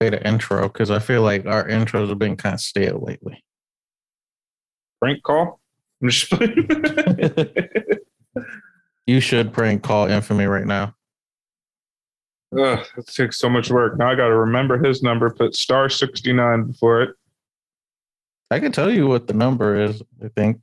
play 0.00 0.10
the 0.10 0.26
intro 0.26 0.62
because 0.68 0.90
I 0.90 0.98
feel 0.98 1.22
like 1.22 1.46
our 1.46 1.68
intros 1.68 2.08
have 2.08 2.18
been 2.18 2.36
kind 2.36 2.54
of 2.54 2.60
stale 2.60 2.98
lately. 3.06 3.44
Prank 5.00 5.22
call. 5.22 5.60
I'm 6.02 6.08
just 6.08 6.32
You 9.06 9.20
should 9.20 9.52
prank 9.52 9.82
call 9.82 10.06
infamy 10.06 10.46
right 10.46 10.66
now. 10.66 10.94
Ugh, 12.58 12.84
it 12.96 13.06
takes 13.06 13.38
so 13.38 13.48
much 13.48 13.70
work. 13.70 13.96
Now 13.98 14.10
I 14.10 14.14
got 14.14 14.28
to 14.28 14.36
remember 14.36 14.82
his 14.82 15.02
number. 15.02 15.30
Put 15.30 15.54
star 15.54 15.88
sixty 15.88 16.32
nine 16.32 16.64
before 16.64 17.02
it. 17.02 17.14
I 18.50 18.58
can 18.58 18.72
tell 18.72 18.90
you 18.90 19.06
what 19.06 19.26
the 19.28 19.34
number 19.34 19.80
is. 19.80 20.02
I 20.24 20.28
think 20.28 20.60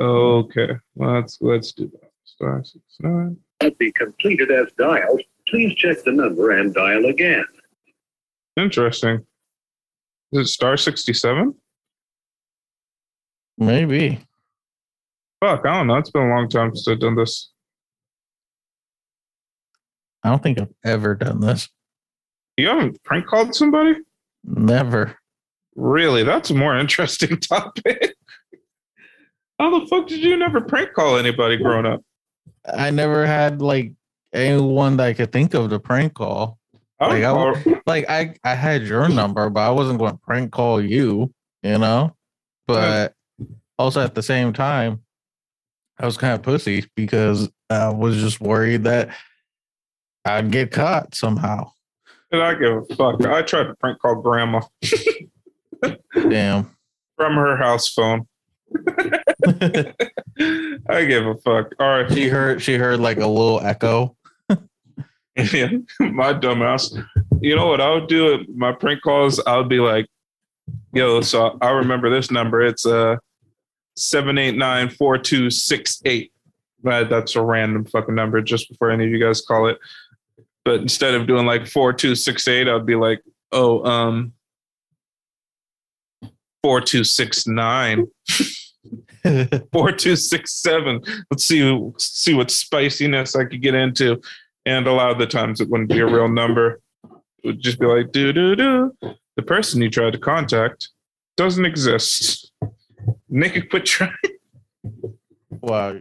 Okay, 0.00 0.70
let's 0.96 1.38
let's 1.40 1.72
do 1.72 1.90
that. 1.92 2.10
Star 2.24 2.62
six 2.64 2.82
nine. 3.00 3.36
At 3.60 3.78
be 3.78 3.92
completed 3.92 4.50
as 4.50 4.66
dialed, 4.76 5.22
please 5.48 5.74
check 5.76 6.02
the 6.02 6.12
number 6.12 6.50
and 6.50 6.74
dial 6.74 7.06
again. 7.06 7.44
Interesting. 8.56 9.26
Is 10.32 10.46
it 10.46 10.46
star 10.46 10.76
sixty 10.76 11.12
seven? 11.12 11.54
maybe. 13.58 14.18
Fuck, 15.40 15.66
I 15.66 15.78
don't 15.78 15.86
know. 15.86 15.96
It's 15.96 16.10
been 16.10 16.22
a 16.22 16.28
long 16.28 16.48
time 16.48 16.74
since 16.74 16.88
I've 16.88 17.00
done 17.00 17.14
this. 17.14 17.50
I 20.24 20.30
don't 20.30 20.42
think 20.42 20.60
I've 20.60 20.72
ever 20.84 21.14
done 21.14 21.40
this. 21.40 21.68
You 22.56 22.68
haven't 22.68 23.02
prank 23.04 23.26
called 23.26 23.54
somebody? 23.54 23.96
Never. 24.44 25.16
Really? 25.74 26.22
That's 26.22 26.50
a 26.50 26.54
more 26.54 26.76
interesting 26.76 27.36
topic. 27.40 28.14
How 29.58 29.78
the 29.80 29.86
fuck 29.86 30.06
did 30.06 30.20
you 30.20 30.36
never 30.36 30.60
prank 30.60 30.92
call 30.92 31.16
anybody 31.16 31.56
growing 31.56 31.86
up? 31.86 32.02
I 32.66 32.90
never 32.90 33.26
had 33.26 33.60
like 33.60 33.92
anyone 34.32 34.96
that 34.98 35.06
I 35.08 35.12
could 35.14 35.32
think 35.32 35.54
of 35.54 35.70
to 35.70 35.78
prank 35.78 36.14
call. 36.14 36.58
Like, 37.08 37.24
I 37.24 37.80
Like 37.86 38.08
I, 38.08 38.34
I 38.44 38.54
had 38.54 38.82
your 38.82 39.08
number, 39.08 39.50
but 39.50 39.60
I 39.60 39.70
wasn't 39.70 39.98
going 39.98 40.12
to 40.12 40.18
prank 40.18 40.52
call 40.52 40.80
you, 40.80 41.32
you 41.62 41.78
know. 41.78 42.14
But 42.66 43.14
also 43.78 44.00
at 44.00 44.14
the 44.14 44.22
same 44.22 44.52
time, 44.52 45.02
I 45.98 46.06
was 46.06 46.16
kind 46.16 46.34
of 46.34 46.42
pussy 46.42 46.84
because 46.94 47.50
I 47.70 47.88
was 47.90 48.16
just 48.16 48.40
worried 48.40 48.84
that 48.84 49.14
I'd 50.24 50.50
get 50.50 50.70
caught 50.70 51.14
somehow. 51.14 51.70
and 52.30 52.42
I 52.42 52.54
give 52.54 52.72
a 52.72 52.94
fuck. 52.94 53.24
I 53.26 53.42
tried 53.42 53.64
to 53.64 53.74
prank 53.74 53.98
call 54.00 54.16
grandma 54.16 54.60
Damn. 56.14 56.76
from 57.16 57.34
her 57.34 57.56
house 57.56 57.88
phone. 57.88 58.26
I 59.46 61.04
give 61.04 61.26
a 61.26 61.34
fuck. 61.44 61.72
All 61.78 61.88
right. 61.88 62.12
she 62.12 62.28
heard 62.28 62.62
she 62.62 62.74
heard 62.74 63.00
like 63.00 63.18
a 63.18 63.26
little 63.26 63.60
echo. 63.60 64.16
Yeah, 65.52 65.68
my 65.98 66.34
dumbass. 66.34 67.02
You 67.40 67.56
know 67.56 67.66
what 67.66 67.80
I 67.80 67.90
would 67.90 68.06
do 68.06 68.34
at 68.34 68.48
my 68.54 68.72
prank 68.72 69.02
calls? 69.02 69.40
I 69.46 69.56
would 69.56 69.68
be 69.68 69.80
like, 69.80 70.06
yo, 70.92 71.22
so 71.22 71.56
I 71.62 71.70
remember 71.70 72.10
this 72.10 72.30
number. 72.30 72.60
It's 72.60 72.84
uh 72.84 73.16
seven 73.96 74.38
eight 74.38 74.56
nine 74.56 74.90
four 74.90 75.18
two 75.18 75.50
six 75.50 76.02
eight. 76.04 76.32
But 76.82 77.08
that's 77.08 77.36
a 77.36 77.42
random 77.42 77.84
fucking 77.84 78.14
number 78.14 78.42
just 78.42 78.68
before 78.68 78.90
any 78.90 79.04
of 79.04 79.10
you 79.10 79.20
guys 79.20 79.40
call 79.40 79.68
it. 79.68 79.78
But 80.64 80.80
instead 80.80 81.14
of 81.14 81.26
doing 81.26 81.46
like 81.46 81.66
four 81.66 81.92
two 81.92 82.14
six 82.14 82.46
eight, 82.48 82.68
I'd 82.68 82.86
be 82.86 82.96
like, 82.96 83.22
oh, 83.52 83.84
um 83.84 84.32
four 86.62 86.80
two 86.80 87.04
six 87.04 87.46
nine. 87.46 88.06
four 89.72 89.92
two 89.92 90.16
six 90.16 90.52
seven. 90.54 91.00
Let's 91.30 91.44
see 91.44 91.92
see 91.98 92.34
what 92.34 92.50
spiciness 92.50 93.36
I 93.36 93.44
could 93.44 93.62
get 93.62 93.74
into. 93.74 94.20
And 94.64 94.86
a 94.86 94.92
lot 94.92 95.10
of 95.10 95.18
the 95.18 95.26
times 95.26 95.60
it 95.60 95.68
wouldn't 95.68 95.90
be 95.90 96.00
a 96.00 96.06
real 96.06 96.28
number. 96.28 96.80
It 97.42 97.46
would 97.46 97.60
just 97.60 97.80
be 97.80 97.86
like 97.86 98.12
do 98.12 98.32
do 98.32 98.54
do. 98.54 98.92
The 99.36 99.42
person 99.42 99.82
you 99.82 99.90
tried 99.90 100.12
to 100.12 100.18
contact 100.18 100.90
doesn't 101.36 101.64
exist. 101.64 102.52
Make 103.28 103.56
it 103.56 103.70
quit 103.70 103.86
trying. 103.86 104.12
wow. 105.50 105.98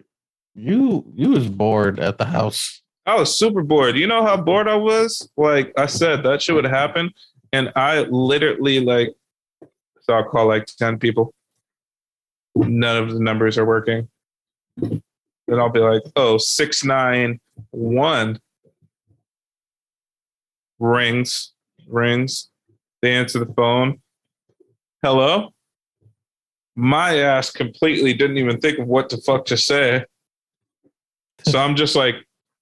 You 0.54 1.06
you 1.16 1.30
was 1.30 1.48
bored 1.48 2.00
at 2.00 2.18
the 2.18 2.26
house. 2.26 2.82
I 3.06 3.16
was 3.16 3.38
super 3.38 3.64
bored. 3.64 3.98
You 3.98 4.06
know 4.06 4.24
how 4.24 4.38
bored 4.38 4.68
I 4.68 4.76
was? 4.76 5.30
Like 5.38 5.74
I 5.78 5.88
said, 5.88 6.24
that 6.24 6.42
shit 6.42 6.56
would 6.56 6.66
happen. 6.66 7.12
And 7.52 7.72
I 7.76 8.02
literally 8.02 8.80
like 8.80 9.16
so 10.02 10.14
I'll 10.14 10.30
call 10.30 10.48
like 10.48 10.66
10 10.66 11.00
people. 11.00 11.34
None 12.56 12.98
of 12.98 13.14
the 13.14 13.20
numbers 13.20 13.58
are 13.58 13.66
working. 13.66 14.10
Then 14.78 15.02
I'll 15.50 15.70
be 15.70 15.80
like, 15.80 16.04
oh, 16.16 16.38
691 16.38 18.40
rings, 20.82 21.54
rings. 21.88 22.50
They 23.02 23.14
answer 23.14 23.40
the 23.40 23.54
phone. 23.54 24.02
Hello? 25.04 25.54
My 26.76 27.20
ass 27.20 27.52
completely 27.52 28.14
didn't 28.14 28.38
even 28.38 28.60
think 28.60 28.80
of 28.80 28.88
what 28.88 29.10
the 29.10 29.18
fuck 29.18 29.46
to 29.46 29.58
say. 29.58 30.06
So 31.44 31.60
I'm 31.60 31.76
just 31.76 31.96
like, 31.96 32.16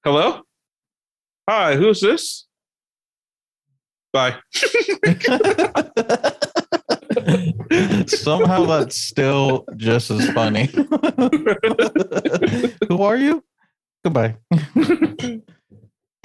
hello? 0.03 0.41
Hi, 1.49 1.75
who's 1.75 2.01
this? 2.01 2.47
Bye. 4.11 4.35
Somehow 8.07 8.65
that's 8.65 8.95
still 8.95 9.65
just 9.75 10.09
as 10.11 10.29
funny. 10.31 10.65
Who 12.87 13.03
are 13.03 13.17
you? 13.17 13.43
Goodbye. 14.03 14.37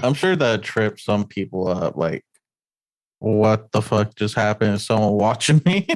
I'm 0.03 0.15
sure 0.15 0.37
that 0.37 0.63
trips 0.63 1.05
some 1.05 1.27
people 1.27 1.69
up. 1.69 1.97
Like, 1.97 2.25
what 3.19 3.73
the 3.73 3.81
fuck 3.81 4.15
just 4.15 4.35
happened? 4.35 4.75
Is 4.75 4.87
someone 4.87 5.15
watching 5.15 5.63
me? 5.65 5.87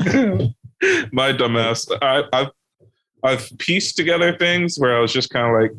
My 1.12 1.32
dumbass. 1.32 1.90
I, 2.02 2.22
I've 2.32 2.50
I've 3.22 3.50
pieced 3.58 3.96
together 3.96 4.36
things 4.36 4.78
where 4.78 4.96
I 4.96 5.00
was 5.00 5.12
just 5.12 5.30
kind 5.30 5.46
of 5.46 5.60
like, 5.60 5.72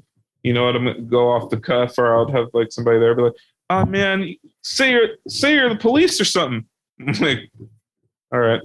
you 0.44 0.54
know 0.54 0.66
what, 0.66 0.76
I'm 0.76 0.86
gonna 0.86 1.02
go 1.02 1.32
off 1.32 1.50
the 1.50 1.60
cuff, 1.60 1.98
or 1.98 2.22
I'd 2.22 2.36
have 2.36 2.48
like 2.54 2.72
somebody 2.72 3.00
there 3.00 3.16
be 3.16 3.24
like, 3.24 3.36
oh 3.70 3.86
man, 3.86 4.36
say 4.64 4.92
you're 4.92 5.10
say 5.28 5.56
you're 5.56 5.70
the 5.70 5.76
police 5.76 6.20
or 6.20 6.26
something. 6.26 6.66
I'm 7.08 7.14
like, 7.14 7.50
all 8.34 8.40
right. 8.40 8.62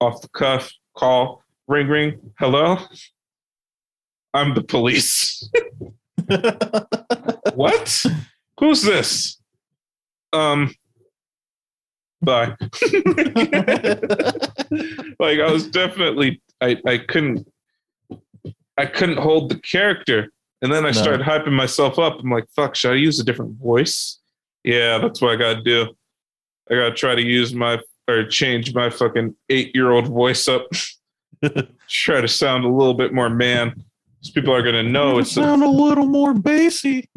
Off 0.00 0.20
the 0.20 0.28
cuff, 0.28 0.72
call, 0.96 1.42
ring 1.66 1.88
ring, 1.88 2.32
hello. 2.38 2.78
I'm 4.34 4.54
the 4.54 4.62
police. 4.62 5.48
what? 7.54 8.04
Who's 8.60 8.82
this? 8.82 9.40
Um 10.32 10.74
bye. 12.22 12.56
like 15.20 15.38
I 15.40 15.50
was 15.50 15.68
definitely 15.68 16.42
I, 16.60 16.76
I 16.86 16.98
couldn't 16.98 17.46
I 18.76 18.86
couldn't 18.86 19.18
hold 19.18 19.50
the 19.50 19.58
character. 19.58 20.30
And 20.62 20.72
then 20.72 20.84
I 20.84 20.88
No. 20.90 20.92
started 20.92 21.24
hyping 21.24 21.52
myself 21.52 21.98
up. 21.98 22.18
I'm 22.20 22.30
like, 22.30 22.46
fuck, 22.54 22.74
should 22.74 22.92
I 22.92 22.96
use 22.96 23.20
a 23.20 23.24
different 23.24 23.60
voice? 23.60 24.18
Yeah, 24.64 24.98
that's 24.98 25.20
what 25.20 25.32
I 25.32 25.36
gotta 25.36 25.62
do. 25.62 25.86
I 26.70 26.74
gotta 26.74 26.94
try 26.94 27.14
to 27.14 27.22
use 27.22 27.54
my 27.54 27.78
or 28.08 28.26
change 28.26 28.74
my 28.74 28.90
fucking 28.90 29.34
eight 29.50 29.74
year 29.74 29.90
old 29.92 30.08
voice 30.08 30.48
up. 30.48 30.66
try 31.88 32.20
to 32.20 32.28
sound 32.28 32.64
a 32.64 32.68
little 32.68 32.94
bit 32.94 33.12
more 33.14 33.30
man. 33.30 33.84
People 34.34 34.52
are 34.54 34.62
gonna 34.62 34.82
know 34.82 35.18
it's 35.18 35.30
a, 35.32 35.34
sound 35.34 35.62
a 35.62 35.68
little 35.68 36.06
more 36.06 36.34
bassy. 36.34 37.08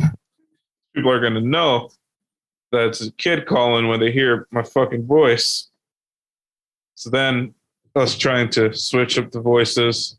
people 0.95 1.11
are 1.11 1.19
gonna 1.19 1.41
know 1.41 1.89
that 2.71 2.87
it's 2.87 3.01
a 3.01 3.11
kid 3.13 3.45
calling 3.45 3.87
when 3.87 3.99
they 3.99 4.11
hear 4.11 4.47
my 4.51 4.63
fucking 4.63 5.05
voice. 5.05 5.69
So 6.95 7.09
then 7.09 7.53
us 7.95 8.17
trying 8.17 8.49
to 8.51 8.73
switch 8.73 9.17
up 9.17 9.31
the 9.31 9.41
voices, 9.41 10.17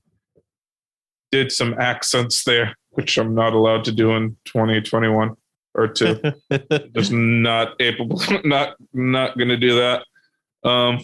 did 1.30 1.50
some 1.50 1.74
accents 1.78 2.44
there, 2.44 2.76
which 2.90 3.16
I'm 3.16 3.34
not 3.34 3.54
allowed 3.54 3.84
to 3.84 3.92
do 3.92 4.12
in 4.12 4.36
2021 4.44 5.34
or 5.74 5.88
two. 5.88 6.20
Just 6.94 7.12
not 7.12 7.80
able, 7.80 8.20
not 8.44 8.76
not 8.92 9.38
gonna 9.38 9.56
do 9.56 9.76
that. 9.76 10.04
Um, 10.68 11.00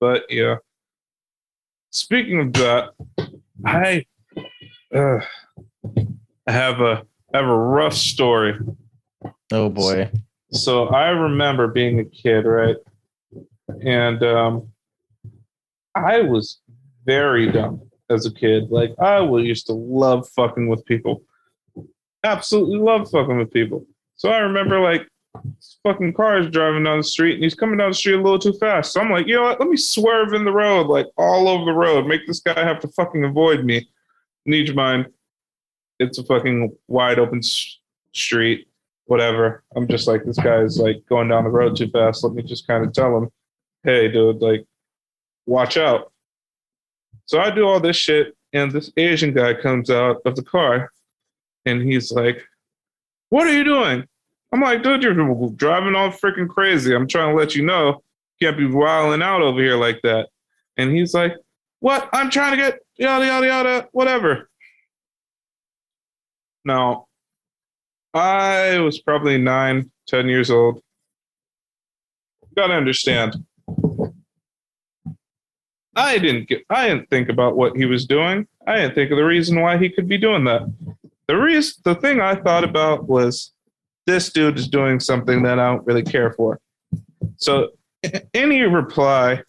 but 0.00 0.24
yeah. 0.28 0.56
Speaking 1.90 2.40
of 2.40 2.52
that, 2.54 2.90
I 3.64 4.04
uh, 4.94 5.18
I 6.46 6.52
have 6.52 6.80
a 6.80 7.04
I 7.32 7.38
have 7.38 7.48
a 7.48 7.56
rough 7.56 7.94
story. 7.94 8.58
oh 9.52 9.68
boy. 9.68 10.10
So 10.52 10.86
I 10.88 11.08
remember 11.08 11.68
being 11.68 12.00
a 12.00 12.04
kid, 12.04 12.46
right? 12.46 12.76
And 13.84 14.22
um, 14.22 14.68
I 15.94 16.22
was 16.22 16.60
very 17.04 17.50
dumb 17.52 17.82
as 18.08 18.26
a 18.26 18.32
kid. 18.32 18.70
Like 18.70 18.94
I 18.98 19.20
used 19.20 19.66
to 19.66 19.74
love 19.74 20.28
fucking 20.30 20.68
with 20.68 20.84
people. 20.86 21.22
Absolutely 22.24 22.78
love 22.78 23.10
fucking 23.10 23.38
with 23.38 23.52
people. 23.52 23.86
So 24.16 24.30
I 24.30 24.38
remember 24.38 24.80
like 24.80 25.06
this 25.44 25.78
fucking 25.82 26.14
car 26.14 26.38
is 26.38 26.50
driving 26.50 26.84
down 26.84 26.98
the 26.98 27.04
street 27.04 27.34
and 27.34 27.42
he's 27.44 27.54
coming 27.54 27.78
down 27.78 27.90
the 27.90 27.94
street 27.94 28.14
a 28.14 28.22
little 28.22 28.38
too 28.38 28.52
fast. 28.54 28.92
So 28.92 29.00
I'm 29.00 29.10
like, 29.10 29.26
you 29.26 29.36
know 29.36 29.42
what? 29.42 29.60
Let 29.60 29.68
me 29.68 29.76
swerve 29.76 30.32
in 30.32 30.44
the 30.44 30.52
road, 30.52 30.86
like 30.86 31.06
all 31.16 31.48
over 31.48 31.64
the 31.64 31.72
road, 31.72 32.06
make 32.06 32.26
this 32.26 32.40
guy 32.40 32.62
have 32.62 32.80
to 32.80 32.88
fucking 32.88 33.24
avoid 33.24 33.64
me. 33.64 33.88
Need 34.46 34.68
your 34.68 34.76
mind. 34.76 35.06
It's 35.98 36.18
a 36.18 36.24
fucking 36.24 36.76
wide 36.86 37.18
open 37.18 37.40
street. 38.12 38.68
whatever. 39.06 39.64
I'm 39.74 39.88
just 39.88 40.06
like, 40.06 40.24
this 40.24 40.38
guy's 40.38 40.78
like 40.78 41.02
going 41.08 41.28
down 41.28 41.44
the 41.44 41.50
road 41.50 41.76
too 41.76 41.88
fast. 41.88 42.22
Let 42.24 42.34
me 42.34 42.42
just 42.42 42.66
kind 42.66 42.84
of 42.84 42.92
tell 42.92 43.16
him, 43.16 43.30
hey, 43.82 44.08
dude, 44.10 44.40
like, 44.42 44.66
watch 45.46 45.76
out. 45.76 46.12
So 47.24 47.40
I 47.40 47.50
do 47.50 47.66
all 47.66 47.80
this 47.80 47.96
shit, 47.96 48.36
and 48.52 48.70
this 48.72 48.90
Asian 48.96 49.32
guy 49.34 49.54
comes 49.54 49.90
out 49.90 50.20
of 50.24 50.36
the 50.36 50.42
car 50.42 50.90
and 51.66 51.82
he's 51.82 52.10
like, 52.10 52.42
What 53.28 53.46
are 53.46 53.52
you 53.52 53.64
doing? 53.64 54.06
I'm 54.52 54.60
like, 54.60 54.82
dude, 54.82 55.02
you're 55.02 55.50
driving 55.50 55.94
all 55.94 56.10
freaking 56.10 56.48
crazy. 56.48 56.94
I'm 56.94 57.06
trying 57.06 57.34
to 57.34 57.38
let 57.38 57.54
you 57.54 57.64
know 57.64 58.02
you 58.38 58.46
can't 58.46 58.56
be 58.56 58.66
wilding 58.66 59.22
out 59.22 59.42
over 59.42 59.60
here 59.60 59.76
like 59.76 60.00
that. 60.02 60.28
And 60.76 60.94
he's 60.94 61.12
like, 61.12 61.34
What? 61.80 62.08
I'm 62.12 62.30
trying 62.30 62.52
to 62.52 62.56
get 62.56 62.78
yada 62.96 63.26
yada 63.26 63.46
yada, 63.46 63.88
whatever. 63.92 64.48
Now, 66.64 67.06
I 68.14 68.78
was 68.80 69.00
probably 69.00 69.38
nine, 69.38 69.90
ten 70.06 70.28
years 70.28 70.50
old. 70.50 70.82
You 72.42 72.48
gotta 72.56 72.74
understand. 72.74 73.36
I 75.94 76.18
didn't 76.18 76.48
get 76.48 76.64
I 76.70 76.88
didn't 76.88 77.10
think 77.10 77.28
about 77.28 77.56
what 77.56 77.76
he 77.76 77.84
was 77.84 78.06
doing. 78.06 78.46
I 78.66 78.76
didn't 78.76 78.94
think 78.94 79.10
of 79.10 79.16
the 79.18 79.24
reason 79.24 79.60
why 79.60 79.78
he 79.78 79.88
could 79.90 80.08
be 80.08 80.16
doing 80.16 80.44
that. 80.44 80.62
The 81.26 81.36
reason 81.36 81.82
the 81.84 81.96
thing 81.96 82.20
I 82.20 82.34
thought 82.34 82.64
about 82.64 83.08
was 83.08 83.52
this 84.08 84.32
dude 84.32 84.58
is 84.58 84.68
doing 84.68 84.98
something 84.98 85.42
that 85.42 85.58
I 85.58 85.66
don't 85.66 85.86
really 85.86 86.02
care 86.02 86.32
for. 86.32 86.58
So 87.36 87.68
any 88.32 88.62
reply 88.62 89.42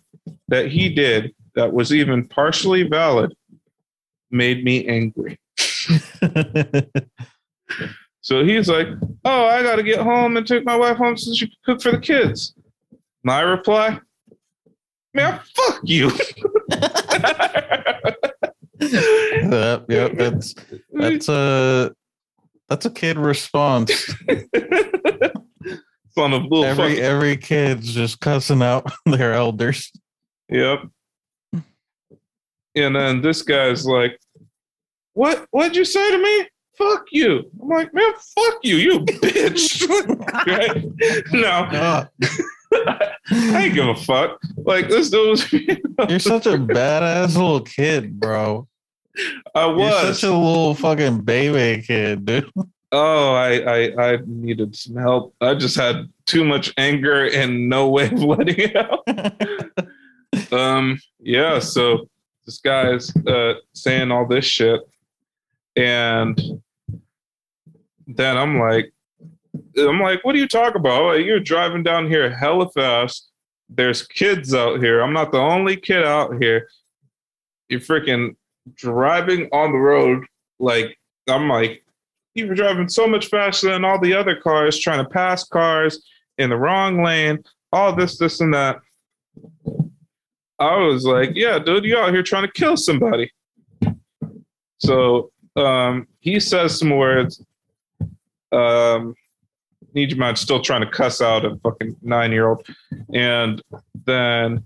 that 0.49 0.67
he 0.67 0.93
did 0.93 1.33
that 1.55 1.71
was 1.71 1.93
even 1.93 2.27
partially 2.27 2.83
valid 2.83 3.33
made 4.29 4.63
me 4.63 4.85
angry. 4.87 5.39
So 8.21 8.43
he's 8.43 8.69
like, 8.69 8.87
Oh, 9.25 9.45
I 9.45 9.63
got 9.63 9.77
to 9.77 9.83
get 9.83 10.01
home 10.01 10.37
and 10.37 10.45
take 10.45 10.63
my 10.63 10.75
wife 10.75 10.97
home 10.97 11.17
so 11.17 11.33
she 11.33 11.47
can 11.47 11.55
cook 11.65 11.81
for 11.81 11.91
the 11.91 11.97
kids. 11.97 12.53
My 13.23 13.41
reply, 13.41 13.99
Man, 15.15 15.39
fuck 15.55 15.79
you. 15.83 16.11
yep, 18.79 19.85
yep, 19.89 20.11
that's 20.15 20.53
that's 20.93 21.27
a 21.27 21.91
that's 22.69 22.85
a 22.85 22.89
kid 22.91 23.17
response. 23.17 24.13
Little 26.17 26.65
Every 26.65 26.95
fuck. 26.95 27.03
every 27.03 27.37
kid's 27.37 27.93
just 27.93 28.19
cussing 28.19 28.61
out 28.61 28.91
their 29.05 29.33
elders. 29.33 29.89
Yep. 30.49 30.79
And 32.75 32.95
then 32.95 33.21
this 33.21 33.41
guy's 33.41 33.85
like, 33.85 34.19
What 35.13 35.45
what'd 35.51 35.77
you 35.77 35.85
say 35.85 36.11
to 36.11 36.17
me? 36.21 36.47
Fuck 36.77 37.05
you. 37.11 37.49
I'm 37.61 37.69
like, 37.69 37.93
man, 37.93 38.11
fuck 38.35 38.57
you, 38.63 38.75
you 38.77 38.99
bitch. 39.05 39.87
right? 40.47 41.31
No, 41.33 42.07
I 43.31 43.63
ain't 43.65 43.73
give 43.73 43.87
a 43.87 43.95
fuck. 43.95 44.39
Like 44.57 44.89
this 44.89 45.09
dude 45.09 45.29
was 45.29 45.53
you're 45.53 46.19
such 46.19 46.47
a 46.47 46.57
badass 46.57 47.35
little 47.35 47.61
kid, 47.61 48.19
bro. 48.19 48.67
I 49.55 49.65
You're 49.65 49.75
was. 49.75 50.19
such 50.19 50.29
a 50.29 50.33
little 50.35 50.75
fucking 50.75 51.21
baby 51.21 51.81
kid, 51.81 52.25
dude. 52.25 52.49
Oh, 52.91 53.33
I, 53.33 53.59
I 53.59 54.13
I 54.13 54.19
needed 54.25 54.75
some 54.75 54.95
help. 54.95 55.35
I 55.41 55.53
just 55.55 55.75
had 55.75 56.09
too 56.25 56.43
much 56.43 56.73
anger 56.77 57.27
and 57.29 57.69
no 57.69 57.89
way 57.89 58.05
of 58.05 58.13
letting 58.23 58.55
it 58.57 58.75
out. 58.75 59.05
Um, 60.51 60.99
yeah, 61.19 61.59
so 61.59 62.07
this 62.45 62.59
guy's 62.59 63.15
uh 63.27 63.55
saying 63.73 64.11
all 64.11 64.27
this 64.27 64.45
shit, 64.45 64.79
and 65.75 66.61
then 68.07 68.37
I'm 68.37 68.59
like, 68.59 68.93
I'm 69.77 69.99
like, 69.99 70.23
what 70.23 70.35
are 70.35 70.39
you 70.39 70.47
talking 70.47 70.79
about? 70.79 71.13
You're 71.23 71.39
driving 71.39 71.83
down 71.83 72.07
here 72.07 72.29
hella 72.29 72.69
fast. 72.69 73.31
There's 73.69 74.05
kids 74.05 74.53
out 74.53 74.81
here. 74.81 75.01
I'm 75.01 75.13
not 75.13 75.31
the 75.31 75.39
only 75.39 75.77
kid 75.77 76.03
out 76.03 76.41
here. 76.41 76.67
You're 77.69 77.79
freaking 77.79 78.35
driving 78.75 79.49
on 79.51 79.71
the 79.71 79.77
road 79.77 80.25
like 80.59 80.97
I'm 81.27 81.47
like, 81.47 81.83
you 82.35 82.47
were 82.47 82.55
driving 82.55 82.89
so 82.89 83.07
much 83.07 83.27
faster 83.27 83.71
than 83.71 83.85
all 83.85 83.99
the 83.99 84.13
other 84.13 84.35
cars, 84.35 84.79
trying 84.79 85.03
to 85.03 85.09
pass 85.09 85.43
cars 85.43 86.03
in 86.37 86.49
the 86.49 86.57
wrong 86.57 87.03
lane, 87.03 87.43
all 87.71 87.95
this, 87.95 88.17
this, 88.17 88.39
and 88.41 88.53
that. 88.53 88.79
I 90.59 90.75
was 90.77 91.05
like, 91.05 91.31
yeah, 91.35 91.59
dude, 91.59 91.85
you 91.85 91.97
out 91.97 92.13
here 92.13 92.23
trying 92.23 92.45
to 92.45 92.51
kill 92.51 92.75
somebody. 92.75 93.31
So 94.79 95.31
um, 95.55 96.07
he 96.19 96.39
says 96.39 96.77
some 96.77 96.89
words. 96.89 97.43
Um, 98.51 99.15
mind 99.93 100.37
still 100.37 100.61
trying 100.61 100.81
to 100.81 100.89
cuss 100.89 101.21
out 101.21 101.45
a 101.45 101.55
fucking 101.57 101.95
nine 102.01 102.31
year 102.31 102.49
old. 102.49 102.65
And 103.13 103.61
then 104.05 104.63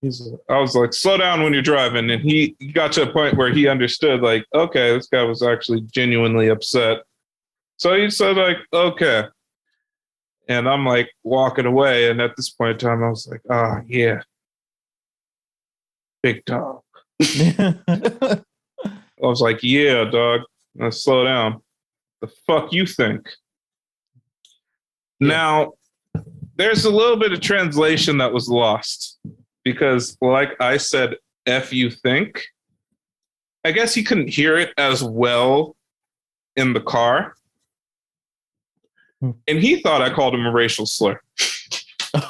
he's 0.00 0.28
I 0.48 0.58
was 0.58 0.74
like, 0.74 0.92
slow 0.92 1.16
down 1.16 1.42
when 1.42 1.52
you're 1.52 1.62
driving. 1.62 2.10
And 2.10 2.22
he, 2.22 2.56
got 2.72 2.92
to 2.92 3.02
a 3.02 3.12
point 3.12 3.36
where 3.36 3.52
he 3.52 3.68
understood, 3.68 4.20
like, 4.20 4.44
okay, 4.54 4.96
this 4.96 5.08
guy 5.08 5.22
was 5.22 5.42
actually 5.42 5.82
genuinely 5.82 6.48
upset. 6.48 6.98
So 7.78 7.94
he 7.94 8.10
said, 8.10 8.36
like, 8.36 8.58
okay. 8.72 9.24
And 10.48 10.68
I'm 10.68 10.84
like 10.86 11.10
walking 11.24 11.66
away. 11.66 12.10
And 12.10 12.20
at 12.20 12.36
this 12.36 12.50
point 12.50 12.82
in 12.82 12.88
time, 12.88 13.02
I 13.02 13.08
was 13.08 13.26
like, 13.26 13.42
oh, 13.50 13.80
yeah. 13.86 14.22
Big 16.22 16.44
dog. 16.44 16.82
I 17.20 18.42
was 19.18 19.40
like, 19.40 19.62
yeah, 19.62 20.04
dog. 20.04 20.42
Now 20.74 20.90
slow 20.90 21.24
down. 21.24 21.62
The 22.20 22.28
fuck 22.46 22.72
you 22.72 22.86
think? 22.86 23.28
Yeah. 25.20 25.28
Now, 25.28 25.72
there's 26.56 26.84
a 26.84 26.90
little 26.90 27.16
bit 27.16 27.32
of 27.32 27.40
translation 27.40 28.18
that 28.18 28.32
was 28.32 28.48
lost 28.48 29.18
because, 29.72 30.16
like 30.22 30.58
I 30.60 30.78
said, 30.78 31.16
F 31.44 31.74
you 31.74 31.90
think. 31.90 32.42
I 33.66 33.70
guess 33.70 33.94
he 33.94 34.02
couldn't 34.02 34.30
hear 34.30 34.56
it 34.56 34.72
as 34.78 35.04
well 35.04 35.76
in 36.56 36.72
the 36.72 36.80
car. 36.80 37.34
Hmm. 39.20 39.32
And 39.46 39.58
he 39.58 39.82
thought 39.82 40.00
I 40.00 40.08
called 40.08 40.34
him 40.34 40.46
a 40.46 40.50
racial 40.50 40.86
slur. 40.86 41.20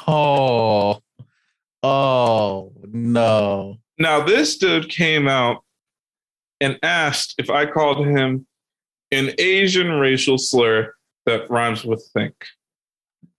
oh, 0.05 1.01
oh 1.81 2.73
no. 2.91 3.77
Now, 3.97 4.19
this 4.19 4.57
dude 4.57 4.89
came 4.89 5.29
out 5.29 5.63
and 6.59 6.77
asked 6.83 7.35
if 7.37 7.49
I 7.49 7.65
called 7.65 8.05
him 8.05 8.45
an 9.11 9.31
Asian 9.37 9.91
racial 9.91 10.37
slur 10.37 10.93
that 11.25 11.49
rhymes 11.49 11.85
with 11.85 12.05
think. 12.13 12.33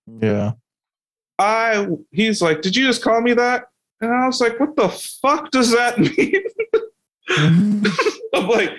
Yeah. 0.06 0.52
I 1.38 1.86
he's 2.10 2.42
like, 2.42 2.60
Did 2.60 2.76
you 2.76 2.86
just 2.86 3.02
call 3.02 3.20
me 3.20 3.32
that? 3.34 3.64
And 4.00 4.12
I 4.12 4.26
was 4.26 4.40
like, 4.40 4.58
What 4.58 4.76
the 4.76 4.88
fuck 4.88 5.50
does 5.50 5.70
that 5.72 5.98
mean? 6.16 6.42
I'm 8.34 8.48
like, 8.48 8.70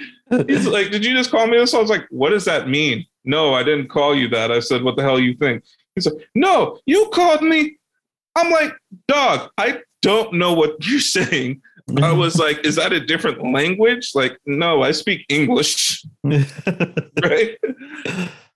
he's 0.48 0.68
like, 0.68 0.92
Did 0.92 1.06
you 1.06 1.14
just 1.14 1.32
call 1.32 1.48
me 1.48 1.58
this? 1.58 1.74
I 1.74 1.80
was 1.80 1.90
like, 1.90 2.08
What 2.10 2.30
does 2.30 2.46
that 2.46 2.68
mean? 2.68 3.06
No, 3.24 3.54
I 3.54 3.64
didn't 3.64 3.90
call 3.90 4.16
you 4.16 4.28
that. 4.30 4.52
I 4.52 4.60
said, 4.60 4.84
What 4.84 4.96
the 4.96 5.04
hell 5.04 5.20
you 5.20 5.36
think? 5.36 5.64
He's 5.96 6.06
like, 6.08 6.28
No, 6.36 6.80
you 6.86 7.10
called 7.14 7.42
me. 7.42 7.78
I'm 8.36 8.52
like, 8.52 8.74
dog, 9.08 9.52
I 9.58 9.82
don't 10.02 10.34
know 10.34 10.54
what 10.54 10.86
you're 10.88 11.00
saying. 11.00 11.62
I 12.02 12.14
was 12.14 12.38
like, 12.38 12.66
is 12.66 12.76
that 12.78 12.94
a 12.94 13.06
different 13.06 13.44
language? 13.52 14.12
Like, 14.16 14.38
no, 14.46 14.82
I 14.82 14.92
speak 14.92 15.26
English, 15.28 16.06
right? 16.24 17.58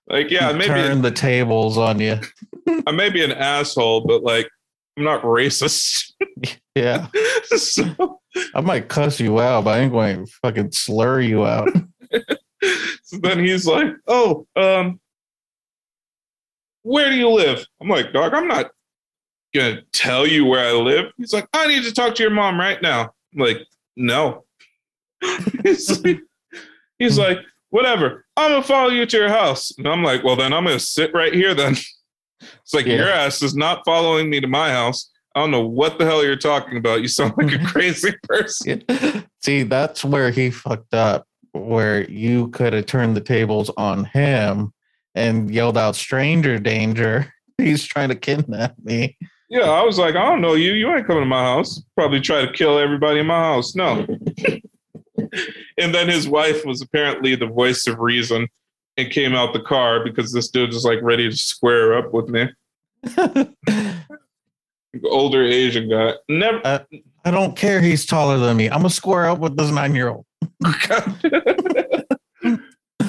Like, 0.08 0.30
yeah, 0.30 0.52
maybe 0.52 0.68
turn 0.68 1.02
the 1.02 1.10
tables 1.10 1.76
on 1.76 2.00
you. 2.00 2.18
I 2.86 2.92
may 2.92 3.10
be 3.10 3.22
an 3.22 3.32
asshole, 3.32 4.02
but 4.02 4.22
like, 4.22 4.48
I'm 4.96 5.04
not 5.04 5.22
racist. 5.22 6.12
Yeah. 6.76 7.06
so, 7.56 8.20
I 8.54 8.60
might 8.60 8.90
cuss 8.90 9.18
you 9.18 9.40
out, 9.40 9.64
but 9.64 9.78
I 9.78 9.80
ain't 9.80 9.92
going 9.92 10.26
to 10.26 10.32
fucking 10.42 10.72
slur 10.72 11.22
you 11.22 11.46
out. 11.46 11.70
so 13.02 13.16
then 13.22 13.38
he's 13.38 13.66
like, 13.66 13.94
"Oh, 14.06 14.46
um, 14.56 15.00
where 16.82 17.08
do 17.08 17.16
you 17.16 17.30
live?" 17.30 17.66
I'm 17.80 17.88
like, 17.88 18.12
"Dog, 18.12 18.34
I'm 18.34 18.46
not 18.46 18.72
gonna 19.54 19.80
tell 19.92 20.26
you 20.26 20.44
where 20.44 20.68
I 20.68 20.72
live." 20.72 21.06
He's 21.16 21.32
like, 21.32 21.48
"I 21.54 21.66
need 21.66 21.84
to 21.84 21.92
talk 21.94 22.14
to 22.16 22.22
your 22.22 22.30
mom 22.30 22.60
right 22.60 22.82
now." 22.82 23.10
I'm 23.32 23.40
like, 23.40 23.66
"No." 23.96 24.44
he's 25.62 26.04
like, 26.04 26.20
he's 26.98 27.18
like, 27.18 27.38
"Whatever. 27.70 28.26
I'm 28.36 28.50
gonna 28.50 28.62
follow 28.62 28.90
you 28.90 29.06
to 29.06 29.16
your 29.16 29.30
house." 29.30 29.72
And 29.78 29.88
I'm 29.88 30.02
like, 30.02 30.22
"Well, 30.22 30.36
then 30.36 30.52
I'm 30.52 30.64
gonna 30.64 30.78
sit 30.78 31.14
right 31.14 31.32
here 31.32 31.54
then." 31.54 31.76
It's 32.40 32.74
like 32.74 32.86
Yeah. 32.86 32.96
your 32.96 33.08
ass 33.08 33.42
is 33.42 33.54
not 33.56 33.82
following 33.84 34.28
me 34.30 34.40
to 34.40 34.46
my 34.46 34.70
house. 34.70 35.10
I 35.34 35.40
don't 35.40 35.50
know 35.50 35.66
what 35.66 35.98
the 35.98 36.04
hell 36.06 36.24
you're 36.24 36.36
talking 36.36 36.78
about. 36.78 37.02
You 37.02 37.08
sound 37.08 37.34
like 37.36 37.52
a 37.52 37.64
crazy 37.66 38.12
person. 38.22 38.82
See, 39.42 39.62
that's 39.64 40.04
where 40.04 40.30
he 40.30 40.50
fucked 40.50 40.94
up, 40.94 41.26
where 41.52 42.10
you 42.10 42.48
could 42.48 42.72
have 42.72 42.86
turned 42.86 43.16
the 43.16 43.20
tables 43.20 43.70
on 43.76 44.04
him 44.06 44.72
and 45.14 45.50
yelled 45.50 45.76
out 45.78 45.94
stranger 45.96 46.58
danger. 46.58 47.32
He's 47.58 47.84
trying 47.84 48.08
to 48.10 48.14
kidnap 48.14 48.74
me. 48.82 49.16
Yeah, 49.48 49.70
I 49.70 49.82
was 49.82 49.98
like, 49.98 50.16
I 50.16 50.24
don't 50.24 50.40
know 50.40 50.54
you. 50.54 50.72
You 50.72 50.92
ain't 50.94 51.06
coming 51.06 51.22
to 51.22 51.26
my 51.28 51.42
house. 51.42 51.80
Probably 51.96 52.20
try 52.20 52.44
to 52.44 52.52
kill 52.52 52.78
everybody 52.78 53.20
in 53.20 53.26
my 53.26 53.38
house. 53.38 53.74
No. 53.76 54.04
and 55.78 55.94
then 55.94 56.08
his 56.08 56.28
wife 56.28 56.64
was 56.64 56.82
apparently 56.82 57.34
the 57.36 57.46
voice 57.46 57.86
of 57.86 57.98
reason. 57.98 58.48
And 58.96 59.10
came 59.10 59.34
out 59.34 59.52
the 59.52 59.60
car 59.60 60.02
because 60.04 60.32
this 60.32 60.48
dude 60.48 60.72
was 60.72 60.84
like 60.84 61.02
ready 61.02 61.28
to 61.28 61.36
square 61.36 61.98
up 61.98 62.12
with 62.12 62.28
me. 62.28 62.48
Older 65.04 65.44
Asian 65.44 65.88
guy. 65.90 66.14
Never. 66.28 66.60
I 67.24 67.30
don't 67.30 67.56
care. 67.56 67.80
He's 67.80 68.06
taller 68.06 68.38
than 68.38 68.56
me. 68.56 68.66
I'm 68.66 68.78
gonna 68.78 68.90
square 68.90 69.26
up 69.26 69.38
with 69.40 69.56
this 69.56 69.70
nine 69.70 69.94
year 69.94 70.08
old. 70.08 70.24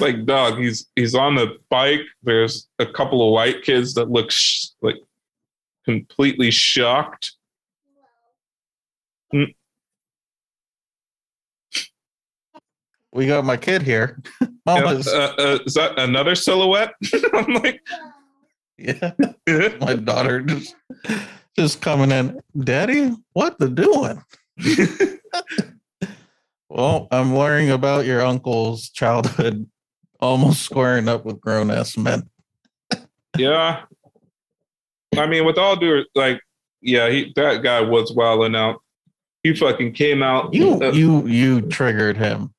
like 0.00 0.26
dog, 0.26 0.58
he's 0.58 0.86
he's 0.96 1.14
on 1.14 1.34
the 1.34 1.56
bike. 1.70 2.02
There's 2.22 2.68
a 2.78 2.86
couple 2.86 3.26
of 3.26 3.32
white 3.32 3.62
kids 3.62 3.94
that 3.94 4.10
look 4.10 4.30
sh- 4.30 4.66
like 4.82 4.96
completely 5.84 6.50
shocked. 6.50 7.32
We 13.18 13.26
got 13.26 13.44
my 13.44 13.56
kid 13.56 13.82
here. 13.82 14.22
Mama's, 14.64 15.08
uh, 15.08 15.34
uh, 15.36 15.58
is 15.66 15.74
that 15.74 15.98
another 15.98 16.36
silhouette? 16.36 16.94
I'm 17.34 17.52
like, 17.54 17.84
yeah, 18.76 19.10
my 19.80 19.94
daughter 19.94 20.40
just, 20.40 20.76
just 21.56 21.80
coming 21.80 22.12
in. 22.12 22.40
Daddy, 22.56 23.10
what 23.32 23.58
the 23.58 23.68
doing? 23.68 24.22
Well, 26.70 27.08
I'm 27.10 27.34
learning 27.34 27.70
about 27.70 28.04
your 28.04 28.20
uncle's 28.20 28.90
childhood 28.90 29.66
almost 30.20 30.60
squaring 30.60 31.08
up 31.08 31.24
with 31.24 31.40
grown 31.40 31.70
ass 31.70 31.96
men. 31.96 32.28
yeah. 33.38 33.84
I 35.16 35.26
mean, 35.26 35.46
with 35.46 35.56
all 35.56 35.76
due 35.76 36.04
like, 36.14 36.42
yeah, 36.82 37.08
he 37.08 37.32
that 37.36 37.62
guy 37.62 37.80
was 37.80 38.12
wilding 38.12 38.54
out. 38.54 38.82
He 39.42 39.54
fucking 39.54 39.94
came 39.94 40.22
out. 40.22 40.52
You 40.52 40.74
uh, 40.74 40.92
you 40.92 41.26
you 41.26 41.62
triggered 41.62 42.18
him. 42.18 42.52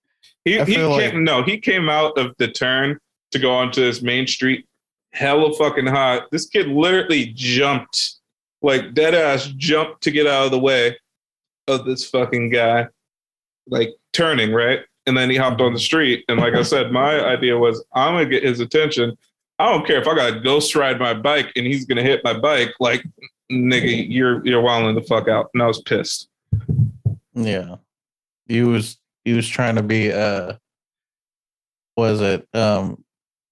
He 0.45 0.59
he 0.59 0.75
came 0.75 0.89
like- 0.89 1.13
no, 1.15 1.43
he 1.43 1.59
came 1.59 1.89
out 1.89 2.17
of 2.17 2.35
the 2.37 2.47
turn 2.47 2.97
to 3.31 3.39
go 3.39 3.51
onto 3.51 3.81
this 3.81 4.01
main 4.01 4.25
street, 4.27 4.65
hella 5.13 5.53
fucking 5.55 5.85
hot. 5.87 6.27
This 6.31 6.47
kid 6.47 6.67
literally 6.67 7.27
jumped, 7.35 8.15
like 8.61 8.93
dead 8.93 9.13
ass 9.15 9.47
jumped 9.57 10.01
to 10.03 10.11
get 10.11 10.25
out 10.27 10.45
of 10.45 10.51
the 10.51 10.59
way 10.59 10.97
of 11.67 11.85
this 11.85 12.09
fucking 12.09 12.49
guy, 12.49 12.87
like 13.67 13.89
turning 14.13 14.51
right. 14.53 14.79
And 15.05 15.17
then 15.17 15.29
he 15.29 15.37
hopped 15.37 15.61
on 15.61 15.73
the 15.73 15.79
street. 15.79 16.23
And 16.29 16.39
like 16.39 16.53
I 16.53 16.61
said, 16.61 16.91
my 16.91 17.23
idea 17.25 17.57
was 17.57 17.83
I'm 17.93 18.13
gonna 18.13 18.25
get 18.29 18.43
his 18.43 18.59
attention. 18.59 19.17
I 19.57 19.71
don't 19.71 19.85
care 19.85 19.99
if 20.01 20.07
I 20.07 20.15
gotta 20.15 20.39
ghost 20.39 20.75
ride 20.75 20.99
my 20.99 21.13
bike 21.13 21.51
and 21.55 21.65
he's 21.65 21.85
gonna 21.85 22.03
hit 22.03 22.23
my 22.23 22.37
bike. 22.37 22.73
Like, 22.79 23.03
nigga, 23.51 24.05
you're 24.07 24.45
you're 24.45 24.61
wilding 24.61 24.95
the 24.95 25.01
fuck 25.01 25.27
out. 25.27 25.49
And 25.53 25.63
I 25.63 25.67
was 25.67 25.81
pissed. 25.81 26.29
Yeah. 27.33 27.77
He 28.47 28.61
was 28.63 28.98
he 29.25 29.33
was 29.33 29.47
trying 29.47 29.75
to 29.75 29.83
be 29.83 30.11
uh 30.11 30.53
was 31.97 32.21
it 32.21 32.47
um 32.53 33.03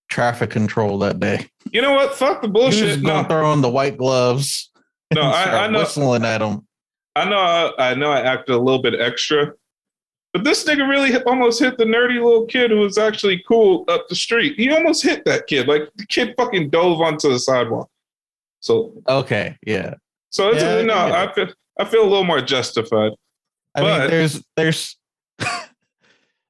traffic 0.10 0.50
control 0.50 1.00
that 1.00 1.20
day. 1.20 1.46
You 1.72 1.82
know 1.82 1.92
what? 1.94 2.14
Fuck 2.16 2.42
the 2.42 2.48
He 2.48 2.54
was 2.54 2.80
bullshit. 2.80 3.04
gonna 3.04 3.24
No, 3.24 3.28
throw 3.28 3.46
on 3.52 3.62
the 3.62 3.70
white 3.70 3.98
gloves. 3.98 4.72
No, 5.14 5.22
I- 5.22 5.66
I 5.66 5.68
know- 5.68 5.80
whistling 5.80 6.24
at 6.26 6.42
him. 6.42 6.66
I 7.16 7.28
know 7.28 7.38
I, 7.40 7.92
I 7.92 7.94
know 7.96 8.12
I 8.12 8.22
acted 8.22 8.54
a 8.56 8.60
little 8.60 8.82
bit 8.82 8.94
extra, 9.02 9.52
but 10.34 10.44
this 10.44 10.64
nigga 10.66 10.88
really 10.88 11.12
hit, 11.12 11.26
almost 11.26 11.60
hit 11.60 11.78
the 11.80 11.84
nerdy 11.84 12.24
little 12.24 12.46
kid 12.46 12.70
who 12.70 12.78
was 12.78 12.98
actually 13.00 13.44
cool 13.48 13.86
up 13.88 14.08
the 14.08 14.14
street. 14.16 14.54
He 14.56 14.70
almost 14.72 15.02
hit 15.04 15.26
that 15.26 15.48
kid. 15.48 15.68
Like 15.68 15.90
the 15.96 16.06
kid 16.06 16.36
fucking 16.38 16.70
dove 16.70 17.02
onto 17.02 17.30
the 17.30 17.40
sidewalk. 17.40 17.90
So 18.60 18.94
Okay, 19.10 19.58
yeah. 19.66 19.96
so 20.30 20.50
it's 20.52 20.62
Yeah, 20.64 20.76
I 20.78 20.82
no, 20.84 21.08
it. 21.08 21.12
I 21.14 21.34
feel 21.34 21.48
I 21.80 21.86
feel 21.86 22.04
a 22.04 22.10
little 22.10 22.24
more 22.24 22.40
justified. 22.42 23.14
I 23.76 23.82
But- 23.82 24.02
mean, 24.02 24.10
there's 24.12 24.44
there's 24.56 24.96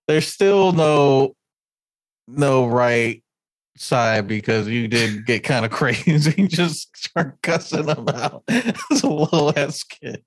there's 0.07 0.27
still 0.27 0.71
no 0.71 1.35
no 2.27 2.67
right 2.67 3.23
side 3.77 4.27
because 4.27 4.67
you 4.67 4.87
did 4.87 5.25
get 5.25 5.43
kind 5.43 5.65
of 5.65 5.71
crazy. 5.71 6.47
Just 6.47 6.95
start 6.97 7.41
cussing 7.41 7.85
them 7.85 8.07
out 8.09 8.43
as 8.47 9.03
a 9.03 9.09
little 9.09 9.57
ass 9.57 9.83
kid. 9.83 10.23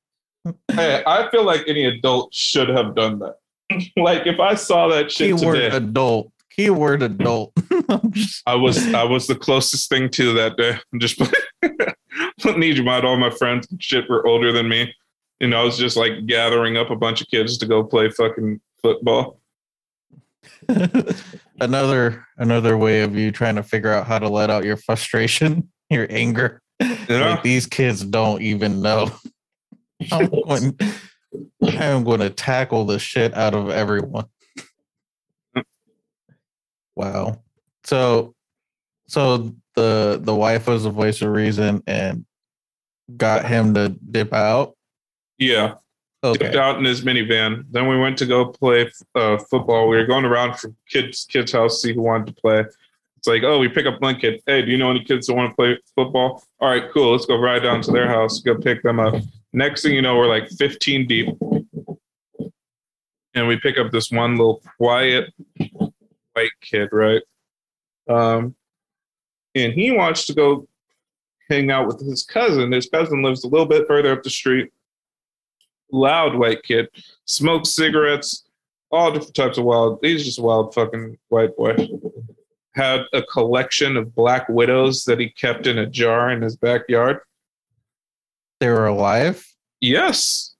Hey, 0.72 1.02
I 1.06 1.30
feel 1.30 1.44
like 1.44 1.64
any 1.66 1.84
adult 1.84 2.34
should 2.34 2.68
have 2.68 2.94
done 2.94 3.18
that. 3.18 3.36
like 3.96 4.26
if 4.26 4.40
I 4.40 4.54
saw 4.54 4.88
that 4.88 5.12
shit 5.12 5.36
Keyword 5.38 5.56
today, 5.56 5.76
adult. 5.76 6.32
Keyword 6.50 7.02
adult. 7.02 7.52
Just 8.10 8.42
I 8.46 8.54
was 8.54 8.92
I 8.92 9.04
was 9.04 9.26
the 9.26 9.36
closest 9.36 9.88
thing 9.88 10.08
to 10.10 10.32
that 10.34 10.56
day. 10.56 10.76
I'm 10.92 10.98
just 10.98 11.20
don't 12.38 12.58
need 12.58 12.76
you 12.76 12.82
mind 12.82 13.04
all 13.04 13.16
my 13.16 13.30
friends 13.30 13.68
and 13.70 13.82
shit 13.82 14.08
were 14.08 14.26
older 14.26 14.52
than 14.52 14.68
me. 14.68 14.92
You 15.38 15.48
know, 15.48 15.60
I 15.60 15.64
was 15.64 15.78
just 15.78 15.96
like 15.96 16.26
gathering 16.26 16.76
up 16.76 16.90
a 16.90 16.96
bunch 16.96 17.20
of 17.20 17.28
kids 17.28 17.56
to 17.58 17.66
go 17.66 17.84
play 17.84 18.10
fucking 18.10 18.60
football. 18.82 19.39
another 21.60 22.24
another 22.38 22.76
way 22.76 23.02
of 23.02 23.14
you 23.14 23.30
trying 23.30 23.56
to 23.56 23.62
figure 23.62 23.92
out 23.92 24.06
how 24.06 24.18
to 24.18 24.28
let 24.28 24.50
out 24.50 24.64
your 24.64 24.76
frustration, 24.76 25.70
your 25.90 26.06
anger. 26.10 26.62
Know? 26.80 26.96
Like 27.08 27.42
these 27.42 27.66
kids 27.66 28.04
don't 28.04 28.40
even 28.40 28.80
know. 28.80 29.10
I'm 30.12 30.28
going, 30.28 30.78
I'm 31.62 32.04
going 32.04 32.20
to 32.20 32.30
tackle 32.30 32.86
the 32.86 32.98
shit 32.98 33.34
out 33.34 33.54
of 33.54 33.68
everyone. 33.68 34.24
Wow. 36.96 37.42
So, 37.84 38.34
so 39.08 39.54
the 39.74 40.20
the 40.22 40.34
wife 40.34 40.66
was 40.66 40.84
the 40.84 40.90
voice 40.90 41.22
of 41.22 41.30
reason 41.30 41.82
and 41.86 42.24
got 43.16 43.46
him 43.46 43.74
to 43.74 43.88
dip 43.88 44.32
out. 44.32 44.74
yeah. 45.38 45.74
Dipped 46.22 46.56
out 46.56 46.76
in 46.76 46.84
his 46.84 47.02
minivan. 47.02 47.64
Then 47.70 47.88
we 47.88 47.98
went 47.98 48.18
to 48.18 48.26
go 48.26 48.44
play 48.46 48.90
uh, 49.14 49.38
football. 49.38 49.88
We 49.88 49.96
were 49.96 50.06
going 50.06 50.26
around 50.26 50.58
from 50.58 50.76
kids 50.86 51.26
kids' 51.30 51.52
house 51.52 51.80
see 51.80 51.94
who 51.94 52.02
wanted 52.02 52.26
to 52.28 52.40
play. 52.40 52.64
It's 53.16 53.26
like, 53.26 53.42
oh, 53.42 53.58
we 53.58 53.68
pick 53.68 53.86
up 53.86 54.00
one 54.00 54.16
kid. 54.16 54.42
Hey, 54.46 54.62
do 54.62 54.70
you 54.70 54.78
know 54.78 54.90
any 54.90 55.04
kids 55.04 55.26
that 55.26 55.34
want 55.34 55.50
to 55.50 55.56
play 55.56 55.78
football? 55.94 56.42
All 56.58 56.70
right, 56.70 56.90
cool. 56.92 57.12
Let's 57.12 57.26
go 57.26 57.36
ride 57.36 57.62
down 57.62 57.80
to 57.82 57.92
their 57.92 58.08
house, 58.08 58.40
go 58.40 58.54
pick 58.54 58.82
them 58.82 59.00
up. 59.00 59.14
Next 59.52 59.82
thing 59.82 59.94
you 59.94 60.02
know, 60.02 60.16
we're 60.16 60.26
like 60.26 60.48
15 60.50 61.06
deep. 61.06 61.28
And 63.34 63.46
we 63.46 63.58
pick 63.58 63.78
up 63.78 63.90
this 63.90 64.10
one 64.10 64.36
little 64.36 64.62
quiet 64.76 65.32
white 66.32 66.50
kid, 66.60 66.88
right? 66.92 67.22
Um, 68.08 68.54
and 69.54 69.72
he 69.72 69.90
wants 69.90 70.26
to 70.26 70.34
go 70.34 70.66
hang 71.48 71.70
out 71.70 71.86
with 71.86 72.00
his 72.00 72.24
cousin. 72.24 72.72
His 72.72 72.88
cousin 72.88 73.22
lives 73.22 73.44
a 73.44 73.48
little 73.48 73.66
bit 73.66 73.86
further 73.86 74.12
up 74.12 74.22
the 74.22 74.30
street 74.30 74.70
loud 75.92 76.36
white 76.36 76.62
kid, 76.62 76.88
smokes 77.24 77.70
cigarettes, 77.70 78.44
all 78.90 79.12
different 79.12 79.34
types 79.34 79.58
of 79.58 79.64
wild. 79.64 79.98
He's 80.02 80.24
just 80.24 80.38
a 80.38 80.42
wild 80.42 80.74
fucking 80.74 81.18
white 81.28 81.56
boy. 81.56 81.76
Had 82.74 83.02
a 83.12 83.22
collection 83.22 83.96
of 83.96 84.14
black 84.14 84.48
widows 84.48 85.04
that 85.04 85.18
he 85.18 85.30
kept 85.30 85.66
in 85.66 85.78
a 85.78 85.86
jar 85.86 86.30
in 86.30 86.42
his 86.42 86.56
backyard. 86.56 87.18
They 88.60 88.68
were 88.68 88.86
alive. 88.86 89.46
Yes, 89.80 90.54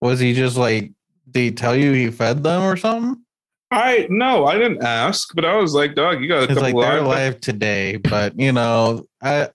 Was 0.00 0.20
he 0.20 0.32
just 0.34 0.56
like? 0.56 0.92
Did 1.30 1.40
he 1.40 1.50
tell 1.52 1.76
you 1.76 1.92
he 1.92 2.10
fed 2.10 2.42
them 2.42 2.62
or 2.62 2.76
something? 2.76 3.22
I 3.72 4.06
no, 4.10 4.46
I 4.46 4.54
didn't 4.58 4.82
ask, 4.82 5.32
but 5.34 5.44
I 5.44 5.56
was 5.56 5.74
like, 5.74 5.94
dog, 5.94 6.20
you 6.20 6.28
got 6.28 6.44
a 6.44 6.46
couple 6.48 6.62
like 6.62 6.74
they're 6.74 6.96
live. 6.96 7.04
alive 7.04 7.40
today, 7.40 7.96
but 7.96 8.38
you 8.38 8.52
know, 8.52 9.04
I 9.22 9.48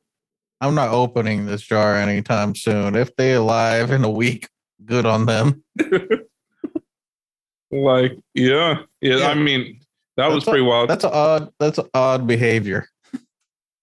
I'm 0.62 0.76
not 0.76 0.90
opening 0.90 1.46
this 1.46 1.62
jar 1.62 1.96
anytime 1.96 2.56
soon. 2.56 2.96
If 2.96 3.16
they 3.18 3.34
alive 3.34 3.92
in 3.92 4.04
a 4.06 4.10
week, 4.10 4.48
good 4.86 5.06
on 5.06 5.26
them. 5.26 5.64
Like, 7.72 8.18
yeah, 8.34 8.84
yeah, 9.02 9.18
Yeah. 9.18 9.28
I 9.28 9.34
mean, 9.34 9.82
that 10.18 10.28
was 10.28 10.36
That's 10.36 10.48
a- 10.48 10.52
pretty 10.52 10.66
wild. 10.66 10.90
That's 10.90 11.04
an 11.04 11.12
odd. 11.14 11.52
That's 11.60 11.78
an 11.78 11.88
odd 11.94 12.26
behavior. 12.28 12.88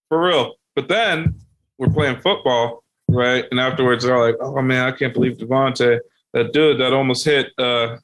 for 0.09 0.25
real. 0.27 0.55
But 0.75 0.87
then 0.87 1.35
we're 1.77 1.89
playing 1.93 2.19
football, 2.21 2.83
right? 3.09 3.45
And 3.51 3.59
afterwards, 3.59 4.03
they're 4.03 4.17
like, 4.17 4.35
"Oh 4.39 4.59
man, 4.61 4.87
I 4.87 4.91
can't 4.93 5.13
believe 5.13 5.37
Devonte, 5.37 5.99
that 6.33 6.53
dude 6.53 6.79
that 6.79 6.93
almost 6.93 7.23
hit." 7.25 7.47
uh 7.59 7.97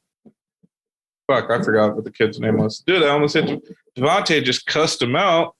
Fuck, 1.27 1.49
I 1.51 1.61
forgot 1.63 1.95
what 1.95 2.03
the 2.05 2.11
kid's 2.11 2.39
name 2.39 2.57
was. 2.57 2.79
Dude, 2.79 3.01
I 3.03 3.09
almost 3.09 3.35
hit 3.35 3.59
Devonte. 3.97 4.43
Just 4.43 4.65
cussed 4.67 5.01
him 5.01 5.15
out, 5.15 5.55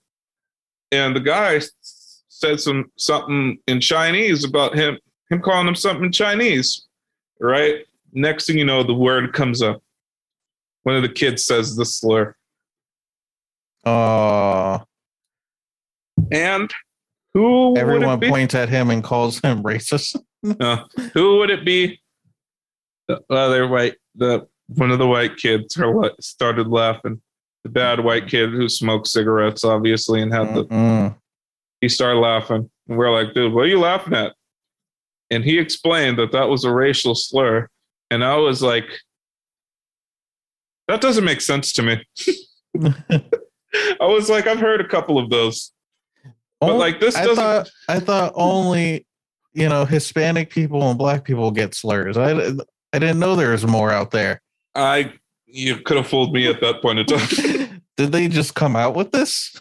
and 0.92 1.16
the 1.16 1.20
guy 1.20 1.60
said 1.80 2.60
some 2.60 2.92
something 2.96 3.58
in 3.66 3.80
Chinese 3.80 4.44
about 4.44 4.76
him, 4.76 4.96
him 5.30 5.40
calling 5.40 5.66
him 5.66 5.74
something 5.74 6.04
in 6.06 6.12
Chinese, 6.12 6.86
right? 7.40 7.86
Next 8.12 8.46
thing 8.46 8.58
you 8.58 8.64
know, 8.64 8.82
the 8.82 8.94
word 8.94 9.32
comes 9.32 9.62
up. 9.62 9.82
One 10.82 10.96
of 10.96 11.02
the 11.02 11.08
kids 11.08 11.44
says 11.44 11.76
the 11.76 11.84
slur, 11.84 12.34
Oh, 13.84 14.82
and 16.30 16.72
who 17.34 17.70
would 17.70 17.78
it 17.78 17.80
everyone 17.80 18.20
points 18.20 18.54
at 18.54 18.68
him 18.68 18.90
and 18.90 19.02
calls 19.02 19.40
him 19.40 19.62
racist. 19.62 20.16
Uh, 20.58 20.84
who 21.12 21.36
would 21.36 21.50
it 21.50 21.66
be? 21.66 22.00
The 23.08 23.22
other 23.28 23.68
white, 23.68 23.96
the 24.14 24.48
one 24.68 24.90
of 24.90 24.98
the 24.98 25.06
white 25.06 25.36
kids 25.36 25.76
started 26.20 26.66
laughing. 26.66 27.20
The 27.64 27.68
bad 27.68 28.00
white 28.02 28.26
kid 28.26 28.48
who 28.48 28.66
smoked 28.70 29.06
cigarettes, 29.08 29.64
obviously, 29.64 30.22
and 30.22 30.32
had 30.32 30.54
the 30.54 30.64
Mm-mm. 30.64 31.14
he 31.82 31.90
started 31.90 32.20
laughing. 32.20 32.70
And 32.88 32.96
we're 32.96 33.12
like, 33.12 33.34
dude, 33.34 33.52
what 33.52 33.64
are 33.64 33.68
you 33.68 33.80
laughing 33.80 34.14
at? 34.14 34.34
And 35.30 35.44
he 35.44 35.58
explained 35.58 36.18
that 36.18 36.32
that 36.32 36.48
was 36.48 36.64
a 36.64 36.72
racial 36.72 37.14
slur, 37.14 37.68
and 38.10 38.24
I 38.24 38.36
was 38.36 38.62
like, 38.62 38.86
that 40.88 41.00
doesn't 41.00 41.24
make 41.24 41.40
sense 41.40 41.72
to 41.74 41.82
me. 41.82 42.04
I 44.00 44.06
was 44.06 44.28
like, 44.28 44.46
I've 44.48 44.58
heard 44.58 44.80
a 44.80 44.88
couple 44.88 45.18
of 45.18 45.30
those. 45.30 45.72
But 46.60 46.74
like 46.74 47.00
this 47.00 47.16
I 47.16 47.24
doesn't 47.24 47.36
thought 47.36 47.70
I 47.88 48.00
thought 48.00 48.32
only 48.34 49.06
you 49.54 49.68
know 49.68 49.86
Hispanic 49.86 50.50
people 50.50 50.88
and 50.90 50.98
Black 50.98 51.24
people 51.24 51.50
get 51.50 51.74
slurs. 51.74 52.18
I 52.18 52.32
I 52.92 52.98
didn't 52.98 53.18
know 53.18 53.34
there 53.34 53.52
was 53.52 53.66
more 53.66 53.90
out 53.90 54.10
there. 54.10 54.42
I 54.74 55.14
you 55.46 55.78
could 55.78 55.96
have 55.96 56.06
fooled 56.06 56.32
me 56.32 56.46
at 56.48 56.60
that 56.60 56.82
point 56.82 56.98
in 56.98 57.06
time. 57.06 57.82
Did 57.96 58.12
they 58.12 58.28
just 58.28 58.54
come 58.54 58.76
out 58.76 58.94
with 58.94 59.10
this? 59.10 59.56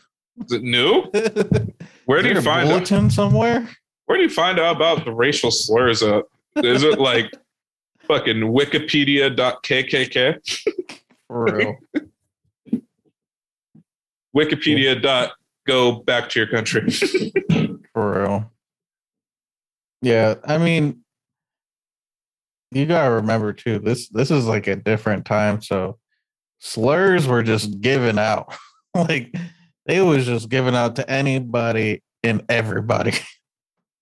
Is 0.46 0.52
it 0.52 0.64
new? 0.64 1.04
where 2.06 2.22
do 2.22 2.30
you 2.30 2.42
find 2.42 2.68
bulletin 2.68 3.10
somewhere? 3.10 3.70
Where 4.10 4.18
do 4.18 4.24
you 4.24 4.30
find 4.30 4.60
out 4.60 4.76
about 4.76 5.06
the 5.06 5.14
racial 5.14 5.52
slurs 5.52 6.02
Up 6.02 6.28
Is 6.56 6.82
it 6.82 6.98
like 6.98 7.32
fucking 8.08 8.38
wikipedia.kkk? 8.38 10.40
For 11.28 11.44
real. 11.44 11.76
Wikipedia 14.36 15.00
dot 15.00 15.34
go 15.68 15.92
back 15.92 16.28
to 16.30 16.40
your 16.40 16.48
country. 16.48 16.90
For 17.94 18.24
real. 18.24 18.52
Yeah, 20.02 20.34
I 20.44 20.58
mean, 20.58 21.02
you 22.72 22.88
gotta 22.88 23.14
remember 23.14 23.54
too. 23.54 23.78
This 23.78 24.10
this 24.10 24.32
is 24.32 24.48
like 24.48 24.66
a 24.66 24.76
different 24.76 25.26
time, 25.26 25.62
so 25.62 26.00
slurs 26.58 27.28
were 27.28 27.44
just 27.44 27.80
given 27.80 28.18
out. 28.18 28.56
like 28.96 29.36
they 29.86 30.02
was 30.02 30.26
just 30.26 30.50
given 30.50 30.74
out 30.74 30.96
to 30.96 31.08
anybody 31.08 32.02
and 32.24 32.44
everybody. 32.50 33.14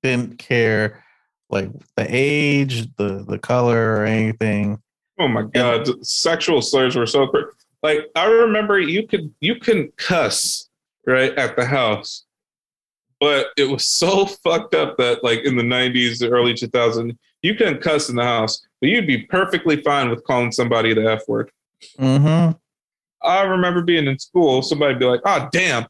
Didn't 0.03 0.37
care 0.37 1.03
like 1.49 1.69
the 1.95 2.05
age, 2.09 2.93
the 2.95 3.25
the 3.27 3.39
color, 3.39 3.97
or 3.97 4.05
anything. 4.05 4.81
oh 5.19 5.27
my 5.27 5.43
god, 5.43 6.05
sexual 6.05 6.61
slurs 6.61 6.95
were 6.95 7.05
so 7.05 7.27
crazy. 7.27 7.47
Like 7.83 8.09
I 8.15 8.25
remember 8.25 8.79
you 8.79 9.07
could 9.07 9.33
you 9.39 9.55
can 9.55 9.91
cuss 9.97 10.69
right 11.05 11.33
at 11.37 11.55
the 11.55 11.65
house, 11.65 12.25
but 13.19 13.47
it 13.57 13.65
was 13.65 13.85
so 13.85 14.25
fucked 14.43 14.75
up 14.75 14.97
that 14.97 15.23
like 15.23 15.41
in 15.45 15.55
the 15.55 15.63
'90s, 15.63 16.19
the 16.19 16.29
early 16.29 16.53
2000s, 16.53 17.17
you 17.41 17.55
couldn't 17.55 17.81
cuss 17.81 18.09
in 18.09 18.15
the 18.15 18.23
house, 18.23 18.65
but 18.81 18.89
you'd 18.89 19.07
be 19.07 19.23
perfectly 19.23 19.81
fine 19.83 20.09
with 20.09 20.23
calling 20.23 20.51
somebody 20.51 20.93
the 20.93 21.11
f 21.11 21.27
word. 21.27 21.51
Mm-hmm. 21.99 22.57
I 23.21 23.41
remember 23.43 23.81
being 23.81 24.07
in 24.07 24.19
school, 24.19 24.61
somebody 24.61 24.95
be 24.95 25.05
like, 25.05 25.21
"Oh, 25.25 25.47
damn, 25.51 25.85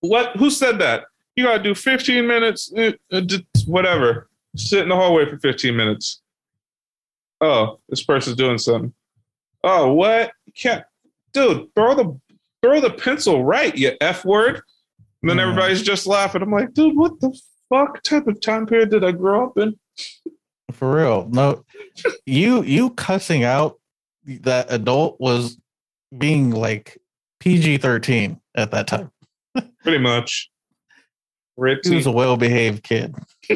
what? 0.00 0.36
Who 0.36 0.50
said 0.50 0.78
that? 0.78 1.04
You 1.36 1.44
gotta 1.44 1.62
do 1.62 1.74
15 1.74 2.26
minutes, 2.26 2.72
uh, 2.76 2.92
uh, 3.12 3.20
whatever. 3.66 4.28
Sit 4.56 4.80
in 4.82 4.88
the 4.88 4.96
hallway 4.96 5.28
for 5.28 5.38
15 5.38 5.76
minutes. 5.76 6.22
Oh, 7.42 7.78
this 7.90 8.02
person's 8.02 8.36
doing 8.36 8.56
something. 8.58 8.94
Oh, 9.62 9.92
what? 9.92 10.32
You 10.46 10.52
can't, 10.54 10.84
dude. 11.32 11.68
Throw 11.74 11.94
the 11.94 12.18
throw 12.62 12.80
the 12.80 12.90
pencil 12.90 13.44
right, 13.44 13.76
you 13.76 13.92
f 14.00 14.24
word. 14.24 14.62
And 15.22 15.30
then 15.30 15.36
Mhm. 15.36 15.42
everybody's 15.42 15.82
just 15.82 16.06
laughing. 16.06 16.40
I'm 16.42 16.50
like, 16.50 16.72
dude, 16.72 16.96
what 16.96 17.20
the 17.20 17.38
fuck 17.68 18.02
type 18.02 18.26
of 18.26 18.40
time 18.40 18.66
period 18.66 18.90
did 18.90 19.04
I 19.04 19.12
grow 19.12 19.46
up 19.46 19.58
in? 19.58 19.78
For 20.72 20.96
real. 20.96 21.28
No, 21.30 21.64
you 22.24 22.62
you 22.62 22.90
cussing 22.90 23.44
out 23.44 23.78
that 24.24 24.66
adult 24.72 25.20
was 25.20 25.58
being 26.16 26.50
like 26.50 26.98
PG 27.40 27.78
thirteen 27.78 28.40
at 28.54 28.70
that 28.70 28.86
time. 28.86 29.10
Pretty 29.82 29.98
much. 29.98 30.50
He 31.90 31.96
was 31.96 32.06
a 32.06 32.12
well 32.12 32.36
behaved 32.36 32.82
kid. 32.82 33.14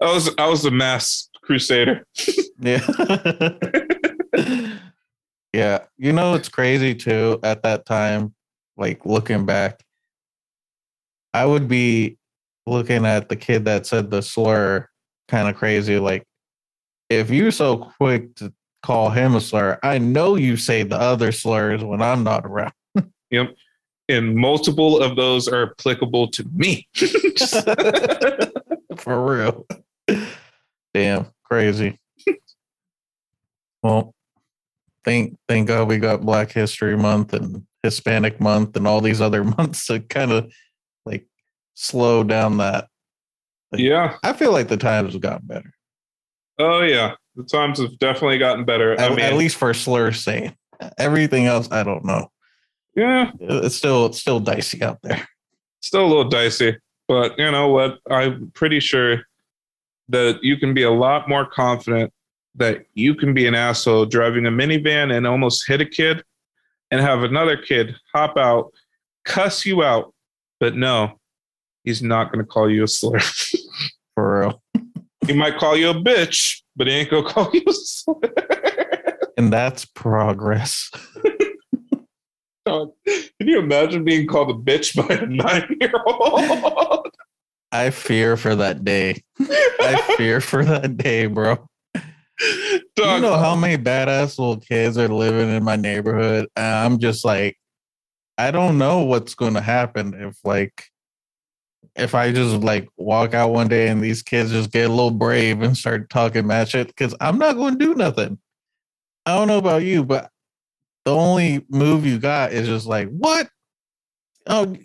was 0.00 0.30
I 0.38 0.48
was 0.48 0.64
a 0.64 0.70
mass 0.70 1.28
crusader. 1.42 2.06
yeah. 2.60 2.86
yeah. 5.52 5.80
You 5.96 6.12
know 6.12 6.34
it's 6.34 6.48
crazy 6.48 6.94
too 6.94 7.40
at 7.42 7.62
that 7.62 7.86
time, 7.86 8.34
like 8.76 9.04
looking 9.04 9.46
back. 9.46 9.82
I 11.34 11.44
would 11.44 11.68
be 11.68 12.16
looking 12.66 13.04
at 13.04 13.28
the 13.28 13.36
kid 13.36 13.64
that 13.64 13.86
said 13.86 14.10
the 14.10 14.22
slur 14.22 14.88
kind 15.28 15.48
of 15.48 15.56
crazy. 15.56 15.98
Like, 15.98 16.24
if 17.10 17.30
you're 17.30 17.50
so 17.50 17.90
quick 17.98 18.34
to 18.36 18.52
call 18.82 19.10
him 19.10 19.34
a 19.34 19.40
slur, 19.40 19.78
I 19.82 19.98
know 19.98 20.36
you 20.36 20.56
say 20.56 20.82
the 20.82 20.98
other 20.98 21.32
slurs 21.32 21.84
when 21.84 22.02
I'm 22.02 22.24
not 22.24 22.44
around. 22.44 22.72
Yep. 23.30 23.54
And 24.08 24.34
multiple 24.34 25.02
of 25.02 25.16
those 25.16 25.48
are 25.48 25.70
applicable 25.72 26.28
to 26.28 26.44
me. 26.54 26.88
For 28.96 29.24
real. 29.24 29.66
Damn, 30.94 31.26
crazy. 31.44 31.98
well, 33.82 34.14
thank 35.04 35.36
thank 35.46 35.68
God 35.68 35.88
we 35.88 35.98
got 35.98 36.22
Black 36.22 36.52
History 36.52 36.96
Month 36.96 37.34
and 37.34 37.66
Hispanic 37.82 38.40
Month 38.40 38.76
and 38.76 38.86
all 38.86 39.00
these 39.00 39.20
other 39.20 39.44
months 39.58 39.86
to 39.86 40.00
kind 40.00 40.32
of 40.32 40.52
like 41.04 41.26
slow 41.74 42.24
down 42.24 42.56
that. 42.58 42.88
yeah. 43.72 44.16
I 44.22 44.32
feel 44.32 44.52
like 44.52 44.68
the 44.68 44.76
times 44.76 45.12
have 45.12 45.22
gotten 45.22 45.46
better. 45.46 45.72
Oh 46.58 46.80
yeah. 46.80 47.14
The 47.36 47.44
times 47.44 47.78
have 47.78 47.98
definitely 47.98 48.38
gotten 48.38 48.64
better. 48.64 48.94
At, 48.94 49.00
I 49.00 49.08
mean, 49.10 49.20
at 49.20 49.34
least 49.34 49.56
for 49.56 49.72
slur 49.72 50.12
saying. 50.12 50.56
Everything 50.96 51.46
else, 51.46 51.68
I 51.70 51.82
don't 51.84 52.04
know. 52.04 52.30
Yeah, 52.98 53.30
It's 53.40 53.76
still 53.76 54.06
it's 54.06 54.20
still 54.20 54.40
dicey 54.40 54.82
out 54.82 54.98
there. 55.02 55.26
still 55.80 56.04
a 56.04 56.08
little 56.08 56.28
dicey. 56.28 56.76
But 57.06 57.38
you 57.38 57.50
know 57.50 57.68
what? 57.68 57.98
I'm 58.10 58.50
pretty 58.54 58.80
sure 58.80 59.22
that 60.08 60.40
you 60.42 60.56
can 60.56 60.74
be 60.74 60.82
a 60.82 60.90
lot 60.90 61.28
more 61.28 61.46
confident 61.46 62.12
that 62.56 62.84
you 62.94 63.14
can 63.14 63.32
be 63.34 63.46
an 63.46 63.54
asshole 63.54 64.06
driving 64.06 64.46
a 64.46 64.50
minivan 64.50 65.16
and 65.16 65.26
almost 65.26 65.66
hit 65.68 65.80
a 65.80 65.86
kid 65.86 66.24
and 66.90 67.00
have 67.00 67.22
another 67.22 67.56
kid 67.56 67.94
hop 68.12 68.36
out, 68.36 68.72
cuss 69.24 69.64
you 69.64 69.82
out, 69.84 70.12
but 70.58 70.74
no, 70.74 71.18
he's 71.84 72.02
not 72.02 72.32
going 72.32 72.44
to 72.44 72.48
call 72.50 72.68
you 72.68 72.82
a 72.84 72.88
slur. 72.88 73.20
For 74.14 74.40
real. 74.40 74.62
he 75.26 75.32
might 75.34 75.58
call 75.58 75.76
you 75.76 75.90
a 75.90 75.94
bitch, 75.94 76.62
but 76.74 76.86
he 76.88 76.94
ain't 76.94 77.10
going 77.10 77.24
to 77.26 77.30
call 77.32 77.50
you 77.52 77.62
a 77.68 77.72
slur. 77.72 78.20
And 79.36 79.52
that's 79.52 79.84
progress. 79.84 80.90
Dog, 82.68 82.92
Can 83.06 83.48
you 83.48 83.58
imagine 83.60 84.04
being 84.04 84.26
called 84.26 84.50
a 84.50 84.52
bitch 84.52 84.94
by 84.94 85.14
a 85.14 85.24
nine 85.26 85.74
year 85.80 85.92
old? 86.06 87.08
I 87.72 87.88
fear 87.88 88.36
for 88.36 88.54
that 88.56 88.84
day. 88.84 89.22
I 89.40 90.14
fear 90.18 90.42
for 90.42 90.62
that 90.66 90.98
day, 90.98 91.26
bro. 91.26 91.66
you 91.94 92.80
know 92.96 93.38
how 93.38 93.56
many 93.56 93.82
badass 93.82 94.38
little 94.38 94.58
kids 94.58 94.98
are 94.98 95.08
living 95.08 95.48
in 95.48 95.64
my 95.64 95.76
neighborhood? 95.76 96.46
I'm 96.56 96.98
just 96.98 97.24
like, 97.24 97.56
I 98.36 98.50
don't 98.50 98.76
know 98.76 99.02
what's 99.02 99.34
going 99.34 99.54
to 99.54 99.62
happen 99.62 100.12
if, 100.12 100.36
like, 100.44 100.84
if 101.96 102.14
I 102.14 102.32
just 102.32 102.62
like 102.62 102.86
walk 102.98 103.32
out 103.32 103.50
one 103.50 103.68
day 103.68 103.88
and 103.88 104.02
these 104.02 104.22
kids 104.22 104.52
just 104.52 104.70
get 104.70 104.90
a 104.90 104.92
little 104.92 105.10
brave 105.10 105.62
and 105.62 105.74
start 105.74 106.10
talking 106.10 106.46
mad 106.46 106.68
shit, 106.68 106.88
because 106.88 107.14
I'm 107.18 107.38
not 107.38 107.56
going 107.56 107.78
to 107.78 107.84
do 107.84 107.94
nothing. 107.94 108.38
I 109.24 109.36
don't 109.36 109.48
know 109.48 109.58
about 109.58 109.84
you, 109.84 110.04
but 110.04 110.30
the 111.08 111.14
only 111.14 111.64
move 111.70 112.04
you 112.04 112.18
got 112.18 112.52
is 112.52 112.68
just 112.68 112.86
like, 112.86 113.08
what? 113.08 113.48
Oh, 114.46 114.76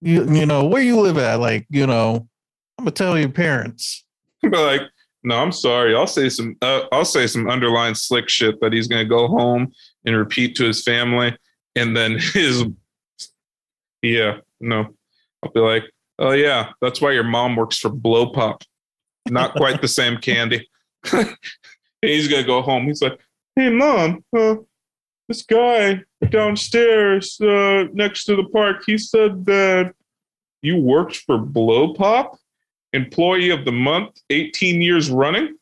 you, 0.00 0.28
you 0.32 0.46
know, 0.46 0.66
where 0.66 0.82
you 0.82 0.98
live 0.98 1.16
at? 1.16 1.38
Like, 1.38 1.64
you 1.70 1.86
know, 1.86 2.28
I'm 2.76 2.84
to 2.84 2.90
tell 2.90 3.16
your 3.16 3.28
parents. 3.28 4.04
Be 4.42 4.48
like, 4.48 4.80
no, 5.22 5.36
I'm 5.36 5.52
sorry. 5.52 5.94
I'll 5.94 6.08
say 6.08 6.28
some. 6.28 6.56
Uh, 6.60 6.86
I'll 6.90 7.04
say 7.04 7.28
some 7.28 7.48
underlying 7.48 7.94
slick 7.94 8.28
shit 8.28 8.60
that 8.60 8.72
he's 8.72 8.88
gonna 8.88 9.04
go 9.04 9.28
home 9.28 9.72
and 10.04 10.16
repeat 10.16 10.56
to 10.56 10.64
his 10.64 10.82
family, 10.82 11.36
and 11.76 11.96
then 11.96 12.18
his. 12.32 12.64
Yeah, 14.02 14.38
no, 14.60 14.88
I'll 15.44 15.52
be 15.52 15.60
like, 15.60 15.84
oh 16.18 16.32
yeah, 16.32 16.70
that's 16.80 17.00
why 17.00 17.12
your 17.12 17.24
mom 17.24 17.54
works 17.54 17.78
for 17.78 17.90
Blow 17.90 18.32
Pop. 18.32 18.64
Not 19.28 19.54
quite 19.54 19.80
the 19.82 19.88
same 19.88 20.18
candy. 20.18 20.68
and 21.12 21.36
he's 22.00 22.26
gonna 22.26 22.44
go 22.44 22.60
home. 22.60 22.86
He's 22.86 23.02
like, 23.02 23.20
hey 23.54 23.70
mom, 23.70 24.24
uh, 24.36 24.56
this 25.28 25.42
guy 25.42 26.02
downstairs 26.30 27.40
uh, 27.40 27.84
next 27.92 28.24
to 28.24 28.36
the 28.36 28.44
park, 28.44 28.82
he 28.86 28.98
said 28.98 29.44
that 29.46 29.92
you 30.62 30.76
worked 30.76 31.16
for 31.18 31.38
Blow 31.38 31.94
Pop 31.94 32.38
employee 32.92 33.50
of 33.50 33.64
the 33.64 33.72
month 33.72 34.16
18 34.30 34.80
years 34.80 35.10
running 35.10 35.58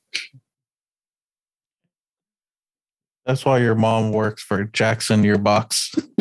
That's 3.26 3.44
why 3.44 3.58
your 3.58 3.74
mom 3.74 4.12
works 4.12 4.42
for 4.42 4.62
Jackson 4.64 5.24
Your 5.24 5.38
Box. 5.38 5.92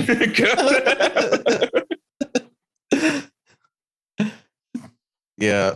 yeah. 5.38 5.76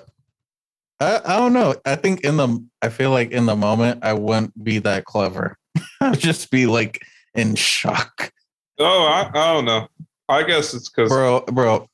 I, 0.99 1.21
I 1.23 1.37
don't 1.37 1.53
know. 1.53 1.75
I 1.85 1.95
think 1.95 2.21
in 2.21 2.37
the 2.37 2.67
I 2.81 2.89
feel 2.89 3.11
like 3.11 3.29
in 3.29 3.45
the 3.45 3.55
moment 3.55 3.99
I 4.03 4.13
wouldn't 4.13 4.63
be 4.63 4.79
that 4.79 5.05
clever. 5.05 5.55
I'd 6.01 6.19
just 6.19 6.49
be 6.49 6.65
like 6.65 7.05
in 7.35 7.55
shock. 7.55 8.31
oh 8.79 9.05
I, 9.05 9.29
I 9.29 9.53
don't 9.53 9.65
know 9.65 9.87
i 10.27 10.43
guess 10.43 10.73
it's 10.73 10.89
because 10.89 11.09
Bro, 11.09 11.41
bro, 11.51 11.87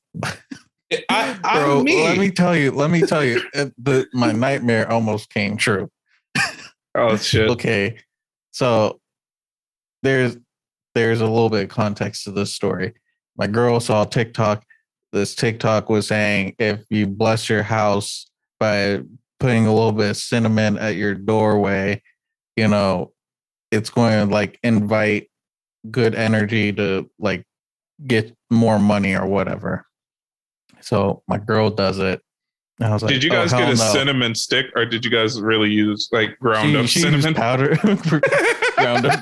I, 1.10 1.38
bro, 1.42 1.80
I'm 1.80 1.84
me. 1.84 2.04
let 2.04 2.18
me 2.18 2.32
tell 2.32 2.56
you, 2.56 2.72
let 2.72 2.92
me 2.92 3.02
tell 3.02 3.24
you, 3.24 3.42
the 3.54 4.08
my 4.14 4.32
nightmare 4.32 4.90
almost 4.92 5.30
came 5.30 5.58
true. 5.58 5.90
oh 6.96 7.18
shit 7.18 7.50
Okay. 7.50 7.98
So 8.52 9.00
there's 10.04 10.38
there's 10.94 11.22
a 11.22 11.26
little 11.26 11.50
bit 11.50 11.64
of 11.64 11.70
context 11.70 12.24
to 12.24 12.32
this 12.32 12.54
story. 12.54 12.94
My 13.38 13.48
girl 13.48 13.80
saw 13.80 14.06
TikTok. 14.06 14.64
This 15.12 15.36
TikTok 15.36 15.90
was 15.90 16.08
saying 16.08 16.56
if 16.60 16.84
you 16.90 17.08
bless 17.08 17.50
your 17.50 17.64
house 17.64 18.30
by 18.60 19.02
putting 19.40 19.66
a 19.66 19.74
little 19.74 19.92
bit 19.92 20.12
of 20.12 20.18
cinnamon 20.18 20.78
at 20.78 20.96
your 20.96 21.16
doorway, 21.16 22.02
you 22.56 22.68
know, 22.68 23.12
it's 23.72 23.90
going 23.90 24.28
to 24.28 24.34
like 24.34 24.60
invite 24.64 25.30
good 25.92 26.16
energy 26.16 26.72
to 26.74 27.10
like 27.20 27.44
get 28.06 28.34
more 28.50 28.80
money 28.80 29.14
or 29.16 29.26
whatever. 29.26 29.86
So 30.82 31.24
my 31.28 31.38
girl 31.38 31.70
does 31.70 32.00
it. 32.00 32.22
And 32.80 32.90
I 32.90 32.94
was 32.94 33.04
like, 33.04 33.14
did 33.14 33.24
you 33.24 33.30
"Oh, 33.32 33.36
guys 33.36 33.52
get 33.52 33.64
a 33.64 33.68
no." 33.68 33.76
cinnamon 33.76 34.36
stick, 34.36 34.66
or 34.76 34.86
did 34.86 35.06
you 35.06 35.12
guys 35.12 35.40
really 35.42 35.70
use 35.72 36.10
like 36.12 36.38
ground 36.40 36.72
She- 36.72 36.76
up 36.78 36.86
she 36.88 37.00
cinnamon 37.00 37.34
powder 37.34 37.76
ground 38.76 39.06
up. 39.06 39.20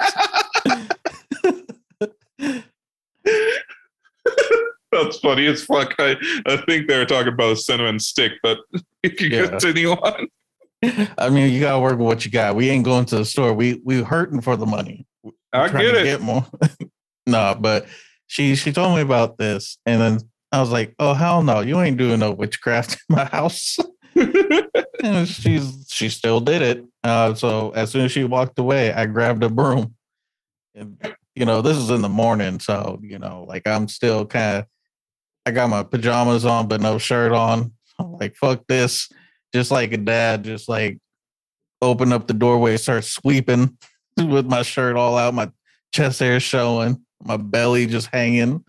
That's 4.92 5.18
funny 5.20 5.48
as 5.48 5.64
fuck. 5.66 5.94
I, 5.98 6.16
I 6.46 6.58
think 6.68 6.88
they 6.88 6.98
were 6.98 7.06
talking 7.06 7.34
about 7.34 7.52
a 7.54 7.56
cinnamon 7.56 8.00
stick, 8.00 8.34
but 8.44 8.60
if 9.02 9.20
you 9.22 9.30
Yeah. 9.30 9.48
continue 9.48 9.92
on. 9.92 10.28
I 11.18 11.30
mean, 11.30 11.52
you 11.52 11.60
gotta 11.60 11.80
work 11.80 11.98
with 11.98 12.08
what 12.08 12.26
you 12.26 12.32
got. 12.32 12.56
We 12.56 12.70
ain't 12.70 12.86
going 12.86 13.06
to 13.06 13.18
the 13.18 13.26
store. 13.26 13.54
We 13.54 13.82
we 13.84 14.02
hurting 14.02 14.42
for 14.42 14.56
the 14.56 14.66
money. 14.66 15.06
I 15.54 15.68
trying 15.70 15.86
get 15.86 15.96
it. 15.96 16.04
Get 16.04 16.22
more. 16.22 16.46
no, 17.26 17.56
but 17.60 17.86
she 18.28 18.56
she 18.56 18.72
told 18.72 18.96
me 18.96 19.02
about 19.02 19.38
this, 19.38 19.78
and 19.86 20.02
then 20.02 20.20
I 20.52 20.60
was 20.60 20.72
like, 20.72 20.96
"Oh 21.00 21.14
hell 21.14 21.44
no, 21.44 21.62
you 21.62 21.80
ain't 21.80 21.98
doing 21.98 22.20
no 22.20 22.32
witchcraft 22.32 22.94
in 23.10 23.16
my 23.16 23.26
house." 23.26 23.78
and 24.16 25.28
she's 25.28 25.88
she 25.90 26.10
still 26.10 26.40
did 26.40 26.62
it. 26.62 26.86
Uh, 27.04 27.34
so 27.34 27.72
as 27.72 27.92
soon 27.92 28.06
as 28.06 28.12
she 28.12 28.24
walked 28.24 28.60
away, 28.60 28.92
I 28.92 29.06
grabbed 29.06 29.44
a 29.44 29.50
broom, 29.50 29.96
and 30.76 30.98
you 31.36 31.46
know 31.46 31.62
this 31.62 31.78
is 31.78 31.90
in 31.90 32.02
the 32.02 32.10
morning, 32.10 32.60
so 32.60 33.00
you 33.02 33.20
know 33.20 33.46
like 33.48 33.68
I'm 33.68 33.88
still 33.88 34.26
kind 34.26 34.60
of. 34.60 34.66
I 35.46 35.52
got 35.52 35.70
my 35.70 35.84
pajamas 35.84 36.46
on, 36.46 36.70
but 36.70 36.80
no 36.80 36.98
shirt 36.98 37.34
on. 37.34 37.74
I'm 38.00 38.14
like, 38.14 38.38
fuck 38.38 38.66
this. 38.68 39.10
Just 39.54 39.72
like 39.72 39.94
a 39.94 39.98
dad, 39.98 40.44
just 40.44 40.68
like 40.68 41.00
open 41.82 42.12
up 42.12 42.28
the 42.28 42.34
doorway, 42.34 42.78
start 42.78 43.04
sweeping 43.04 43.78
with 44.18 44.46
my 44.46 44.62
shirt 44.62 44.96
all 44.96 45.18
out, 45.18 45.34
my 45.34 45.52
chest 45.94 46.20
hair 46.20 46.40
showing, 46.40 47.04
my 47.24 47.38
belly 47.38 47.86
just 47.86 48.08
hanging. 48.12 48.64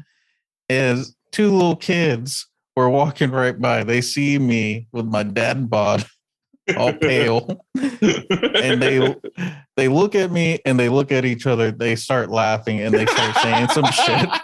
As 0.69 1.15
two 1.33 1.51
little 1.51 1.77
kids 1.77 2.49
were 2.77 2.89
walking 2.89 3.31
right 3.31 3.59
by, 3.59 3.85
they 3.85 4.01
see 4.01 4.39
me 4.39 4.89
with 4.93 5.07
my 5.07 5.23
dad 5.23 5.71
bod 5.71 6.05
all 6.77 6.93
pale, 6.95 7.65
and 7.75 8.83
they 8.83 9.15
they 9.77 9.89
look 9.89 10.15
at 10.15 10.31
me 10.31 10.61
and 10.65 10.79
they 10.79 10.89
look 10.89 11.13
at 11.13 11.25
each 11.25 11.47
other. 11.47 11.71
They 11.71 11.97
start 11.97 12.31
laughing 12.31 12.81
and 12.81 12.95
they 12.95 13.07
start 13.07 13.37
saying 13.37 13.69
some 13.69 13.87
shit. 13.91 14.29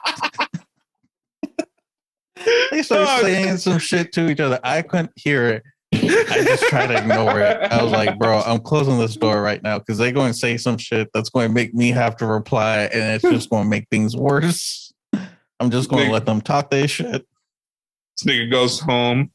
They 2.71 2.83
start 2.83 3.21
saying 3.21 3.59
some 3.59 3.79
shit 3.79 4.13
to 4.13 4.31
each 4.31 4.41
other. 4.41 4.59
I 4.65 4.81
couldn't 4.81 5.13
hear 5.17 5.49
it. 5.49 5.63
I 5.93 6.43
just 6.45 6.65
try 6.65 6.87
to 6.87 6.97
ignore 6.97 7.41
it. 7.41 7.73
I 7.73 7.83
was 7.83 7.93
like, 7.93 8.19
bro, 8.19 8.41
I'm 8.41 8.61
closing 8.61 8.99
this 8.99 9.17
door 9.17 9.43
right 9.43 9.63
now 9.63 9.79
because 9.79 9.99
they're 9.99 10.13
going 10.13 10.33
to 10.33 10.39
say 10.39 10.57
some 10.57 10.79
shit 10.79 11.11
that's 11.13 11.31
going 11.31 11.49
to 11.49 11.55
make 11.55 11.75
me 11.75 11.91
have 11.91 12.17
to 12.17 12.27
reply, 12.27 12.89
and 12.93 13.15
it's 13.15 13.25
just 13.25 13.51
going 13.51 13.65
to 13.65 13.69
make 13.71 13.89
things 13.91 14.17
worse. 14.17 14.93
I'm 15.59 15.71
just 15.71 15.91
going 15.91 16.07
to 16.07 16.13
let 16.13 16.27
them 16.27 16.41
talk 16.41 16.71
their 16.71 16.89
shit. 16.89 17.27
This 18.17 18.25
nigga 18.25 18.51
goes 18.51 18.81
home. 18.81 19.31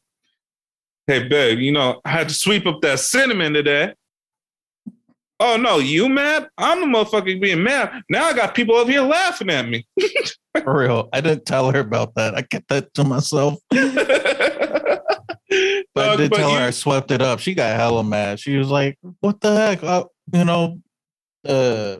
Hey, 1.06 1.28
babe, 1.28 1.60
you 1.60 1.70
know, 1.70 2.00
I 2.04 2.10
had 2.10 2.28
to 2.28 2.34
sweep 2.34 2.66
up 2.66 2.80
that 2.82 2.98
cinnamon 2.98 3.52
today. 3.52 3.94
Oh, 5.38 5.56
no, 5.56 5.78
you 5.78 6.08
mad? 6.08 6.48
I'm 6.56 6.80
the 6.80 6.86
motherfucker 6.86 7.40
being 7.40 7.62
mad. 7.62 8.02
Now 8.08 8.24
I 8.24 8.32
got 8.32 8.54
people 8.54 8.74
over 8.74 8.90
here 8.90 9.02
laughing 9.02 9.50
at 9.50 9.68
me. 9.68 9.86
For 10.64 10.78
real. 10.78 11.08
I 11.12 11.20
didn't 11.20 11.44
tell 11.44 11.70
her 11.70 11.80
about 11.80 12.14
that. 12.14 12.34
I 12.34 12.42
kept 12.42 12.68
that 12.68 12.92
to 12.94 13.04
myself. 13.04 13.58
But 15.94 16.08
I 16.10 16.16
did 16.16 16.30
but 16.30 16.36
tell 16.36 16.50
you- 16.50 16.58
her 16.58 16.66
I 16.66 16.70
swept 16.70 17.10
it 17.10 17.22
up. 17.22 17.40
She 17.40 17.54
got 17.54 17.74
hella 17.76 18.04
mad. 18.04 18.38
She 18.40 18.56
was 18.56 18.68
like, 18.68 18.98
"What 19.20 19.40
the 19.40 19.54
heck? 19.54 19.82
Uh, 19.82 20.04
you 20.32 20.44
know, 20.44 20.80
uh, 21.46 21.96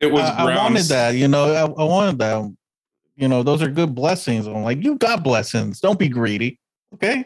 it 0.00 0.10
was 0.12 0.22
I, 0.22 0.44
I 0.44 0.56
wanted 0.56 0.84
that. 0.84 1.14
You 1.14 1.28
know, 1.28 1.52
I, 1.52 1.62
I 1.62 1.84
wanted 1.84 2.18
that. 2.18 2.54
You 3.16 3.28
know, 3.28 3.42
those 3.42 3.62
are 3.62 3.68
good 3.68 3.94
blessings." 3.94 4.46
I'm 4.46 4.62
like, 4.62 4.82
"You 4.82 4.96
got 4.96 5.22
blessings. 5.22 5.80
Don't 5.80 5.98
be 5.98 6.08
greedy, 6.08 6.58
okay?" 6.94 7.24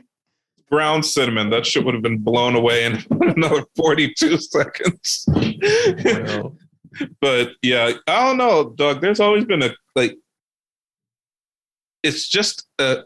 ground 0.70 1.04
cinnamon. 1.04 1.50
That 1.50 1.66
shit 1.66 1.84
would 1.84 1.92
have 1.92 2.02
been 2.02 2.18
blown 2.18 2.56
away 2.56 2.84
in 2.86 3.04
another 3.20 3.62
42 3.76 4.38
seconds. 4.38 5.26
But 7.22 7.52
yeah, 7.62 7.92
I 8.06 8.26
don't 8.26 8.36
know, 8.36 8.70
Doug. 8.76 9.00
There's 9.00 9.18
always 9.20 9.46
been 9.46 9.62
a 9.62 9.70
like. 9.96 10.14
It's 12.02 12.28
just 12.28 12.66
uh, 12.78 13.02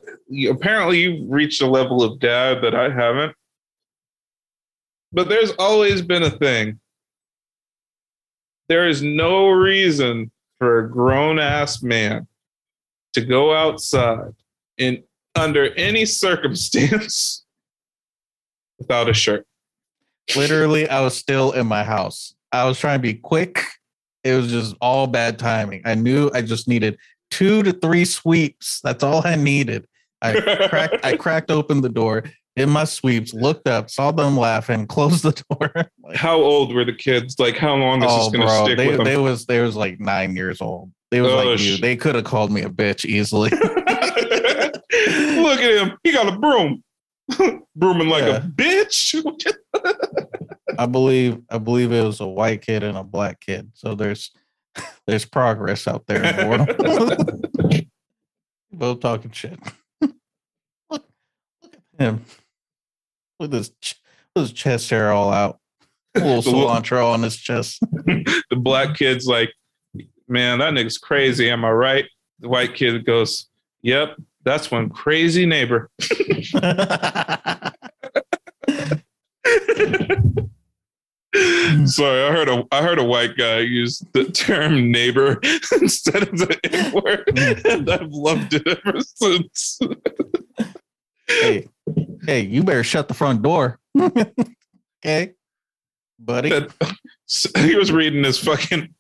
apparently 0.48 1.00
you've 1.00 1.30
reached 1.30 1.60
a 1.60 1.66
level 1.66 2.02
of 2.02 2.18
dad 2.18 2.62
that 2.62 2.74
I 2.74 2.90
haven't. 2.90 3.34
But 5.12 5.28
there's 5.28 5.52
always 5.58 6.02
been 6.02 6.22
a 6.22 6.30
thing. 6.30 6.80
There 8.68 8.88
is 8.88 9.02
no 9.02 9.48
reason 9.48 10.30
for 10.58 10.80
a 10.80 10.90
grown 10.90 11.38
ass 11.38 11.82
man 11.82 12.26
to 13.12 13.20
go 13.20 13.54
outside 13.54 14.34
in 14.78 15.02
under 15.34 15.72
any 15.74 16.06
circumstance 16.06 17.44
without 18.78 19.08
a 19.08 19.14
shirt. 19.14 19.46
Literally, 20.34 20.88
I 20.88 21.02
was 21.02 21.16
still 21.16 21.52
in 21.52 21.66
my 21.66 21.84
house. 21.84 22.34
I 22.52 22.64
was 22.64 22.78
trying 22.78 22.98
to 22.98 23.02
be 23.02 23.14
quick. 23.14 23.62
It 24.24 24.34
was 24.34 24.50
just 24.50 24.74
all 24.80 25.06
bad 25.06 25.38
timing. 25.38 25.82
I 25.84 25.94
knew 25.94 26.30
I 26.34 26.42
just 26.42 26.66
needed 26.66 26.98
two 27.36 27.62
to 27.62 27.72
three 27.72 28.04
sweeps. 28.04 28.80
That's 28.82 29.02
all 29.02 29.26
I 29.26 29.36
needed. 29.36 29.86
I 30.22 30.40
cracked 30.68 31.04
I 31.04 31.16
cracked 31.18 31.50
open 31.50 31.80
the 31.82 31.88
door, 31.90 32.24
did 32.56 32.66
my 32.68 32.84
sweeps, 32.84 33.34
looked 33.34 33.68
up, 33.68 33.90
saw 33.90 34.12
them 34.12 34.36
laughing, 34.36 34.86
closed 34.86 35.22
the 35.22 35.32
door. 35.50 35.72
Like, 36.06 36.16
How 36.16 36.36
old 36.36 36.72
were 36.72 36.84
the 36.84 36.92
kids? 36.92 37.36
Like, 37.40 37.56
how 37.56 37.74
long 37.74 38.00
is 38.04 38.08
oh, 38.08 38.30
this 38.30 38.36
going 38.36 38.46
to 38.46 38.54
stick 38.64 38.76
they, 38.78 38.86
with 38.86 38.96
them? 38.98 39.04
they 39.04 39.16
was 39.16 39.44
they 39.46 39.60
was 39.60 39.74
like 39.74 39.98
nine 39.98 40.36
years 40.36 40.60
old. 40.62 40.92
They 41.10 41.20
was 41.20 41.32
Oh, 41.32 41.42
like 41.50 41.58
you. 41.60 41.78
They 41.78 41.96
could 41.96 42.14
have 42.14 42.22
called 42.24 42.52
me 42.52 42.62
a 42.62 42.68
bitch 42.70 43.04
easily. 43.04 43.50
Look 43.50 43.62
at 45.60 45.88
him. 45.88 45.98
He 46.04 46.12
got 46.12 46.32
a 46.32 46.38
broom. 46.38 46.84
Brooming 47.74 48.08
like 48.08 48.22
Yeah. 48.24 48.36
a 48.36 48.40
bitch. 48.40 49.20
I 50.78 50.86
believe 50.86 51.38
I 51.50 51.58
believe 51.58 51.90
it 51.92 52.04
was 52.04 52.20
a 52.20 52.26
white 52.26 52.62
kid 52.62 52.84
and 52.84 52.96
a 52.96 53.02
black 53.04 53.40
kid. 53.40 53.72
So 53.74 53.94
there's 53.96 54.30
there's 55.06 55.24
progress 55.24 55.86
out 55.86 56.06
there 56.06 56.22
in 56.24 56.36
the 56.36 57.66
world. 57.68 57.86
Both 58.72 59.00
talking 59.00 59.30
shit. 59.30 59.58
look, 60.00 60.12
look 60.90 61.04
at 61.98 62.06
him 62.06 62.24
with 63.38 63.52
his 63.52 63.70
ch- 63.80 64.00
with 64.34 64.44
his 64.44 64.52
chest 64.52 64.90
hair 64.90 65.10
all 65.12 65.32
out. 65.32 65.58
A 66.14 66.20
little- 66.20 66.42
cilantro 66.52 67.12
on 67.12 67.22
his 67.22 67.36
chest. 67.36 67.80
the 67.80 68.56
black 68.56 68.96
kid's 68.96 69.26
like, 69.26 69.52
man, 70.28 70.58
that 70.58 70.74
nigga's 70.74 70.98
crazy. 70.98 71.50
Am 71.50 71.64
I 71.64 71.70
right? 71.70 72.04
The 72.40 72.48
white 72.48 72.74
kid 72.74 73.04
goes, 73.06 73.48
yep, 73.82 74.16
that's 74.44 74.70
one 74.70 74.90
crazy 74.90 75.46
neighbor. 75.46 75.90
Sorry, 81.86 82.24
I 82.24 82.32
heard 82.32 82.48
a 82.48 82.64
I 82.72 82.82
heard 82.82 82.98
a 82.98 83.04
white 83.04 83.36
guy 83.36 83.58
use 83.58 84.02
the 84.12 84.24
term 84.24 84.90
neighbor 84.90 85.38
instead 85.80 86.22
of 86.22 86.38
the 86.38 86.58
N 86.64 86.92
word, 86.92 87.30
and 87.66 87.90
I've 87.90 88.10
loved 88.10 88.54
it 88.54 88.66
ever 88.66 89.00
since. 89.00 89.78
hey, 91.26 91.68
hey, 92.24 92.40
you 92.40 92.62
better 92.62 92.84
shut 92.84 93.08
the 93.08 93.14
front 93.14 93.42
door. 93.42 93.78
okay, 95.04 95.34
buddy. 96.18 96.50
He 97.56 97.74
was 97.74 97.92
reading 97.92 98.24
his 98.24 98.38
fucking 98.38 98.94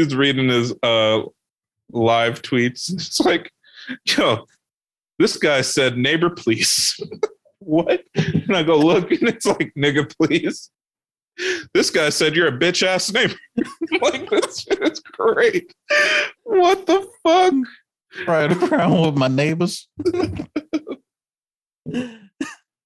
he 0.00 0.02
was 0.02 0.14
reading 0.14 0.48
his 0.48 0.72
uh 0.82 1.22
live 1.92 2.40
tweets 2.42 2.92
it's 2.92 3.20
like 3.20 3.50
yo 4.04 4.46
this 5.18 5.36
guy 5.36 5.60
said 5.60 5.98
neighbor 5.98 6.30
please 6.30 6.98
what 7.58 8.04
and 8.14 8.56
i 8.56 8.62
go 8.62 8.78
look 8.78 9.10
and 9.10 9.28
it's 9.28 9.44
like 9.46 9.72
nigga 9.76 10.08
please 10.16 10.70
this 11.74 11.90
guy 11.90 12.10
said 12.10 12.36
you're 12.36 12.48
a 12.48 12.58
bitch 12.58 12.86
ass 12.86 13.12
neighbor 13.12 13.34
like 14.02 14.28
this 14.30 14.60
shit 14.60 14.82
is 14.82 15.00
great 15.00 15.74
what 16.44 16.86
the 16.86 17.06
fuck 17.22 17.54
right 18.26 18.50
around 18.50 19.00
with 19.00 19.16
my 19.16 19.28
neighbors. 19.28 19.88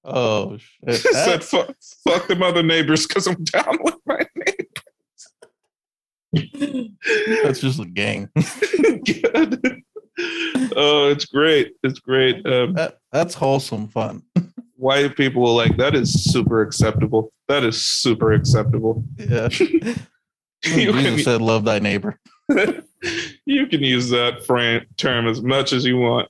oh 0.05 0.59
shit! 0.59 0.97
said 0.97 1.43
fuck, 1.43 1.75
fuck 2.07 2.27
them 2.29 2.43
other 2.43 2.63
neighbors 2.63 3.07
because 3.07 3.27
i'm 3.27 3.43
down 3.45 3.79
with 3.83 3.97
my 4.07 4.21
neighbor 4.37 4.55
that's 7.45 7.61
just 7.61 7.79
a 7.79 7.85
gang. 7.87 8.29
God. 8.35 9.83
oh 10.77 11.11
it's 11.11 11.25
great 11.27 11.75
it's 11.83 11.99
great 12.01 12.45
um, 12.47 12.73
That, 12.75 12.99
that's 13.13 13.35
wholesome 13.35 13.89
fun. 13.89 14.23
White 14.77 15.17
people 15.17 15.43
will 15.43 15.55
like 15.55 15.77
that 15.77 15.95
is 15.95 16.13
super 16.33 16.63
acceptable. 16.63 17.33
That 17.49 17.65
is 17.65 17.81
super 17.81 18.33
acceptable. 18.33 19.05
Yeah. 19.19 19.49
You 20.65 20.93
Jesus 20.93 21.03
can- 21.03 21.19
said, 21.25 21.43
"Love 21.43 21.65
thy 21.67 21.79
neighbor." 21.79 22.19
you 23.45 23.67
can 23.67 23.83
use 23.83 24.09
that 24.09 24.47
frame 24.47 24.81
term 24.97 25.29
as 25.29 25.43
much 25.43 25.75
as 25.75 25.85
you 25.85 25.99
want. 25.99 26.29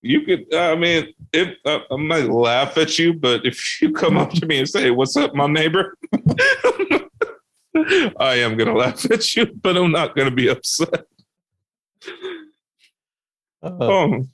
You 0.00 0.22
could, 0.22 0.54
I 0.54 0.74
mean, 0.74 1.12
if 1.34 1.54
I, 1.66 1.80
I 1.90 1.96
might 1.96 2.30
laugh 2.30 2.78
at 2.78 2.98
you, 2.98 3.12
but 3.12 3.44
if 3.44 3.82
you 3.82 3.92
come 3.92 4.16
up 4.16 4.30
to 4.34 4.46
me 4.46 4.58
and 4.60 4.66
say, 4.68 4.90
"What's 4.90 5.16
up, 5.18 5.34
my 5.34 5.46
neighbor?" 5.46 5.98
I 8.18 8.36
am 8.36 8.56
gonna 8.56 8.74
laugh 8.74 9.04
at 9.10 9.36
you, 9.36 9.44
but 9.46 9.76
I'm 9.76 9.92
not 9.92 10.16
gonna 10.16 10.30
be 10.30 10.48
upset. 10.48 11.04
Uh, 13.62 13.68
Oh, 13.80 14.24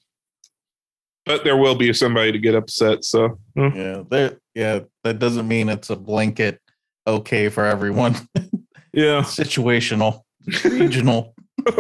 but 1.26 1.44
there 1.44 1.56
will 1.56 1.74
be 1.74 1.92
somebody 1.92 2.32
to 2.32 2.38
get 2.38 2.54
upset. 2.54 3.04
So 3.04 3.38
hmm. 3.56 3.68
yeah, 3.74 4.02
there. 4.08 4.38
Yeah, 4.54 4.80
that 5.04 5.18
doesn't 5.18 5.48
mean 5.48 5.68
it's 5.68 5.90
a 5.90 5.96
blanket 5.96 6.60
okay 7.06 7.48
for 7.48 7.64
everyone. 7.64 8.14
yeah, 8.92 9.22
Situational, 9.22 10.22
regional. 10.64 11.34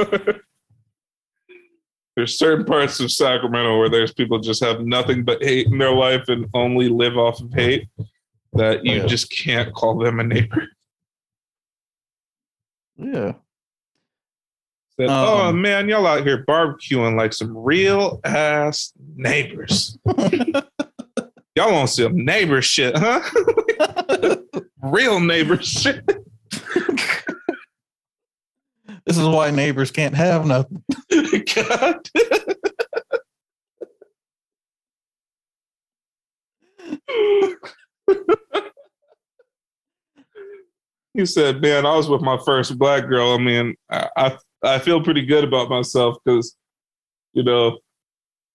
there's 2.16 2.38
certain 2.38 2.64
parts 2.64 3.00
of 3.00 3.10
Sacramento 3.10 3.78
where 3.78 3.88
there's 3.90 4.12
people 4.14 4.38
just 4.38 4.62
have 4.64 4.80
nothing 4.82 5.24
but 5.24 5.42
hate 5.42 5.66
in 5.66 5.78
their 5.78 5.94
life 5.94 6.28
and 6.28 6.46
only 6.54 6.88
live 6.88 7.18
off 7.18 7.40
of 7.40 7.52
hate. 7.52 7.88
That 8.54 8.84
you 8.84 8.96
Yeah. 8.96 9.06
just 9.06 9.30
can't 9.30 9.72
call 9.74 9.96
them 9.98 10.20
a 10.20 10.24
neighbor. 10.24 10.68
Yeah. 12.96 13.32
That, 14.98 15.08
oh 15.08 15.48
Um, 15.48 15.62
man, 15.62 15.88
y'all 15.88 16.06
out 16.06 16.26
here 16.26 16.44
barbecuing 16.44 17.16
like 17.16 17.32
some 17.32 17.56
real 17.56 18.20
ass 18.24 18.92
neighbors. 19.16 19.98
Y'all 21.54 21.70
want 21.72 21.90
some 21.90 22.16
neighbor 22.16 22.62
shit, 22.62 22.96
huh? 22.96 23.20
real 24.82 25.20
neighbor 25.20 25.60
shit. 25.62 26.02
this 29.04 29.18
is 29.18 29.26
why 29.26 29.50
neighbors 29.50 29.90
can't 29.90 30.14
have 30.14 30.46
nothing. 30.46 30.82
God. 31.54 32.08
he 41.12 41.26
said, 41.26 41.60
"Man, 41.60 41.84
I 41.84 41.94
was 41.94 42.08
with 42.08 42.22
my 42.22 42.38
first 42.46 42.78
black 42.78 43.08
girl. 43.08 43.32
I 43.32 43.38
mean, 43.38 43.76
I 43.90 44.08
I, 44.16 44.38
I 44.62 44.78
feel 44.78 45.02
pretty 45.02 45.24
good 45.24 45.44
about 45.44 45.68
myself 45.68 46.18
because, 46.24 46.56
you 47.32 47.42
know, 47.42 47.78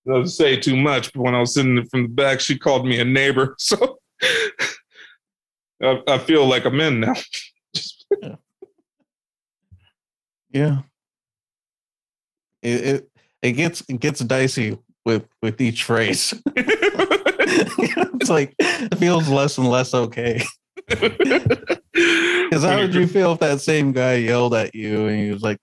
don't 0.05 0.27
say 0.27 0.55
too 0.55 0.77
much, 0.77 1.11
but 1.13 1.21
when 1.21 1.35
I 1.35 1.39
was 1.39 1.53
sitting 1.53 1.83
from 1.87 2.03
the 2.03 2.09
back, 2.09 2.39
she 2.39 2.57
called 2.57 2.87
me 2.87 2.99
a 2.99 3.05
neighbor. 3.05 3.55
So 5.79 5.89
I, 5.89 6.01
I 6.07 6.17
feel 6.17 6.47
like 6.47 6.65
I'm 6.65 6.81
in 6.81 7.01
now. 7.01 7.13
Yeah. 10.49 10.79
It 12.63 12.85
it, 12.85 13.09
it 13.43 13.51
gets 13.51 13.83
it 13.87 13.99
gets 13.99 14.21
dicey 14.21 14.79
with 15.05 15.27
with 15.41 15.61
each 15.61 15.83
phrase. 15.83 16.33
it's 16.55 18.29
like 18.29 18.55
it 18.57 18.97
feels 18.97 19.29
less 19.29 19.57
and 19.59 19.69
less 19.69 19.93
okay. 19.93 20.41
Because 20.87 22.63
how 22.63 22.77
would 22.77 22.95
you 22.95 23.07
feel 23.07 23.33
if 23.33 23.39
that 23.39 23.61
same 23.61 23.91
guy 23.91 24.15
yelled 24.15 24.55
at 24.55 24.73
you 24.73 25.07
and 25.07 25.19
he 25.19 25.31
was 25.31 25.43
like, 25.43 25.59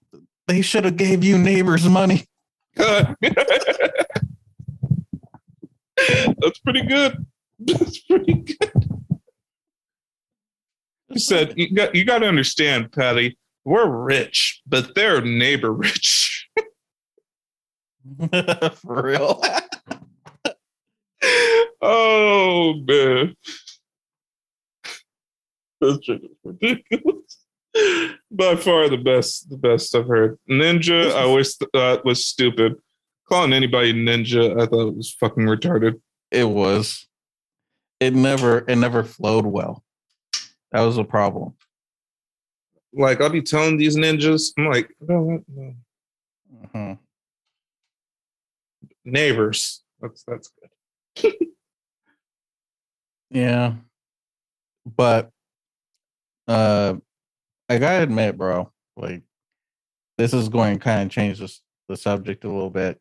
"They 0.46 0.62
should 0.62 0.84
have 0.84 0.96
gave 0.96 1.24
you 1.24 1.38
neighbors 1.38 1.88
money." 1.88 2.26
That's 2.76 3.16
pretty 6.64 6.82
good. 6.82 7.26
That's 7.58 7.98
pretty 8.00 8.34
good. 8.34 8.90
He 11.08 11.18
said, 11.18 11.54
"You 11.56 11.74
got 11.74 11.94
you 11.94 12.04
got 12.04 12.18
to 12.18 12.26
understand, 12.26 12.92
Patty. 12.92 13.38
We're 13.64 13.88
rich, 13.88 14.60
but 14.66 14.94
they're 14.94 15.20
neighbor 15.20 15.72
rich." 15.72 16.48
For 18.74 19.02
real. 19.02 19.42
oh 21.80 22.74
man, 22.86 23.34
that's 25.80 26.08
ridiculous. 26.42 27.43
By 28.30 28.56
far 28.56 28.88
the 28.88 28.96
best, 29.02 29.48
the 29.50 29.56
best 29.56 29.94
I've 29.94 30.06
heard. 30.06 30.38
Ninja, 30.50 31.10
I 31.12 31.22
always 31.22 31.56
thought 31.56 32.04
was 32.04 32.24
stupid. 32.24 32.74
Calling 33.28 33.52
anybody 33.52 33.92
ninja, 33.92 34.52
I 34.60 34.66
thought 34.66 34.88
it 34.88 34.96
was 34.96 35.12
fucking 35.18 35.44
retarded. 35.44 36.00
it 36.30 36.44
was. 36.44 37.06
It 38.00 38.12
never 38.14 38.64
it 38.68 38.76
never 38.76 39.02
flowed 39.04 39.46
well. 39.46 39.82
That 40.72 40.80
was 40.82 40.98
a 40.98 41.04
problem. 41.04 41.54
Like 42.92 43.20
I'll 43.20 43.30
be 43.30 43.40
telling 43.42 43.76
these 43.76 43.96
ninjas, 43.96 44.52
I'm 44.58 44.66
like, 44.66 44.90
no, 45.00 45.42
no. 45.48 45.74
Mhm. 46.74 46.98
neighbors. 49.04 49.82
That's 50.00 50.22
that's 50.24 50.50
good. 51.20 51.34
Yeah. 53.30 53.74
But 54.86 55.30
uh 56.46 56.96
I 57.68 57.78
gotta 57.78 58.02
admit, 58.02 58.36
bro, 58.36 58.70
like 58.96 59.22
this 60.18 60.32
is 60.34 60.48
going 60.48 60.78
to 60.78 60.84
kind 60.84 61.02
of 61.06 61.10
change 61.10 61.38
this, 61.40 61.60
the 61.88 61.96
subject 61.96 62.44
a 62.44 62.48
little 62.48 62.70
bit. 62.70 63.00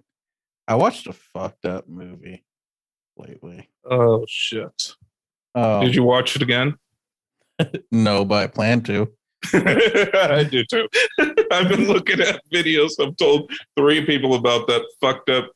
I 0.67 0.75
watched 0.75 1.07
a 1.07 1.13
fucked 1.13 1.65
up 1.65 1.87
movie 1.87 2.43
lately. 3.17 3.69
Oh 3.89 4.25
shit! 4.27 4.93
Oh 5.55 5.81
Did 5.83 5.95
you 5.95 6.03
watch 6.03 6.35
it 6.35 6.41
again? 6.41 6.75
no, 7.91 8.23
but 8.25 8.43
I 8.43 8.47
plan 8.47 8.81
to. 8.83 9.11
I 9.53 10.47
do 10.49 10.63
too. 10.65 10.87
I've 11.51 11.67
been 11.67 11.87
looking 11.87 12.21
at 12.21 12.41
videos. 12.53 12.91
I've 12.99 13.17
told 13.17 13.51
three 13.77 14.05
people 14.05 14.35
about 14.35 14.67
that 14.67 14.81
fucked 15.01 15.29
up 15.29 15.51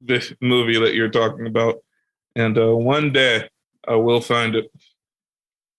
this 0.00 0.32
movie 0.40 0.78
that 0.80 0.94
you're 0.94 1.08
talking 1.08 1.46
about, 1.46 1.76
and 2.34 2.58
uh, 2.58 2.74
one 2.76 3.12
day 3.12 3.48
I 3.86 3.94
will 3.94 4.20
find 4.20 4.56
it 4.56 4.70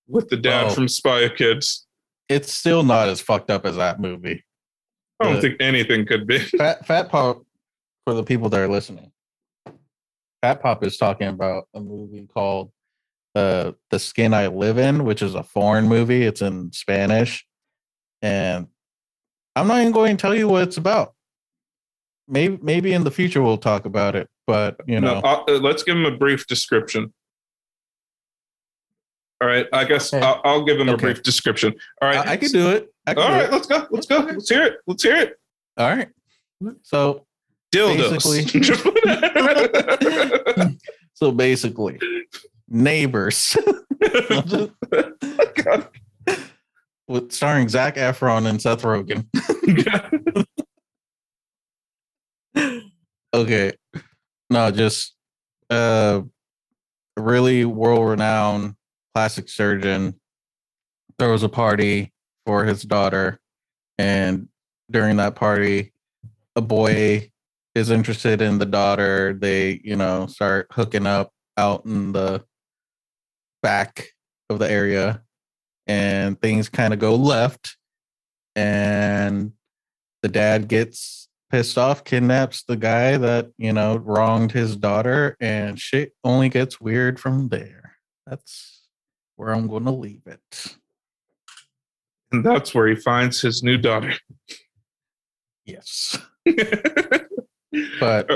with 0.07 0.29
the 0.29 0.37
dad 0.37 0.67
Oh. 0.67 0.69
from 0.69 0.87
Spy 0.87 1.27
Kids. 1.29 1.85
It's 2.29 2.53
still 2.53 2.83
not 2.83 3.09
as 3.09 3.19
fucked 3.19 3.49
up 3.49 3.65
as 3.65 3.75
that 3.75 3.99
movie. 3.99 4.45
I 5.19 5.25
don't 5.25 5.33
Good. 5.33 5.41
think 5.41 5.61
anything 5.61 6.05
could 6.05 6.27
be. 6.27 6.39
Fat 6.57 6.85
Fat 6.85 7.09
Pop 7.09 7.43
for 8.05 8.13
the 8.13 8.23
people 8.23 8.49
that 8.49 8.59
are 8.59 8.67
listening. 8.67 9.11
Fat 10.41 10.61
Pop 10.61 10.83
is 10.83 10.97
talking 10.97 11.27
about 11.27 11.67
a 11.73 11.81
movie 11.81 12.27
called 12.31 12.71
uh 13.35 13.73
The 13.89 13.99
Skin 13.99 14.33
I 14.33 14.47
Live 14.47 14.77
In, 14.77 15.03
which 15.03 15.21
is 15.21 15.35
a 15.35 15.43
foreign 15.43 15.87
movie. 15.87 16.23
It's 16.23 16.41
in 16.41 16.71
Spanish. 16.71 17.45
And 18.21 18.67
I'm 19.55 19.67
not 19.67 19.81
even 19.81 19.91
going 19.91 20.15
to 20.15 20.21
tell 20.21 20.35
you 20.35 20.47
what 20.47 20.63
it's 20.63 20.77
about. 20.77 21.13
Maybe 22.27 22.59
maybe 22.61 22.93
in 22.93 23.03
the 23.03 23.11
future 23.11 23.41
we'll 23.41 23.57
talk 23.57 23.85
about 23.85 24.15
it, 24.15 24.29
but 24.45 24.77
you 24.85 25.01
know. 25.01 25.19
No, 25.19 25.43
uh, 25.47 25.59
let's 25.59 25.83
give 25.83 25.97
him 25.97 26.05
a 26.05 26.15
brief 26.15 26.45
description. 26.47 27.11
All 29.41 29.47
right, 29.47 29.67
I 29.71 29.85
guess 29.85 30.13
Okay. 30.13 30.25
I'll, 30.25 30.41
I'll 30.43 30.63
give 30.65 30.79
him 30.79 30.89
a 30.89 30.97
brief 30.97 31.23
description. 31.23 31.73
All 32.01 32.09
right, 32.09 32.27
I, 32.27 32.33
I 32.33 32.37
can 32.37 32.51
do 32.51 32.69
it. 32.71 32.93
Can 33.07 33.17
All 33.17 33.27
do 33.27 33.33
right, 33.33 33.45
it. 33.45 33.51
let's 33.51 33.67
go. 33.67 33.87
Let's 33.89 34.05
go. 34.05 34.17
Let's 34.19 34.49
hear 34.49 34.63
it. 34.63 34.77
Let's 34.85 35.03
hear 35.03 35.15
it. 35.15 35.39
All 35.77 35.89
right. 35.89 36.09
So 36.83 37.25
Dildos. 37.71 38.21
so 41.13 41.31
basically 41.31 41.99
neighbors 42.67 43.55
with 47.07 47.31
starring 47.31 47.69
Zac 47.69 47.95
Efron 47.95 48.47
and 48.47 48.61
Seth 48.61 48.81
Rogen. 48.81 49.25
okay. 53.33 53.71
No, 54.49 54.71
just 54.71 55.15
uh 55.69 56.21
really 57.15 57.63
world 57.65 58.09
renowned 58.09 58.75
plastic 59.13 59.49
surgeon 59.49 60.19
throws 61.17 61.43
a 61.43 61.49
party 61.49 62.13
for 62.45 62.65
his 62.65 62.83
daughter 62.83 63.39
and 63.97 64.47
during 64.89 65.17
that 65.17 65.35
party 65.35 65.91
a 66.55 66.61
boy 66.61 67.29
is 67.75 67.89
interested 67.89 68.41
in 68.41 68.57
the 68.57 68.65
daughter. 68.65 69.33
They 69.33 69.81
you 69.83 69.95
know 69.95 70.27
start 70.27 70.67
hooking 70.71 71.07
up 71.07 71.31
out 71.57 71.85
in 71.85 72.11
the 72.11 72.43
back 73.61 74.07
of 74.49 74.59
the 74.59 74.69
area 74.69 75.21
and 75.87 76.39
things 76.41 76.69
kind 76.69 76.93
of 76.93 76.99
go 76.99 77.15
left 77.15 77.77
and 78.55 79.51
the 80.21 80.29
dad 80.29 80.67
gets 80.67 81.27
pissed 81.51 81.77
off 81.77 82.03
kidnaps 82.03 82.63
the 82.63 82.77
guy 82.77 83.17
that 83.17 83.51
you 83.57 83.73
know 83.73 83.97
wronged 83.97 84.51
his 84.51 84.75
daughter 84.75 85.35
and 85.39 85.79
shit 85.79 86.13
only 86.23 86.49
gets 86.49 86.79
weird 86.81 87.19
from 87.19 87.49
there. 87.49 87.95
That's 88.25 88.87
where 89.39 89.53
i'm 89.53 89.67
gonna 89.67 89.91
leave 89.91 90.21
it 90.25 90.75
and 92.31 92.45
that's 92.45 92.75
where 92.75 92.87
he 92.87 92.95
finds 92.95 93.41
his 93.41 93.63
new 93.63 93.77
daughter. 93.77 94.13
yes 95.65 96.17
but 97.99 98.29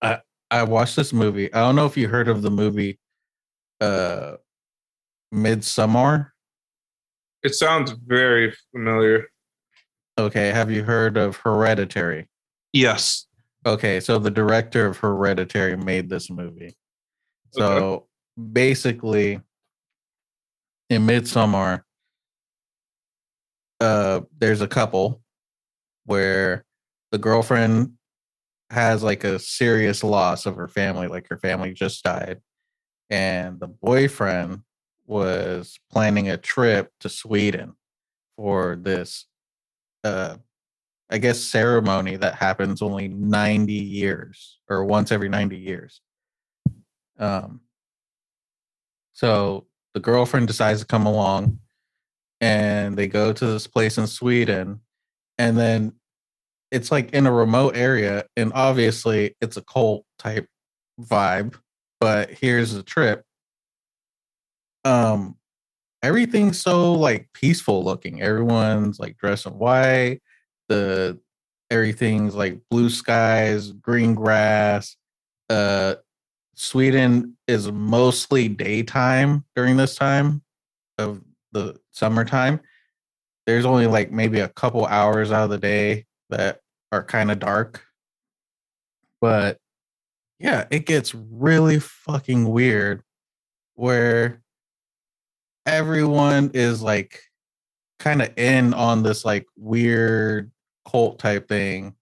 I 0.00 0.18
I 0.50 0.64
watched 0.64 0.96
this 0.96 1.12
movie. 1.12 1.52
I 1.52 1.60
don't 1.60 1.76
know 1.76 1.86
if 1.86 1.96
you 1.96 2.08
heard 2.08 2.28
of 2.28 2.42
the 2.42 2.50
movie 2.50 2.98
uh 3.80 4.36
Midsommar. 5.34 6.30
it 7.42 7.54
sounds 7.54 7.92
very 8.06 8.54
familiar. 8.70 9.28
Okay, 10.18 10.48
have 10.48 10.70
you 10.70 10.82
heard 10.82 11.16
of 11.16 11.36
Hereditary? 11.36 12.28
Yes. 12.72 13.26
Okay, 13.64 13.98
so 14.00 14.18
the 14.18 14.30
director 14.30 14.86
of 14.86 14.98
Hereditary 14.98 15.76
made 15.76 16.10
this 16.10 16.30
movie. 16.30 16.76
So 17.52 18.08
basically, 18.52 19.40
in 20.92 21.06
Midsommar, 21.06 21.82
uh, 23.80 24.20
there's 24.38 24.60
a 24.60 24.68
couple 24.68 25.22
where 26.04 26.64
the 27.10 27.18
girlfriend 27.18 27.92
has 28.70 29.02
like 29.02 29.24
a 29.24 29.38
serious 29.38 30.04
loss 30.04 30.46
of 30.46 30.56
her 30.56 30.68
family, 30.68 31.08
like 31.08 31.28
her 31.28 31.38
family 31.38 31.72
just 31.72 32.04
died, 32.04 32.40
and 33.10 33.58
the 33.58 33.66
boyfriend 33.66 34.60
was 35.06 35.78
planning 35.90 36.28
a 36.28 36.36
trip 36.36 36.90
to 37.00 37.08
Sweden 37.08 37.74
for 38.36 38.76
this, 38.76 39.26
uh, 40.04 40.36
I 41.10 41.18
guess, 41.18 41.40
ceremony 41.40 42.16
that 42.16 42.34
happens 42.34 42.82
only 42.82 43.08
90 43.08 43.72
years 43.72 44.58
or 44.68 44.84
once 44.84 45.10
every 45.10 45.28
90 45.28 45.56
years. 45.56 46.00
Um, 47.18 47.60
so 49.12 49.66
the 49.94 50.00
girlfriend 50.00 50.46
decides 50.46 50.80
to 50.80 50.86
come 50.86 51.06
along 51.06 51.58
and 52.40 52.96
they 52.96 53.06
go 53.06 53.32
to 53.32 53.46
this 53.46 53.66
place 53.66 53.98
in 53.98 54.06
Sweden 54.06 54.80
and 55.38 55.56
then 55.56 55.92
it's 56.70 56.90
like 56.90 57.12
in 57.12 57.26
a 57.26 57.32
remote 57.32 57.76
area 57.76 58.24
and 58.36 58.52
obviously 58.54 59.36
it's 59.40 59.56
a 59.56 59.62
cult 59.62 60.04
type 60.18 60.46
vibe 61.00 61.54
but 62.02 62.30
here's 62.30 62.72
the 62.72 62.82
trip. 62.82 63.24
Um 64.84 65.36
everything's 66.02 66.60
so 66.60 66.94
like 66.94 67.28
peaceful 67.32 67.84
looking. 67.84 68.20
Everyone's 68.20 68.98
like 68.98 69.16
dressed 69.16 69.46
in 69.46 69.52
white. 69.52 70.20
The 70.68 71.20
everything's 71.70 72.34
like 72.34 72.58
blue 72.70 72.90
skies 72.90 73.70
green 73.70 74.16
grass. 74.16 74.96
Uh 75.48 75.94
sweden 76.54 77.36
is 77.46 77.70
mostly 77.70 78.48
daytime 78.48 79.44
during 79.56 79.76
this 79.76 79.94
time 79.94 80.42
of 80.98 81.20
the 81.52 81.78
summertime 81.90 82.60
there's 83.46 83.64
only 83.64 83.86
like 83.86 84.12
maybe 84.12 84.40
a 84.40 84.48
couple 84.48 84.86
hours 84.86 85.32
out 85.32 85.44
of 85.44 85.50
the 85.50 85.58
day 85.58 86.04
that 86.30 86.60
are 86.90 87.02
kind 87.02 87.30
of 87.30 87.38
dark 87.38 87.84
but 89.20 89.58
yeah 90.38 90.66
it 90.70 90.86
gets 90.86 91.14
really 91.14 91.78
fucking 91.78 92.48
weird 92.48 93.02
where 93.74 94.42
everyone 95.66 96.50
is 96.54 96.82
like 96.82 97.20
kind 97.98 98.20
of 98.20 98.30
in 98.36 98.74
on 98.74 99.02
this 99.02 99.24
like 99.24 99.46
weird 99.56 100.50
cult 100.90 101.18
type 101.18 101.48
thing 101.48 101.94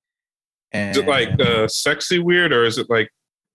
and 0.73 0.97
Is 0.97 1.03
it 1.03 1.09
like 1.09 1.41
uh, 1.41 1.69
sexy 1.69 2.19
weird 2.19 2.53
or 2.53 2.65
is 2.65 2.79
it 2.79 2.89
like 2.89 3.11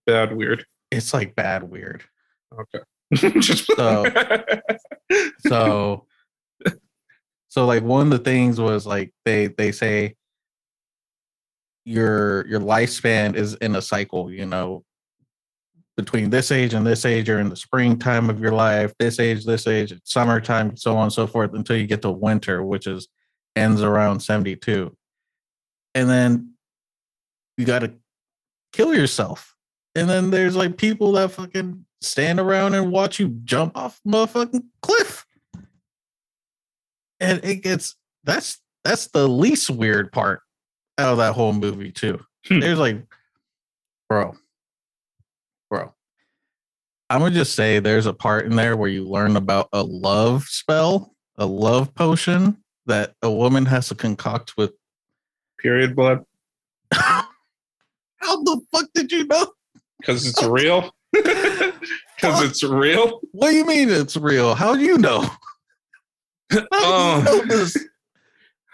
bad 0.06 0.36
weird? 0.36 0.64
It's 0.90 1.12
like 1.14 1.34
bad 1.34 1.62
weird. 1.64 2.04
Okay. 2.52 2.80
So- 3.76 4.04
so 5.46 6.06
so 7.48 7.66
like 7.66 7.82
one 7.84 8.06
of 8.06 8.10
the 8.10 8.18
things 8.18 8.60
was 8.60 8.84
like 8.86 9.12
they 9.24 9.46
they 9.46 9.70
say 9.72 10.16
your 11.84 12.46
your 12.48 12.60
lifespan 12.60 13.36
is 13.36 13.54
in 13.54 13.76
a 13.76 13.82
cycle 13.82 14.30
you 14.30 14.46
know? 14.46 14.82
Between 15.96 16.28
this 16.28 16.50
age 16.50 16.74
and 16.74 16.86
this 16.86 17.06
age 17.06 17.28
you're 17.28 17.38
in 17.40 17.48
the 17.48 17.56
springtime 17.56 18.28
of 18.28 18.38
your 18.38 18.52
life 18.52 18.92
this 18.98 19.18
age 19.18 19.46
this 19.46 19.66
age 19.66 19.92
it's 19.92 20.12
summertime 20.12 20.76
so 20.76 20.94
on 20.96 21.04
and 21.04 21.12
so 21.12 21.26
forth 21.26 21.54
until 21.54 21.76
you 21.76 21.86
get 21.86 22.02
to 22.02 22.10
winter 22.10 22.62
which 22.62 22.86
is 22.86 23.08
ends 23.54 23.80
around 23.80 24.20
72 24.20 24.94
and 25.94 26.10
then 26.10 26.52
you 27.56 27.64
got 27.64 27.78
to 27.78 27.94
kill 28.74 28.94
yourself 28.94 29.55
and 29.96 30.08
then 30.08 30.30
there's 30.30 30.54
like 30.54 30.76
people 30.76 31.12
that 31.12 31.32
fucking 31.32 31.84
stand 32.00 32.38
around 32.38 32.74
and 32.74 32.92
watch 32.92 33.18
you 33.18 33.28
jump 33.44 33.76
off 33.76 34.00
a 34.04 34.08
motherfucking 34.08 34.62
cliff 34.82 35.26
and 37.20 37.44
it 37.44 37.56
gets 37.56 37.96
that's 38.24 38.60
that's 38.84 39.08
the 39.08 39.26
least 39.26 39.70
weird 39.70 40.12
part 40.12 40.40
out 40.98 41.12
of 41.12 41.18
that 41.18 41.32
whole 41.32 41.52
movie 41.52 41.92
too. 41.92 42.20
Hmm. 42.46 42.60
There's 42.60 42.78
like, 42.78 43.02
bro, 44.08 44.36
bro. 45.68 45.92
I'm 47.10 47.20
gonna 47.20 47.34
just 47.34 47.54
say 47.54 47.78
there's 47.78 48.06
a 48.06 48.12
part 48.12 48.46
in 48.46 48.56
there 48.56 48.76
where 48.76 48.88
you 48.88 49.04
learn 49.04 49.36
about 49.36 49.68
a 49.72 49.82
love 49.82 50.44
spell, 50.44 51.14
a 51.36 51.46
love 51.46 51.94
potion 51.94 52.58
that 52.86 53.14
a 53.22 53.30
woman 53.30 53.66
has 53.66 53.88
to 53.88 53.94
concoct 53.94 54.56
with. 54.56 54.72
Period 55.58 55.96
blood 55.96 56.24
How 56.92 58.42
the 58.42 58.60
fuck 58.72 58.86
did 58.94 59.10
you 59.10 59.26
know? 59.26 59.52
Because 60.06 60.26
it's 60.26 60.42
real. 60.44 60.94
Because 62.16 62.42
it's 62.42 62.62
real. 62.64 63.20
What 63.32 63.50
do 63.50 63.56
you 63.56 63.66
mean 63.66 63.90
it's 63.90 64.16
real? 64.16 64.54
How 64.54 64.74
do 64.74 64.80
you 64.80 64.96
know? 64.96 65.20
How 66.50 67.20
do 67.20 67.28
you 67.28 67.42
know 67.42 67.44
this? 67.44 67.76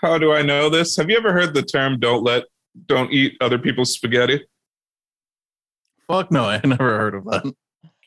How 0.01 0.17
do 0.17 0.33
I 0.33 0.43
know 0.43 0.71
this? 0.71 0.97
Have 0.97 1.11
you 1.11 1.17
ever 1.17 1.33
heard 1.33 1.53
the 1.53 1.65
term 1.65 1.99
"don't 1.99 2.23
let, 2.23 2.45
don't 2.87 3.13
eat 3.13 3.37
other 3.41 3.59
people's 3.59 3.95
spaghetti"? 3.95 4.47
Fuck 6.07 6.31
no, 6.31 6.45
I 6.45 6.61
never 6.65 6.97
heard 6.97 7.17
of 7.17 7.25
that. 7.25 7.53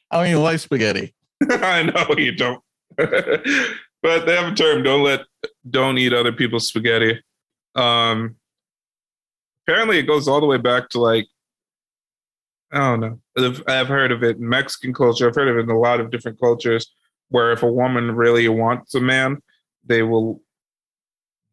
I 0.09 0.17
don't 0.19 0.27
even 0.27 0.41
like 0.41 0.59
spaghetti. 0.59 1.13
I 1.51 1.83
know 1.83 2.15
you 2.17 2.31
don't, 2.31 2.63
but 2.95 4.25
they 4.25 4.37
have 4.37 4.53
a 4.53 4.55
term: 4.55 4.83
"don't 4.83 5.03
let, 5.03 5.25
don't 5.69 5.97
eat 5.97 6.13
other 6.13 6.31
people's 6.31 6.69
spaghetti." 6.69 7.21
Um, 7.75 8.37
apparently, 9.67 9.99
it 9.99 10.03
goes 10.03 10.29
all 10.29 10.39
the 10.39 10.47
way 10.47 10.57
back 10.57 10.87
to 10.91 10.99
like 10.99 11.27
I 12.75 12.79
don't 12.79 12.99
know. 12.99 13.19
I've, 13.37 13.63
I've 13.67 13.87
heard 13.87 14.11
of 14.11 14.21
it 14.23 14.37
in 14.37 14.47
Mexican 14.47 14.93
culture. 14.93 15.27
I've 15.27 15.35
heard 15.35 15.47
of 15.47 15.57
it 15.57 15.61
in 15.61 15.69
a 15.69 15.79
lot 15.79 15.99
of 16.01 16.11
different 16.11 16.39
cultures, 16.39 16.93
where 17.29 17.51
if 17.53 17.63
a 17.63 17.71
woman 17.71 18.11
really 18.15 18.47
wants 18.49 18.93
a 18.95 18.99
man, 19.01 19.41
they 19.85 20.03
will 20.03 20.41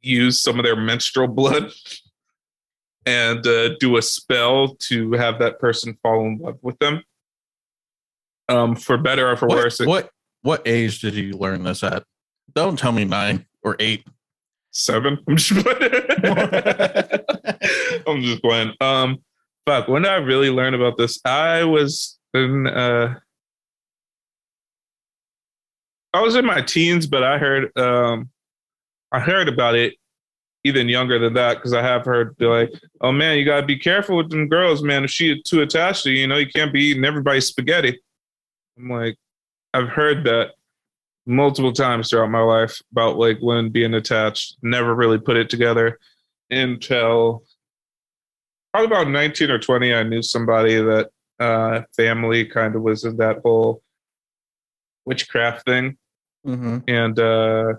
use 0.00 0.40
some 0.42 0.58
of 0.58 0.64
their 0.64 0.74
menstrual 0.76 1.28
blood 1.28 1.70
and 3.06 3.46
uh, 3.46 3.76
do 3.78 3.96
a 3.96 4.02
spell 4.02 4.74
to 4.80 5.12
have 5.12 5.38
that 5.38 5.58
person 5.60 5.96
fall 6.02 6.26
in 6.26 6.38
love 6.38 6.58
with 6.60 6.78
them. 6.80 7.02
Um, 8.48 8.74
for 8.74 8.98
better 8.98 9.30
or 9.30 9.36
for 9.36 9.46
What, 9.46 9.58
worse, 9.58 9.80
it- 9.80 9.86
what 9.88 10.10
what 10.42 10.62
age 10.66 11.00
did 11.00 11.14
you 11.14 11.34
learn 11.34 11.62
this 11.62 11.84
at? 11.84 12.02
Don't 12.52 12.76
tell 12.76 12.90
me 12.92 13.04
nine 13.04 13.46
or 13.62 13.76
eight. 13.78 14.04
seven. 14.72 15.18
I'm 15.28 15.36
just 15.36 15.66
I'm 18.06 18.22
just 18.22 18.42
playing. 18.42 18.72
Um, 18.80 19.18
fuck. 19.66 19.88
When 19.88 20.02
did 20.02 20.10
I 20.10 20.16
really 20.16 20.50
learn 20.50 20.74
about 20.74 20.98
this? 20.98 21.20
I 21.24 21.64
was 21.64 22.18
in. 22.34 22.66
Uh, 22.66 23.18
I 26.14 26.20
was 26.20 26.36
in 26.36 26.44
my 26.44 26.60
teens, 26.60 27.06
but 27.06 27.22
I 27.22 27.38
heard. 27.38 27.76
Um, 27.78 28.30
I 29.12 29.20
heard 29.20 29.48
about 29.48 29.74
it 29.74 29.94
even 30.64 30.88
younger 30.88 31.18
than 31.18 31.34
that 31.34 31.54
because 31.54 31.72
I 31.72 31.82
have 31.82 32.04
heard 32.04 32.36
be 32.36 32.46
like, 32.46 32.70
"Oh 33.00 33.12
man, 33.12 33.38
you 33.38 33.44
gotta 33.44 33.66
be 33.66 33.78
careful 33.78 34.16
with 34.16 34.30
them 34.30 34.48
girls, 34.48 34.82
man. 34.82 35.04
If 35.04 35.10
she's 35.10 35.42
too 35.42 35.62
attached 35.62 36.04
to 36.04 36.10
you, 36.10 36.20
you 36.20 36.26
know, 36.26 36.36
you 36.36 36.48
can't 36.48 36.72
be 36.72 36.82
eating 36.82 37.04
everybody's 37.04 37.46
spaghetti." 37.46 38.00
I'm 38.78 38.88
like, 38.88 39.16
I've 39.74 39.88
heard 39.88 40.24
that 40.24 40.52
multiple 41.26 41.72
times 41.72 42.10
throughout 42.10 42.30
my 42.30 42.40
life 42.40 42.80
about 42.92 43.16
like 43.16 43.38
women 43.40 43.70
being 43.70 43.94
attached. 43.94 44.56
Never 44.62 44.94
really 44.94 45.18
put 45.18 45.36
it 45.36 45.50
together 45.50 45.98
until 46.50 47.44
probably 48.72 48.86
about 48.86 49.10
19 49.10 49.50
or 49.50 49.58
20. 49.58 49.94
I 49.94 50.02
knew 50.02 50.22
somebody 50.22 50.76
that 50.76 51.10
uh, 51.38 51.82
family 51.96 52.44
kind 52.46 52.74
of 52.74 52.82
was 52.82 53.04
in 53.04 53.16
that 53.18 53.40
whole 53.44 53.82
witchcraft 55.04 55.64
thing. 55.64 55.96
Mm-hmm. 56.46 56.78
And 56.88 57.18
uh, 57.18 57.74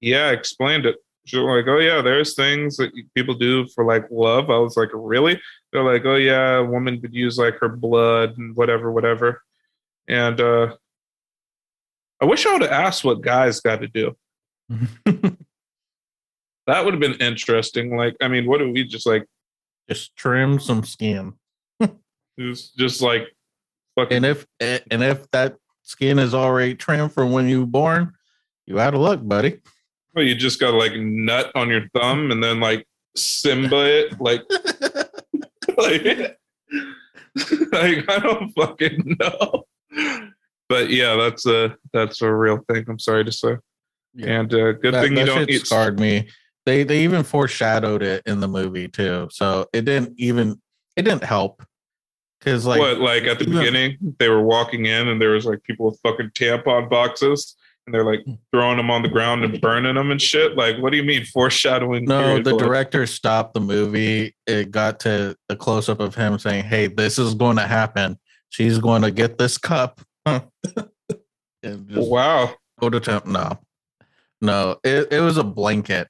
yeah, 0.00 0.26
I 0.26 0.32
explained 0.32 0.86
it. 0.86 0.96
She 1.24 1.38
was 1.38 1.46
like, 1.46 1.72
oh, 1.72 1.78
yeah, 1.78 2.02
there's 2.02 2.34
things 2.34 2.76
that 2.78 2.90
people 3.14 3.34
do 3.34 3.66
for 3.68 3.84
like 3.84 4.04
love. 4.10 4.50
I 4.50 4.58
was 4.58 4.76
like, 4.76 4.88
really? 4.92 5.40
They're 5.72 5.84
like, 5.84 6.04
oh, 6.04 6.16
yeah, 6.16 6.56
a 6.56 6.64
woman 6.64 6.98
would 7.00 7.14
use 7.14 7.38
like 7.38 7.58
her 7.60 7.68
blood 7.68 8.36
and 8.38 8.56
whatever, 8.56 8.90
whatever. 8.90 9.40
And 10.08 10.40
uh, 10.40 10.74
I 12.20 12.24
wish 12.24 12.44
I 12.44 12.52
would 12.52 12.62
have 12.62 12.72
asked 12.72 13.04
what 13.04 13.20
guys 13.20 13.60
got 13.60 13.82
to 13.82 13.88
do. 13.88 14.16
That 16.66 16.84
would 16.84 16.94
have 16.94 17.00
been 17.00 17.20
interesting. 17.20 17.96
Like, 17.96 18.16
I 18.20 18.28
mean, 18.28 18.46
what 18.46 18.58
do 18.58 18.70
we 18.70 18.84
just 18.84 19.06
like, 19.06 19.26
Just 19.88 20.16
trim 20.16 20.60
some 20.60 20.84
skin, 20.84 21.34
just, 22.38 22.76
just 22.76 23.02
like 23.02 23.28
fucking, 23.96 24.18
and 24.18 24.26
if 24.26 24.46
and 24.60 25.02
if 25.02 25.30
that 25.32 25.56
skin 25.82 26.18
is 26.18 26.34
already 26.34 26.74
trimmed 26.74 27.12
from 27.12 27.32
when 27.32 27.48
you 27.48 27.60
were 27.60 27.66
born, 27.66 28.12
you 28.66 28.78
out 28.80 28.94
of 28.94 29.00
luck, 29.00 29.20
buddy. 29.22 29.60
well, 30.14 30.24
you 30.24 30.34
just 30.34 30.60
got 30.60 30.74
like 30.74 30.94
nut 30.94 31.50
on 31.54 31.68
your 31.68 31.88
thumb 31.94 32.30
and 32.30 32.42
then 32.42 32.60
like 32.60 32.86
Simba 33.16 34.06
it, 34.06 34.20
like, 34.20 34.42
like, 35.76 36.38
like 37.72 38.10
I 38.10 38.18
don't 38.18 38.50
fucking 38.52 39.16
know. 39.20 39.64
But 40.68 40.90
yeah, 40.90 41.16
that's 41.16 41.44
a 41.46 41.76
that's 41.92 42.22
a 42.22 42.32
real 42.32 42.64
thing. 42.70 42.84
I'm 42.88 42.98
sorry 42.98 43.24
to 43.24 43.32
say. 43.32 43.56
Yeah. 44.14 44.40
And 44.40 44.54
uh, 44.54 44.72
good 44.72 44.94
that, 44.94 45.04
thing 45.04 45.16
you 45.16 45.26
don't 45.26 45.50
eat. 45.50 45.66
scarred 45.66 45.98
me. 45.98 46.28
They 46.66 46.84
they 46.84 47.02
even 47.04 47.22
foreshadowed 47.24 48.02
it 48.02 48.22
in 48.26 48.40
the 48.40 48.48
movie 48.48 48.88
too. 48.88 49.28
So 49.32 49.66
it 49.72 49.84
didn't 49.84 50.14
even 50.18 50.60
it 50.96 51.02
didn't 51.02 51.24
help. 51.24 51.62
Cause 52.40 52.66
like 52.66 52.80
what, 52.80 52.98
like 52.98 53.24
at 53.24 53.38
the 53.38 53.44
even- 53.44 53.58
beginning, 53.58 54.16
they 54.18 54.28
were 54.28 54.42
walking 54.42 54.86
in 54.86 55.08
and 55.08 55.20
there 55.20 55.30
was 55.30 55.46
like 55.46 55.62
people 55.64 55.86
with 55.86 56.00
fucking 56.02 56.30
tampon 56.30 56.90
boxes 56.90 57.56
and 57.86 57.94
they're 57.94 58.04
like 58.04 58.24
throwing 58.52 58.76
them 58.76 58.90
on 58.90 59.02
the 59.02 59.08
ground 59.08 59.44
and 59.44 59.60
burning 59.60 59.94
them 59.96 60.10
and 60.12 60.20
shit. 60.22 60.56
Like, 60.56 60.78
what 60.78 60.90
do 60.90 60.96
you 60.96 61.02
mean 61.04 61.24
foreshadowing? 61.24 62.04
No, 62.04 62.40
the 62.40 62.56
director 62.56 63.06
stopped 63.06 63.54
the 63.54 63.60
movie. 63.60 64.34
It 64.46 64.70
got 64.70 65.00
to 65.00 65.36
the 65.48 65.56
close 65.56 65.88
up 65.88 65.98
of 66.00 66.14
him 66.14 66.38
saying, 66.38 66.64
Hey, 66.64 66.86
this 66.88 67.18
is 67.18 67.34
going 67.34 67.56
to 67.56 67.66
happen. 67.66 68.18
She's 68.50 68.78
going 68.78 69.02
to 69.02 69.10
get 69.10 69.38
this 69.38 69.56
cup. 69.58 70.00
and 70.26 70.42
just 71.88 72.08
Wow. 72.08 72.54
go 72.80 72.90
to 72.90 73.00
temp. 73.00 73.26
No, 73.26 73.58
no, 74.40 74.76
it, 74.84 75.12
it 75.12 75.20
was 75.20 75.36
a 75.38 75.44
blanket. 75.44 76.08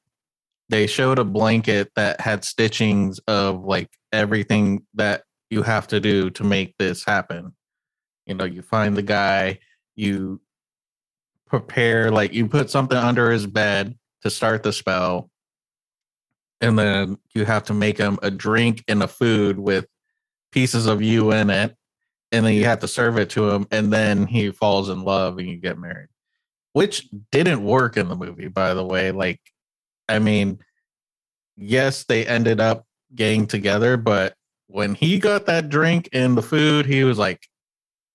They 0.73 0.87
showed 0.87 1.19
a 1.19 1.25
blanket 1.25 1.93
that 1.97 2.19
had 2.19 2.45
stitchings 2.45 3.21
of 3.29 3.63
like 3.63 3.91
everything 4.11 4.87
that 4.95 5.23
you 5.51 5.61
have 5.61 5.87
to 5.89 6.01
do 6.01 6.31
to 6.31 6.45
make 6.45 6.75
this 6.79 7.05
happen. 7.05 7.53
You 8.25 8.37
know, 8.37 8.45
you 8.45 8.63
find 8.63 8.97
the 8.97 9.03
guy, 9.03 9.59
you 9.97 10.41
prepare, 11.47 12.11
like 12.11 12.33
you 12.33 12.49
put 12.49 12.71
something 12.71 12.97
under 12.97 13.31
his 13.31 13.47
bed 13.47 13.99
to 14.23 14.31
start 14.31 14.63
the 14.63 14.73
spell, 14.73 15.29
and 16.63 16.79
then 16.79 17.19
you 17.35 17.45
have 17.45 17.65
to 17.65 17.75
make 17.75 17.99
him 17.99 18.19
a 18.23 18.31
drink 18.31 18.83
and 18.89 19.03
a 19.03 19.09
food 19.09 19.59
with 19.59 19.85
pieces 20.53 20.87
of 20.87 21.03
you 21.03 21.33
in 21.33 21.51
it, 21.51 21.77
and 22.31 22.47
then 22.47 22.55
you 22.55 22.65
have 22.65 22.79
to 22.79 22.89
serve 22.89 23.19
it 23.19 23.29
to 23.31 23.51
him, 23.51 23.67
and 23.71 23.93
then 23.93 24.27
he 24.27 24.51
falls 24.51 24.89
in 24.89 25.05
love 25.05 25.37
and 25.37 25.49
you 25.51 25.59
get 25.59 25.79
married 25.79 26.09
which 26.73 27.07
didn't 27.31 27.63
work 27.63 27.99
in 27.99 28.09
the 28.09 28.17
movie, 28.17 28.49
by 28.49 28.73
the 28.73 28.83
way. 28.83 29.13
Like, 29.13 29.41
I 30.09 30.19
mean, 30.19 30.59
yes, 31.57 32.05
they 32.05 32.27
ended 32.27 32.61
up 32.61 32.87
getting 33.15 33.47
together, 33.47 33.97
but 33.97 34.35
when 34.67 34.95
he 34.95 35.19
got 35.19 35.47
that 35.47 35.69
drink 35.69 36.09
and 36.13 36.37
the 36.37 36.43
food, 36.43 36.87
he 36.87 37.05
was 37.05 37.19
like, 37.19 37.47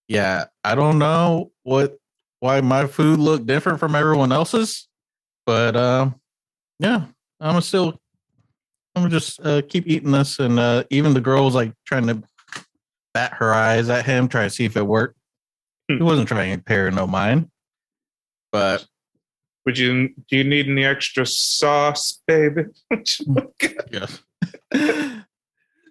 Yeah, 0.07 0.45
I 0.63 0.75
don't 0.75 0.99
know 0.99 1.51
what 1.63 1.97
why 2.39 2.61
my 2.61 2.85
food 2.85 3.19
looked 3.19 3.45
different 3.45 3.79
from 3.79 3.95
everyone 3.95 4.31
else's, 4.31 4.88
but 5.45 5.75
um, 5.75 6.15
yeah, 6.79 7.05
I'm 7.39 7.51
gonna 7.51 7.61
still 7.61 7.99
I'm 8.95 9.03
gonna 9.03 9.09
just 9.09 9.39
uh, 9.45 9.61
keep 9.67 9.88
eating 9.88 10.11
this, 10.11 10.39
and 10.39 10.59
uh, 10.59 10.83
even 10.89 11.13
the 11.13 11.21
girl 11.21 11.45
was 11.45 11.55
like 11.55 11.73
trying 11.85 12.07
to 12.07 12.23
bat 13.13 13.33
her 13.33 13.53
eyes 13.53 13.89
at 13.89 14.05
him, 14.05 14.27
trying 14.27 14.49
to 14.49 14.55
see 14.55 14.65
if 14.65 14.75
it 14.75 14.85
worked. 14.85 15.17
He 15.88 15.97
wasn't 15.97 16.27
trying 16.27 16.57
to 16.57 16.63
pay 16.63 16.89
no 16.89 17.07
mind, 17.07 17.49
but 18.51 18.85
Would 19.68 19.78
you 19.78 20.07
do 20.30 20.38
you 20.38 20.45
need 20.45 20.70
any 20.70 20.86
extra 20.86 21.26
sauce, 21.26 22.22
baby? 22.26 22.63
Mm. 22.93 23.74
yes. 23.91 24.22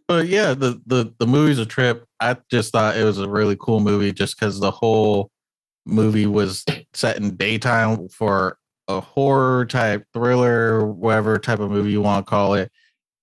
but 0.08 0.28
yeah, 0.28 0.54
the 0.54 0.80
the 0.86 1.12
the 1.18 1.26
movie's 1.26 1.58
a 1.58 1.66
trip. 1.66 2.06
I 2.18 2.38
just 2.50 2.72
thought 2.72 2.96
it 2.96 3.04
was 3.04 3.18
a 3.18 3.28
really 3.28 3.54
cool 3.60 3.80
movie 3.80 4.12
just 4.14 4.38
because 4.38 4.60
the 4.60 4.70
whole 4.70 5.30
movie 5.84 6.26
was 6.26 6.64
set 6.94 7.18
in 7.18 7.36
daytime 7.36 8.08
for 8.08 8.56
a 8.88 8.98
horror 8.98 9.66
type 9.66 10.06
thriller, 10.14 10.86
whatever 10.86 11.38
type 11.38 11.58
of 11.58 11.70
movie 11.70 11.90
you 11.90 12.00
want 12.00 12.24
to 12.24 12.30
call 12.30 12.54
it. 12.54 12.72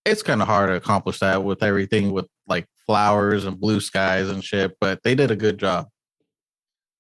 It's 0.06 0.22
kind 0.22 0.40
of 0.40 0.48
hard 0.48 0.70
to 0.70 0.76
accomplish 0.76 1.18
that 1.18 1.44
with 1.44 1.64
everything 1.64 2.12
with 2.12 2.28
like 2.46 2.68
flowers 2.86 3.46
and 3.46 3.60
blue 3.60 3.80
skies 3.80 4.30
and 4.30 4.44
shit, 4.44 4.78
but 4.80 5.02
they 5.04 5.16
did 5.16 5.32
a 5.32 5.36
good 5.36 5.58
job. 5.58 5.88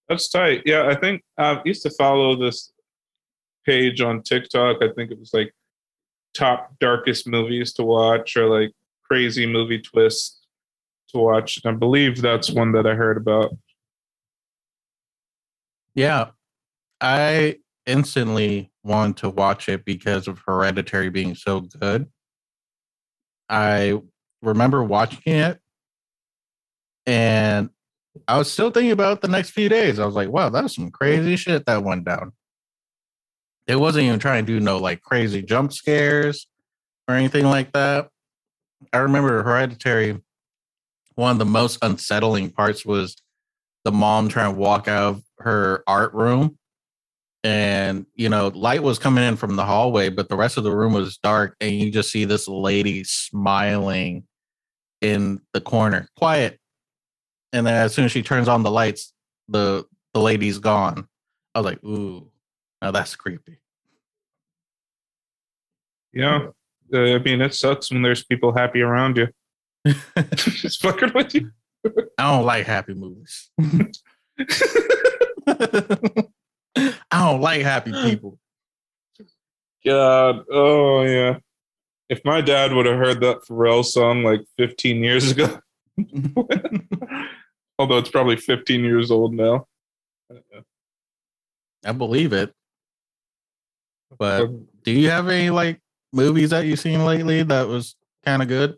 That's 0.09 0.27
tight. 0.29 0.63
Yeah, 0.65 0.87
I 0.87 0.95
think 0.95 1.21
um, 1.37 1.57
I 1.57 1.61
used 1.65 1.83
to 1.83 1.91
follow 1.91 2.35
this 2.35 2.72
page 3.65 4.01
on 4.01 4.21
TikTok. 4.21 4.77
I 4.81 4.89
think 4.95 5.11
it 5.11 5.19
was 5.19 5.33
like 5.33 5.53
top 6.33 6.73
darkest 6.79 7.27
movies 7.27 7.73
to 7.73 7.83
watch 7.83 8.35
or 8.35 8.47
like 8.47 8.71
crazy 9.03 9.45
movie 9.45 9.79
twists 9.79 10.41
to 11.09 11.19
watch. 11.19 11.59
And 11.63 11.75
I 11.75 11.77
believe 11.77 12.21
that's 12.21 12.49
one 12.49 12.71
that 12.73 12.87
I 12.87 12.95
heard 12.95 13.17
about. 13.17 13.51
Yeah. 15.95 16.29
I 16.99 17.57
instantly 17.85 18.71
wanted 18.83 19.17
to 19.17 19.29
watch 19.29 19.69
it 19.69 19.85
because 19.85 20.27
of 20.27 20.41
Hereditary 20.45 21.09
being 21.09 21.35
so 21.35 21.61
good. 21.61 22.07
I 23.49 24.01
remember 24.41 24.83
watching 24.83 25.33
it 25.33 25.59
and 27.05 27.69
I 28.27 28.37
was 28.37 28.51
still 28.51 28.71
thinking 28.71 28.91
about 28.91 29.21
the 29.21 29.27
next 29.27 29.51
few 29.51 29.69
days. 29.69 29.99
I 29.99 30.05
was 30.05 30.15
like, 30.15 30.29
wow, 30.29 30.49
that 30.49 30.63
was 30.63 30.75
some 30.75 30.91
crazy 30.91 31.35
shit 31.35 31.65
that 31.65 31.83
went 31.83 32.05
down. 32.05 32.31
It 33.67 33.77
wasn't 33.77 34.05
even 34.05 34.19
trying 34.19 34.45
to 34.45 34.51
do 34.51 34.59
no 34.59 34.77
like 34.77 35.01
crazy 35.01 35.41
jump 35.41 35.71
scares 35.73 36.47
or 37.07 37.15
anything 37.15 37.45
like 37.45 37.71
that. 37.73 38.09
I 38.91 38.97
remember 38.97 39.43
Hereditary, 39.43 40.21
one 41.15 41.31
of 41.31 41.39
the 41.39 41.45
most 41.45 41.79
unsettling 41.81 42.49
parts 42.49 42.85
was 42.85 43.15
the 43.85 43.91
mom 43.91 44.29
trying 44.29 44.53
to 44.53 44.59
walk 44.59 44.87
out 44.87 45.03
of 45.03 45.23
her 45.39 45.83
art 45.87 46.13
room. 46.13 46.57
And 47.45 48.05
you 48.15 48.29
know 48.29 48.47
light 48.47 48.83
was 48.83 48.99
coming 48.99 49.23
in 49.23 49.35
from 49.35 49.57
the 49.57 49.65
hallway 49.65 50.07
but 50.07 50.29
the 50.29 50.37
rest 50.37 50.55
of 50.55 50.63
the 50.63 50.73
room 50.73 50.93
was 50.93 51.17
dark 51.17 51.57
and 51.59 51.71
you 51.75 51.91
just 51.91 52.09
see 52.09 52.23
this 52.23 52.47
lady 52.47 53.03
smiling 53.03 54.23
in 55.01 55.41
the 55.53 55.59
corner 55.59 56.07
quiet. 56.15 56.57
And 57.51 57.67
then 57.67 57.73
as 57.73 57.93
soon 57.93 58.05
as 58.05 58.11
she 58.13 58.23
turns 58.23 58.47
on 58.47 58.63
the 58.63 58.71
lights 58.71 59.13
the 59.49 59.85
the 60.13 60.21
lady's 60.21 60.57
gone. 60.59 61.07
I 61.53 61.59
was 61.59 61.65
like 61.65 61.83
ooh 61.83 62.31
now 62.83 62.91
that's 62.91 63.15
creepy 63.15 63.57
Yeah. 66.13 66.49
Uh, 66.93 67.15
I 67.15 67.17
mean, 67.17 67.41
it 67.41 67.55
sucks 67.55 67.91
when 67.91 68.03
there's 68.03 68.23
people 68.23 68.53
happy 68.53 68.81
around 68.81 69.17
you. 69.17 69.29
Just 70.35 70.79
fucking 70.81 71.11
with 71.15 71.33
you. 71.33 71.49
i 72.17 72.31
don't 72.31 72.45
like 72.45 72.65
happy 72.65 72.93
movies 72.93 73.49
i 73.59 73.89
don't 77.11 77.41
like 77.41 77.61
happy 77.61 77.91
people 77.91 78.39
God. 79.85 80.45
Oh, 80.49 81.03
yeah. 81.03 81.37
If 82.09 82.23
my 82.23 82.41
dad 82.41 82.73
would 82.73 82.85
have 82.85 82.97
heard 82.97 83.21
that 83.21 83.39
Pharrell 83.49 83.83
song 83.83 84.23
like 84.23 84.41
15 84.57 85.03
years 85.03 85.31
ago, 85.31 85.59
although 87.79 87.97
it's 87.97 88.09
probably 88.09 88.37
15 88.37 88.83
years 88.83 89.11
old 89.11 89.33
now. 89.33 89.67
i 91.85 91.91
believe 91.91 92.33
it 92.33 92.53
but 94.17 94.49
do 94.83 94.91
you 94.91 95.09
have 95.09 95.27
any 95.29 95.49
like 95.49 95.79
movies 96.11 96.51
that 96.51 96.65
you've 96.65 96.79
seen 96.79 97.05
lately 97.05 97.43
that 97.43 97.67
was 97.67 97.95
kind 98.25 98.41
of 98.41 98.47
good 98.47 98.75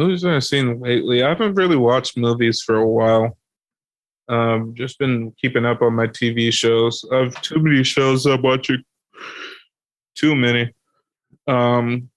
Movies 0.00 0.24
I've 0.24 0.44
seen 0.44 0.80
lately. 0.80 1.22
I 1.22 1.28
haven't 1.28 1.56
really 1.56 1.76
watched 1.76 2.16
movies 2.16 2.62
for 2.62 2.76
a 2.76 2.88
while. 2.88 3.36
Um, 4.30 4.72
just 4.74 4.98
been 4.98 5.30
keeping 5.32 5.66
up 5.66 5.82
on 5.82 5.94
my 5.94 6.06
TV 6.06 6.50
shows. 6.50 7.04
I 7.12 7.18
have 7.18 7.42
too 7.42 7.58
many 7.58 7.84
shows 7.84 8.24
I'm 8.24 8.40
watching. 8.40 8.82
Too 10.14 10.34
many. 10.34 10.72
Um, 11.46 12.08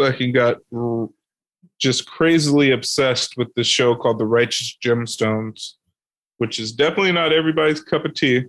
fucking 0.00 0.32
got 0.32 0.56
just 1.78 2.06
crazily 2.06 2.72
obsessed 2.72 3.36
with 3.36 3.54
this 3.54 3.68
show 3.68 3.94
called 3.94 4.18
The 4.18 4.26
Righteous 4.26 4.76
Gemstones, 4.84 5.74
which 6.38 6.58
is 6.58 6.72
definitely 6.72 7.12
not 7.12 7.32
everybody's 7.32 7.82
cup 7.82 8.04
of 8.04 8.14
tea. 8.14 8.46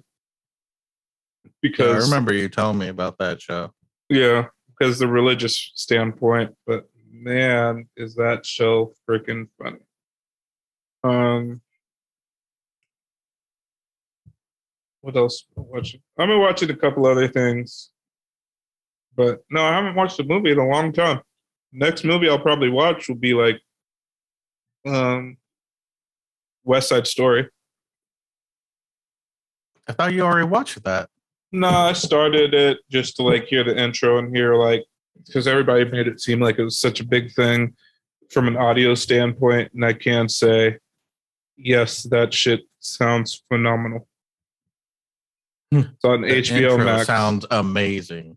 Yeah, 1.78 1.86
I 1.86 1.98
remember 1.98 2.34
you 2.34 2.50
telling 2.50 2.78
me 2.78 2.88
about 2.88 3.18
that 3.20 3.42
show. 3.42 3.72
yeah, 4.10 4.48
because 4.68 5.00
the 5.00 5.08
religious 5.08 5.72
standpoint, 5.76 6.56
but 6.66 6.90
man, 7.12 7.88
is 7.96 8.16
that 8.16 8.46
show 8.46 8.94
freaking 9.10 9.48
funny. 9.62 9.80
Um, 11.04 11.62
what 15.02 15.16
else? 15.16 15.46
am 15.58 15.64
I 15.64 15.68
watching? 15.68 16.02
I've 16.18 16.28
been 16.28 16.40
watching 16.40 16.70
a 16.72 16.76
couple 16.76 17.06
other 17.06 17.28
things, 17.28 17.92
but 19.16 19.44
no, 19.50 19.64
I 19.64 19.74
haven't 19.74 19.96
watched 19.96 20.20
a 20.20 20.24
movie 20.24 20.52
in 20.52 20.60
a 20.60 20.68
long 20.68 20.92
time. 20.92 21.22
Next 21.72 22.04
movie 22.04 22.30
I'll 22.30 22.40
probably 22.40 22.70
watch 22.70 23.08
will 23.08 23.16
be 23.16 23.34
like, 23.34 23.62
um, 24.86 25.38
West 26.64 26.90
Side 26.90 27.08
Story. 27.08 27.50
I 29.88 29.94
thought 29.94 30.14
you 30.14 30.22
already 30.22 30.48
watched 30.48 30.84
that. 30.84 31.10
No, 31.56 31.70
I 31.70 31.94
started 31.94 32.54
it 32.54 32.80
just 32.92 33.16
to 33.16 33.24
like 33.24 33.46
hear 33.46 33.64
the 33.64 33.82
intro 33.82 34.18
and 34.18 34.36
hear 34.36 34.56
like 34.56 34.84
because 35.26 35.48
everybody 35.48 35.86
made 35.86 36.08
it 36.08 36.20
seem 36.20 36.42
like 36.42 36.60
it 36.60 36.64
was 36.64 36.78
such 36.78 37.00
a 37.00 37.06
big 37.06 37.32
thing 37.34 37.74
from 38.30 38.48
an 38.50 38.58
audio 38.58 38.94
standpoint, 38.94 39.72
and 39.74 39.86
I 39.86 39.94
can 39.94 40.28
say, 40.28 40.80
yes, 41.56 42.04
that 42.04 42.34
shit 42.34 42.62
sounds 42.80 43.44
phenomenal. 43.48 44.08
Hmm. 45.72 45.80
It's 45.80 46.04
on 46.04 46.22
The 46.22 46.28
HBO 46.28 46.84
Max. 46.84 47.08
sounds 47.08 47.46
amazing. 47.50 48.36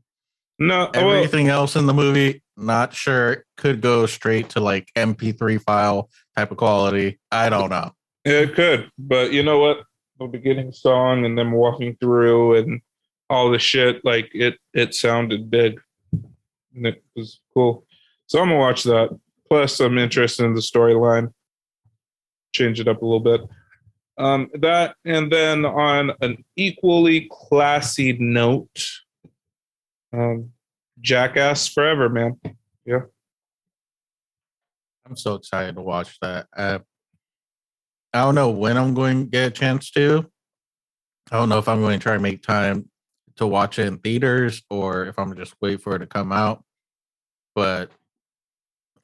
no, 0.60 0.90
oh, 0.94 1.06
well, 1.06 1.16
Everything 1.16 1.48
else 1.48 1.74
in 1.74 1.86
the 1.86 1.94
movie, 1.94 2.42
not 2.56 2.94
sure. 2.94 3.32
It 3.32 3.44
could 3.56 3.80
go 3.80 4.06
straight 4.06 4.50
to 4.50 4.60
like 4.60 4.90
MP3 4.96 5.60
file 5.60 6.08
type 6.36 6.52
of 6.52 6.56
quality. 6.56 7.18
I 7.32 7.48
don't 7.48 7.70
know. 7.70 7.92
it 8.24 8.54
could, 8.54 8.90
but 8.96 9.32
you 9.32 9.42
know 9.42 9.58
what? 9.58 9.78
The 10.20 10.26
beginning 10.26 10.72
song 10.72 11.24
and 11.24 11.36
them 11.36 11.52
walking 11.52 11.96
through 12.00 12.56
and 12.56 12.80
all 13.30 13.50
the 13.50 13.58
shit. 13.58 14.04
Like 14.04 14.30
it, 14.34 14.58
it 14.74 14.94
sounded 14.94 15.50
big, 15.50 15.80
and 16.74 16.86
it 16.86 17.02
was 17.16 17.40
cool. 17.54 17.84
So 18.26 18.40
I'm 18.40 18.48
gonna 18.48 18.58
watch 18.58 18.84
that. 18.84 19.18
Plus, 19.48 19.80
I'm 19.80 19.98
interested 19.98 20.44
in 20.44 20.54
the 20.54 20.60
storyline. 20.60 21.32
Change 22.54 22.80
it 22.80 22.88
up 22.88 23.02
a 23.02 23.04
little 23.04 23.20
bit. 23.20 23.40
Um, 24.18 24.50
that, 24.54 24.96
and 25.04 25.32
then 25.32 25.64
on 25.64 26.12
an 26.20 26.44
equally 26.56 27.28
classy 27.30 28.14
note, 28.14 28.84
um, 30.12 30.50
Jackass 31.00 31.68
Forever, 31.68 32.08
man. 32.08 32.40
Yeah, 32.84 33.02
I'm 35.06 35.16
so 35.16 35.34
excited 35.34 35.76
to 35.76 35.82
watch 35.82 36.18
that. 36.20 36.46
Uh, 36.54 36.80
I 38.12 38.20
don't 38.20 38.34
know 38.34 38.50
when 38.50 38.76
I'm 38.76 38.94
going 38.94 39.24
to 39.24 39.30
get 39.30 39.46
a 39.46 39.50
chance 39.50 39.90
to. 39.92 40.26
I 41.30 41.36
don't 41.36 41.48
know 41.48 41.58
if 41.58 41.68
I'm 41.68 41.80
going 41.80 41.98
to 41.98 42.02
try 42.02 42.14
and 42.14 42.22
make 42.22 42.42
time 42.42 42.88
to 43.38 43.46
watch 43.46 43.78
it 43.78 43.86
in 43.86 43.98
theaters 43.98 44.62
or 44.70 45.06
if 45.06 45.18
I'm 45.18 45.34
just 45.36 45.54
wait 45.60 45.80
for 45.80 45.96
it 45.96 46.00
to 46.00 46.06
come 46.06 46.32
out. 46.32 46.62
But 47.54 47.90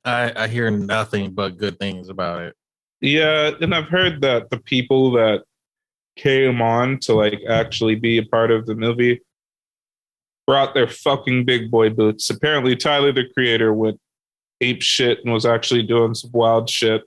I, 0.04 0.32
I 0.36 0.48
hear 0.48 0.70
nothing 0.70 1.32
but 1.32 1.56
good 1.56 1.78
things 1.78 2.08
about 2.08 2.42
it. 2.42 2.54
Yeah, 3.00 3.50
and 3.60 3.74
I've 3.74 3.88
heard 3.88 4.20
that 4.22 4.50
the 4.50 4.58
people 4.58 5.12
that 5.12 5.42
came 6.16 6.62
on 6.62 6.98
to 7.00 7.14
like 7.14 7.40
actually 7.48 7.96
be 7.96 8.18
a 8.18 8.22
part 8.24 8.50
of 8.50 8.66
the 8.66 8.74
movie 8.74 9.20
brought 10.46 10.74
their 10.74 10.88
fucking 10.88 11.44
big 11.44 11.70
boy 11.70 11.90
boots. 11.90 12.30
Apparently, 12.30 12.76
Tyler 12.76 13.12
the 13.12 13.24
creator 13.34 13.72
went 13.72 13.98
ape 14.60 14.82
shit 14.82 15.18
and 15.24 15.32
was 15.32 15.46
actually 15.46 15.82
doing 15.82 16.14
some 16.14 16.30
wild 16.32 16.68
shit, 16.70 17.02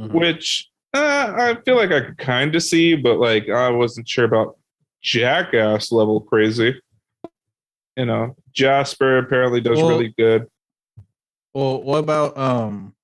Mhm. 0.00 0.12
which 0.12 0.68
uh, 0.94 1.32
I 1.36 1.60
feel 1.64 1.76
like 1.76 1.90
I 1.92 2.00
could 2.00 2.18
kind 2.18 2.54
of 2.54 2.62
see, 2.62 2.94
but 2.94 3.18
like 3.18 3.48
I 3.48 3.70
wasn't 3.70 4.08
sure 4.08 4.24
about 4.24 4.56
jackass 5.02 5.92
level 5.92 6.20
crazy. 6.20 6.80
You 7.96 8.06
know, 8.06 8.36
Jasper 8.52 9.18
apparently 9.18 9.60
does 9.60 9.78
Well- 9.78 9.88
really 9.90 10.14
good. 10.16 10.48
Well, 11.54 11.82
what 11.82 11.98
about 11.98 12.36
um 12.36 12.94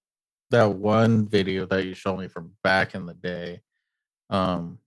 that 0.50 0.74
one 0.74 1.26
video 1.26 1.64
that 1.66 1.86
you 1.86 1.94
showed 1.94 2.18
me 2.18 2.28
from 2.28 2.52
back 2.62 2.94
in 2.94 3.06
the 3.06 3.14
day? 3.14 3.60
Um 4.28 4.78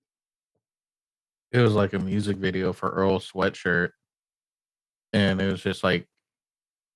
it 1.51 1.59
was 1.59 1.73
like 1.73 1.93
a 1.93 1.99
music 1.99 2.37
video 2.37 2.73
for 2.73 2.89
Earl 2.89 3.19
Sweatshirt. 3.19 3.91
And 5.13 5.41
it 5.41 5.49
was 5.49 5.63
just 5.63 5.83
like 5.83 6.05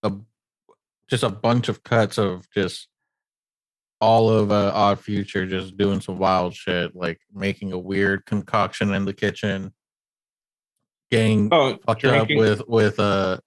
a 0.03 0.12
just 1.10 1.24
a 1.24 1.30
bunch 1.30 1.70
of 1.70 1.82
cuts 1.84 2.18
of 2.18 2.47
just 2.51 2.88
all 4.01 4.30
of 4.30 4.51
uh, 4.51 4.72
Odd 4.74 4.99
Future 4.99 5.45
just 5.45 5.78
doing 5.78 5.99
some 6.01 6.18
wild 6.18 6.53
shit, 6.53 6.95
like 6.95 7.20
making 7.34 7.72
a 7.74 7.78
weird 7.78 8.26
concoction 8.26 8.93
in 8.93 9.05
the 9.05 9.14
kitchen, 9.14 9.74
getting 11.12 11.49
Oh, 11.51 11.78
fucked 11.86 12.01
drinking. 12.01 12.38
up 12.38 12.41
with 12.41 12.68
with 12.68 12.99
uh 12.99 13.39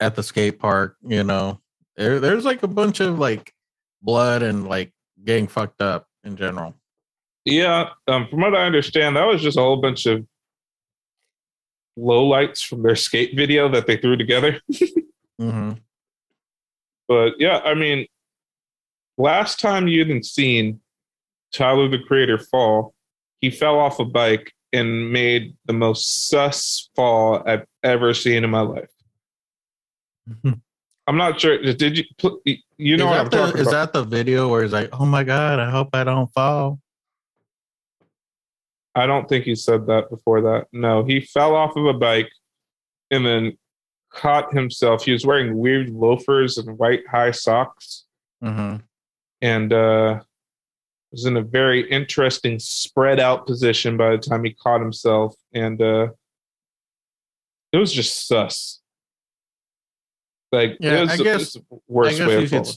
at 0.00 0.14
the 0.14 0.22
skate 0.22 0.58
park 0.58 0.96
you 1.02 1.22
know 1.24 1.60
there, 1.96 2.18
there's 2.20 2.44
like 2.44 2.62
a 2.62 2.68
bunch 2.68 3.00
of 3.00 3.18
like 3.18 3.52
blood 4.02 4.42
and 4.42 4.66
like 4.68 4.92
getting 5.24 5.46
fucked 5.46 5.80
up 5.82 6.06
in 6.24 6.36
general 6.36 6.74
Yeah, 7.44 7.90
um, 8.08 8.26
from 8.28 8.40
what 8.40 8.54
I 8.56 8.64
understand, 8.64 9.16
that 9.16 9.26
was 9.26 9.42
just 9.42 9.56
a 9.58 9.60
whole 9.60 9.80
bunch 9.80 10.06
of 10.06 10.24
lowlights 11.98 12.64
from 12.64 12.82
their 12.82 12.96
skate 12.96 13.36
video 13.36 13.68
that 13.68 13.86
they 13.86 13.96
threw 13.96 14.16
together. 14.16 14.60
hmm 15.38 15.72
But 17.08 17.34
yeah, 17.38 17.58
I 17.64 17.74
mean, 17.74 18.06
last 19.18 19.60
time 19.60 19.88
you 19.88 20.00
hadn't 20.00 20.24
seen 20.24 20.80
Tyler 21.52 21.88
the 21.88 21.98
Creator 21.98 22.38
fall, 22.38 22.94
he 23.40 23.50
fell 23.50 23.78
off 23.78 23.98
a 23.98 24.04
bike 24.04 24.52
and 24.72 25.12
made 25.12 25.54
the 25.66 25.72
most 25.72 26.28
sus 26.28 26.90
fall 26.96 27.42
I've 27.46 27.66
ever 27.82 28.14
seen 28.14 28.44
in 28.44 28.50
my 28.50 28.60
life. 28.60 28.90
I'm 31.06 31.16
not 31.16 31.40
sure. 31.40 31.58
Did 31.60 31.98
you? 31.98 32.04
You 32.78 32.96
know 32.96 33.06
is 33.06 33.10
what 33.10 33.14
that 33.14 33.20
I'm 33.20 33.30
the, 33.30 33.36
talking 33.36 33.60
is 33.60 33.68
about? 33.68 33.92
that 33.92 33.98
the 33.98 34.04
video 34.04 34.48
where 34.48 34.62
he's 34.62 34.72
like 34.72 34.88
oh 34.92 35.04
my 35.04 35.24
god 35.24 35.58
i 35.60 35.70
hope 35.70 35.90
i 35.92 36.04
don't 36.04 36.32
fall 36.32 36.80
I 38.94 39.06
don't 39.06 39.28
think 39.28 39.44
he 39.44 39.54
said 39.54 39.86
that 39.86 40.10
before 40.10 40.42
that. 40.42 40.66
No, 40.72 41.02
he 41.04 41.20
fell 41.20 41.54
off 41.54 41.76
of 41.76 41.86
a 41.86 41.94
bike 41.94 42.30
and 43.10 43.24
then 43.24 43.56
caught 44.10 44.52
himself. 44.52 45.04
He 45.04 45.12
was 45.12 45.24
wearing 45.24 45.56
weird 45.56 45.88
loafers 45.88 46.58
and 46.58 46.76
white 46.78 47.06
high 47.08 47.30
socks 47.30 48.04
hmm 48.42 48.76
and 49.40 49.72
uh, 49.72 50.20
was 51.12 51.26
in 51.26 51.36
a 51.36 51.42
very 51.42 51.88
interesting 51.90 52.58
spread 52.58 53.20
out 53.20 53.46
position 53.46 53.96
by 53.96 54.12
the 54.12 54.18
time 54.18 54.42
he 54.44 54.54
caught 54.54 54.80
himself. 54.80 55.34
And 55.52 55.80
uh, 55.80 56.08
it 57.72 57.76
was 57.78 57.92
just 57.92 58.26
sus. 58.26 58.80
Like, 60.50 60.76
Yeah, 60.80 60.98
it 60.98 61.00
was 61.02 61.10
I 61.10 61.16
the- 61.18 61.24
guess- 61.24 61.52
the 61.52 61.64
worst 61.88 62.14
I 62.14 62.18
guess 62.18 62.28
way 62.28 62.44
of 62.44 62.50
could 62.50 62.76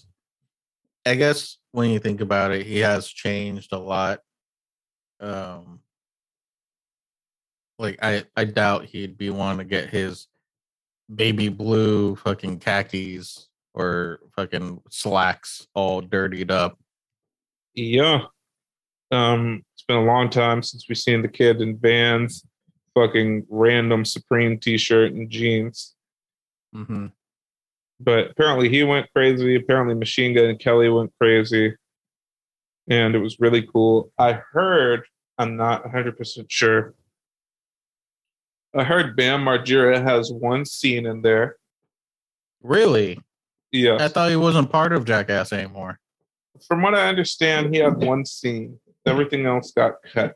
i 1.08 1.14
guess 1.14 1.58
when 1.72 1.92
you 1.92 2.00
think 2.00 2.20
about 2.20 2.50
it 2.52 2.66
he 2.66 2.80
has 2.80 3.08
changed 3.08 3.72
a 3.74 3.78
lot 3.78 4.22
um 5.20 5.80
like 7.78 8.00
i 8.02 8.24
i 8.36 8.44
doubt 8.44 8.86
he'd 8.86 9.16
be 9.16 9.30
wanting 9.30 9.60
to 9.60 9.64
get 9.66 9.88
his 9.92 10.28
baby 11.14 11.48
blue 11.50 12.16
fucking 12.16 12.58
khakis 12.58 13.50
or 13.76 14.20
fucking 14.36 14.82
slacks 14.90 15.68
all 15.76 16.02
dirtied 16.02 16.50
up 16.50 16.80
Yeah. 17.76 18.24
Um, 19.12 19.64
it's 19.74 19.84
been 19.84 19.98
a 19.98 20.04
long 20.04 20.30
time 20.30 20.64
since 20.64 20.86
we've 20.90 20.98
seen 20.98 21.22
the 21.22 21.28
kid 21.28 21.62
in 21.62 21.78
Vans, 21.78 22.46
fucking 22.96 23.46
random 23.50 24.06
Supreme 24.06 24.60
t-shirt 24.60 25.14
and 25.14 25.30
jeans. 25.30 25.94
hmm 26.74 27.08
But 28.00 28.32
apparently 28.32 28.70
he 28.70 28.84
went 28.84 29.12
crazy. 29.14 29.56
Apparently 29.56 29.96
Machine 29.96 30.34
Gun 30.34 30.58
Kelly 30.58 30.90
went 30.90 31.14
crazy. 31.20 31.76
And 32.90 33.16
it 33.16 33.20
was 33.20 33.40
really 33.40 33.64
cool. 33.64 34.12
I 34.18 34.34
heard, 34.34 35.04
I'm 35.38 35.58
not 35.58 35.84
100% 35.84 36.46
sure. 36.50 36.94
I 38.76 38.84
heard 38.84 39.16
Bam 39.16 39.44
Margera 39.44 40.02
has 40.04 40.32
one 40.32 40.66
scene 40.66 41.06
in 41.06 41.22
there. 41.22 41.56
Really? 42.62 43.20
Yeah. 43.72 43.98
I 44.00 44.08
thought 44.08 44.30
he 44.30 44.36
wasn't 44.36 44.72
part 44.72 44.92
of 44.92 45.06
Jackass 45.06 45.54
anymore. 45.54 46.00
From 46.68 46.82
what 46.82 46.96
I 46.96 47.08
understand, 47.08 47.74
he 47.74 47.82
had 47.82 47.98
one 47.98 48.26
scene. 48.26 48.80
Everything 49.06 49.46
else 49.46 49.72
got 49.72 49.96
cut. 50.14 50.36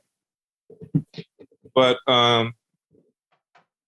But 1.74 1.98
um, 2.08 2.54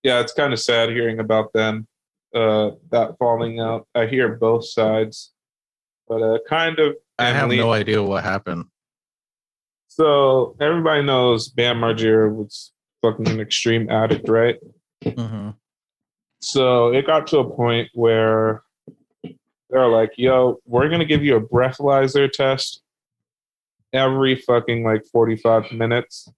yeah, 0.03 0.19
it's 0.19 0.33
kind 0.33 0.53
of 0.53 0.59
sad 0.59 0.89
hearing 0.89 1.19
about 1.19 1.53
them 1.53 1.87
uh, 2.33 2.71
that 2.89 3.17
falling 3.19 3.59
out. 3.59 3.87
I 3.93 4.05
hear 4.07 4.35
both 4.35 4.65
sides, 4.65 5.31
but 6.07 6.21
uh, 6.21 6.39
kind 6.47 6.79
of. 6.79 6.95
I 7.19 7.27
have 7.27 7.49
no 7.49 7.73
idea 7.73 8.01
what 8.01 8.23
happened. 8.23 8.65
So 9.87 10.55
everybody 10.59 11.03
knows 11.03 11.49
Bam 11.49 11.81
Margera 11.81 12.33
was 12.33 12.71
fucking 13.01 13.27
an 13.27 13.39
extreme 13.41 13.89
addict, 13.89 14.29
right? 14.29 14.57
Mm-hmm. 15.03 15.49
So 16.41 16.93
it 16.93 17.05
got 17.05 17.27
to 17.27 17.39
a 17.39 17.49
point 17.49 17.89
where 17.93 18.63
they're 19.71 19.87
like, 19.87 20.11
yo, 20.17 20.59
we're 20.65 20.89
going 20.89 20.99
to 20.99 21.05
give 21.05 21.23
you 21.23 21.37
a 21.37 21.41
breathalyzer 21.41 22.29
test 22.29 22.81
every 23.93 24.35
fucking 24.35 24.83
like 24.83 25.03
45 25.11 25.71
minutes. 25.71 26.29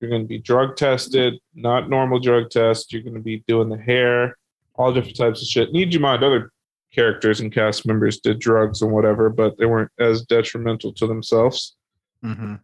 You're 0.00 0.10
going 0.10 0.22
to 0.22 0.28
be 0.28 0.38
drug 0.38 0.76
tested, 0.76 1.34
not 1.54 1.88
normal 1.88 2.18
drug 2.18 2.50
test. 2.50 2.92
You're 2.92 3.02
going 3.02 3.14
to 3.14 3.20
be 3.20 3.44
doing 3.48 3.68
the 3.68 3.78
hair, 3.78 4.36
all 4.74 4.92
different 4.92 5.16
types 5.16 5.40
of 5.40 5.48
shit. 5.48 5.72
Need 5.72 5.94
you 5.94 6.00
mind, 6.00 6.22
other 6.22 6.50
characters 6.92 7.40
and 7.40 7.52
cast 7.52 7.86
members 7.86 8.18
did 8.20 8.38
drugs 8.38 8.82
and 8.82 8.90
whatever, 8.90 9.30
but 9.30 9.56
they 9.58 9.66
weren't 9.66 9.90
as 9.98 10.22
detrimental 10.22 10.92
to 10.94 11.06
themselves. 11.06 11.76
hmm 12.22 12.54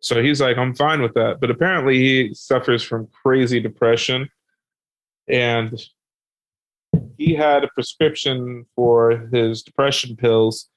So 0.00 0.22
he's 0.22 0.40
like, 0.40 0.56
I'm 0.56 0.74
fine 0.74 1.02
with 1.02 1.14
that. 1.14 1.40
But 1.40 1.50
apparently 1.50 1.98
he 1.98 2.34
suffers 2.34 2.82
from 2.82 3.08
crazy 3.22 3.60
depression. 3.60 4.28
And 5.28 5.78
he 7.18 7.34
had 7.34 7.64
a 7.64 7.68
prescription 7.68 8.66
for 8.76 9.28
his 9.32 9.62
depression 9.62 10.16
pills. 10.16 10.68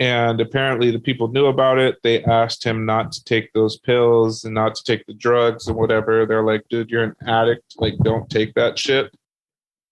And 0.00 0.40
apparently 0.40 0.92
the 0.92 1.00
people 1.00 1.28
knew 1.28 1.46
about 1.46 1.78
it. 1.78 1.96
They 2.04 2.22
asked 2.22 2.62
him 2.62 2.86
not 2.86 3.10
to 3.12 3.24
take 3.24 3.52
those 3.52 3.78
pills 3.78 4.44
and 4.44 4.54
not 4.54 4.76
to 4.76 4.84
take 4.84 5.04
the 5.06 5.14
drugs 5.14 5.66
and 5.66 5.76
whatever. 5.76 6.24
They're 6.24 6.44
like, 6.44 6.62
dude, 6.70 6.90
you're 6.90 7.02
an 7.02 7.16
addict. 7.26 7.74
Like, 7.78 7.94
don't 8.04 8.30
take 8.30 8.54
that 8.54 8.78
shit. 8.78 9.12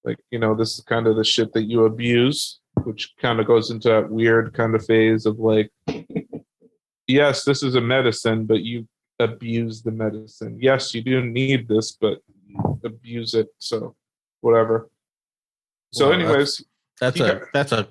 Like, 0.05 0.19
you 0.31 0.39
know, 0.39 0.55
this 0.55 0.79
is 0.79 0.85
kind 0.85 1.09
of 1.09 1.17
the 1.17 1.25
shit 1.25 1.53
that 1.55 1.65
you 1.65 1.87
abuse, 1.87 2.61
which 2.85 3.15
kind 3.21 3.41
of 3.41 3.49
goes 3.49 3.73
into 3.73 3.89
that 3.89 4.09
weird 4.09 4.55
kind 4.55 4.77
of 4.77 4.87
phase 4.87 5.27
of 5.27 5.41
like, 5.41 5.73
yes, 7.09 7.43
this 7.43 7.65
is 7.65 7.75
a 7.75 7.81
medicine, 7.81 8.47
but 8.47 8.63
you 8.63 8.87
abuse 9.19 9.83
the 9.83 9.91
medicine. 9.91 10.57
Yes, 10.61 10.95
you 10.95 11.03
do 11.03 11.21
need 11.21 11.67
this, 11.67 11.93
but 12.01 12.21
abuse 12.85 13.35
it. 13.35 13.49
So 13.59 13.97
whatever. 14.41 14.89
So, 15.93 16.11
Well, 16.11 16.21
anyways, 16.21 16.65
That's 17.01 17.17
He 17.19 17.23
a 17.25 17.41
got- 17.41 17.53
that's 17.53 17.73
a 17.73 17.89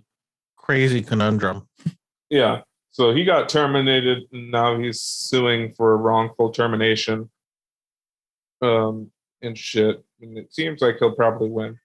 crazy 0.57 1.01
conundrum. 1.03 1.67
yeah. 2.29 2.61
So 2.91 3.13
he 3.13 3.23
got 3.25 3.49
terminated 3.49 4.23
and 4.31 4.49
now 4.51 4.79
he's 4.79 5.01
suing 5.01 5.73
for 5.75 5.95
wrongful 5.97 6.51
termination. 6.51 7.29
Um 8.61 9.11
and 9.41 9.55
shit. 9.57 10.03
And 10.21 10.37
it 10.37 10.53
seems 10.53 10.81
like 10.81 10.95
he'll 10.99 11.13
probably 11.15 11.49
win. 11.49 11.77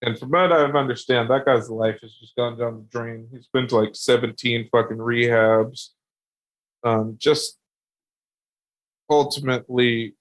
And 0.00 0.18
from 0.18 0.30
what 0.30 0.52
I 0.52 0.64
understand, 0.64 1.28
that 1.30 1.44
guy's 1.44 1.68
life 1.68 1.98
has 2.02 2.14
just 2.14 2.34
gone 2.34 2.56
down 2.58 2.78
the 2.78 2.98
drain. 2.98 3.28
He's 3.30 3.46
been 3.52 3.66
to 3.68 3.76
like 3.76 3.94
17 3.94 4.68
fucking 4.70 4.96
rehabs. 4.96 5.90
Um, 6.82 7.16
just 7.18 7.58
ultimately 9.10 10.14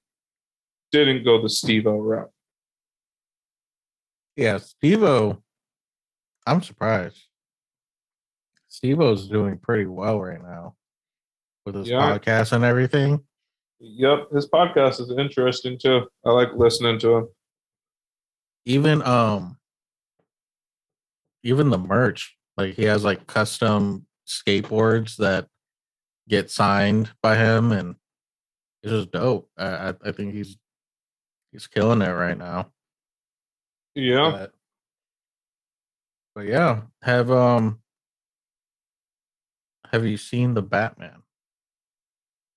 didn't 0.92 1.24
go 1.24 1.42
the 1.42 1.50
Steve-O 1.50 1.98
route. 2.00 2.32
Yeah, 4.42 4.58
Steve-O. 4.58 5.38
I'm 6.48 6.64
surprised. 6.64 7.22
Steve-O's 8.70 9.28
doing 9.28 9.60
pretty 9.60 9.86
well 9.86 10.20
right 10.20 10.42
now 10.42 10.76
with 11.66 11.76
his 11.76 11.88
Yeah. 11.88 12.00
podcast 12.18 12.52
and 12.52 12.64
everything. 12.64 13.24
Yep, 13.80 14.32
his 14.32 14.48
podcast 14.50 15.00
is 15.00 15.12
interesting 15.12 15.78
too. 15.78 16.08
I 16.26 16.32
like 16.32 16.50
listening 16.56 16.98
to 17.00 17.16
him. 17.18 17.28
Even 18.66 19.02
um 19.04 19.58
even 21.44 21.70
the 21.70 21.78
merch, 21.78 22.36
like 22.58 22.74
he 22.76 22.84
has 22.84 23.04
like 23.04 23.28
custom 23.28 24.08
skateboards 24.28 25.18
that 25.18 25.48
get 26.30 26.50
signed 26.50 27.12
by 27.22 27.36
him 27.36 27.72
and 27.72 27.96
it's 28.84 28.92
just 28.92 29.12
dope. 29.12 29.50
I 29.58 29.90
I, 29.90 29.94
I 30.06 30.12
think 30.12 30.34
he's 30.34 30.58
he's 31.52 31.68
killing 31.68 32.02
it 32.02 32.10
right 32.12 32.38
now. 32.38 32.72
Yeah. 33.96 34.32
But, 34.32 34.52
but 36.36 36.46
yeah, 36.48 36.82
have 37.02 37.32
um 37.32 37.80
have 39.92 40.06
you 40.06 40.18
seen 40.18 40.54
the 40.54 40.62
Batman? 40.62 41.24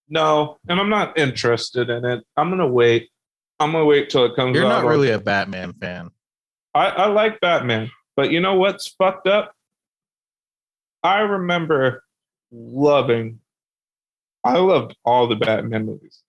No, 0.09 0.59
and 0.69 0.79
I'm 0.79 0.91
not 0.91 1.19
interested 1.19 1.91
in 1.91 2.05
it. 2.05 2.25
I'm 2.37 2.51
gonna 2.51 2.69
wait. 2.69 3.11
I'm 3.59 3.73
gonna 3.73 3.85
wait 3.85 4.11
till 4.11 4.25
it 4.25 4.37
comes 4.37 4.55
You're 4.55 4.67
out. 4.67 4.83
not 4.83 4.89
really 4.89 5.11
a 5.11 5.19
Batman 5.19 5.73
fan. 5.75 6.11
I, 6.75 6.89
I 6.89 7.07
like 7.07 7.41
Batman, 7.41 7.91
but 8.17 8.31
you 8.31 8.41
know 8.41 8.55
what's 8.55 8.89
fucked 8.89 9.27
up? 9.27 9.55
I 11.03 11.21
remember 11.21 12.03
loving. 12.53 13.41
I 14.43 14.59
loved 14.59 14.97
all 15.05 15.27
the 15.27 15.37
Batman 15.37 15.87
movies. 15.87 16.23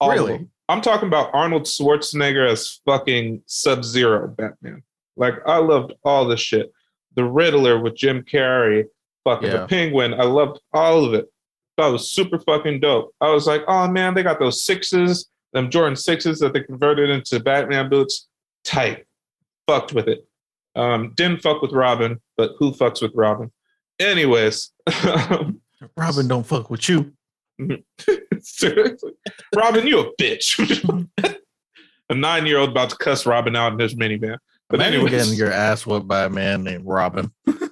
All 0.00 0.10
Really? 0.10 0.48
I'm 0.72 0.80
talking 0.80 1.06
about 1.08 1.30
Arnold 1.34 1.64
Schwarzenegger 1.64 2.48
as 2.50 2.80
fucking 2.86 3.42
Sub 3.46 3.84
Zero 3.84 4.26
Batman. 4.28 4.82
Like 5.16 5.34
I 5.46 5.58
loved 5.58 5.92
all 6.04 6.26
the 6.26 6.36
shit. 6.36 6.72
The 7.14 7.24
Riddler 7.24 7.78
with 7.78 7.94
Jim 7.94 8.22
Carrey, 8.22 8.84
fucking 9.24 9.48
Yeah. 9.50 9.58
the 9.58 9.66
Penguin. 9.66 10.14
I 10.14 10.24
loved 10.24 10.60
all 10.72 11.04
of 11.04 11.12
it. 11.12 11.30
That 11.76 11.88
was 11.88 12.10
super 12.10 12.38
fucking 12.38 12.80
dope. 12.80 13.14
I 13.20 13.30
was 13.30 13.46
like, 13.46 13.62
oh 13.68 13.86
man, 13.88 14.14
they 14.14 14.22
got 14.22 14.38
those 14.38 14.62
sixes, 14.64 15.28
them 15.52 15.68
Jordan 15.70 15.94
sixes 15.96 16.38
that 16.40 16.54
they 16.54 16.62
converted 16.62 17.10
into 17.10 17.38
Batman 17.40 17.90
boots. 17.90 18.28
Tight. 18.64 19.04
Fucked 19.66 19.92
with 19.92 20.08
it. 20.08 20.26
Um, 20.74 21.12
didn't 21.16 21.42
fuck 21.42 21.60
with 21.60 21.72
Robin, 21.72 22.18
but 22.38 22.52
who 22.58 22.72
fucks 22.72 23.02
with 23.02 23.12
Robin? 23.14 23.52
Anyways, 24.00 24.72
Robin 25.96 26.28
don't 26.28 26.46
fuck 26.46 26.70
with 26.70 26.88
you. 26.88 27.12
seriously, 28.40 29.12
Robin, 29.54 29.86
you 29.86 30.00
a 30.00 30.16
bitch. 30.16 31.08
a 32.08 32.14
nine-year-old 32.14 32.70
about 32.70 32.90
to 32.90 32.96
cuss 32.96 33.26
Robin 33.26 33.56
out 33.56 33.72
in 33.72 33.78
his 33.78 33.94
minivan. 33.94 34.38
But 34.68 34.80
anyway, 34.80 35.10
getting 35.10 35.34
your 35.34 35.52
ass 35.52 35.84
whooped 35.84 36.08
by 36.08 36.24
a 36.24 36.30
man 36.30 36.64
named 36.64 36.86
Robin. 36.86 37.30
oh, 37.46 37.68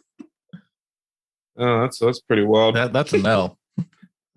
that's 1.57 1.99
that's 1.99 2.21
pretty 2.21 2.45
wild. 2.45 2.77
That 2.77 2.93
that's 2.93 3.15
an 3.15 3.27
L. 3.27 3.59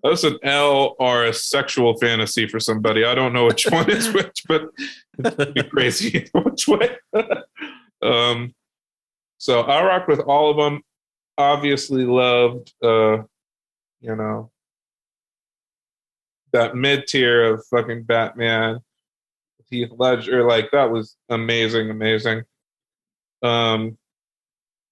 That's 0.02 0.24
an 0.24 0.38
L 0.44 0.96
or 1.00 1.26
a 1.26 1.34
sexual 1.34 1.98
fantasy 1.98 2.48
for 2.48 2.60
somebody. 2.60 3.06
I 3.06 3.16
don't 3.16 3.34
know 3.34 3.46
which 3.46 3.70
one 3.70 3.90
is 3.90 4.14
which, 4.14 4.44
but 4.48 4.70
be 5.54 5.64
crazy 5.64 6.30
which 6.34 6.68
way. 6.68 6.98
um, 8.02 8.54
so 9.38 9.62
I 9.62 9.86
rocked 9.86 10.10
with 10.10 10.20
all 10.20 10.52
of 10.52 10.58
them. 10.58 10.82
Obviously, 11.38 12.06
loved 12.06 12.74
uh, 12.82 13.24
you 14.00 14.16
know 14.16 14.52
that 16.54 16.76
mid 16.76 17.08
tier 17.08 17.54
of 17.54 17.66
fucking 17.68 18.04
Batman, 18.04 18.80
Heath 19.70 19.92
Ledger. 19.92 20.48
Like 20.48 20.72
that 20.72 20.92
was 20.92 21.18
amazing, 21.30 21.90
amazing. 21.90 22.44
Um, 23.42 23.98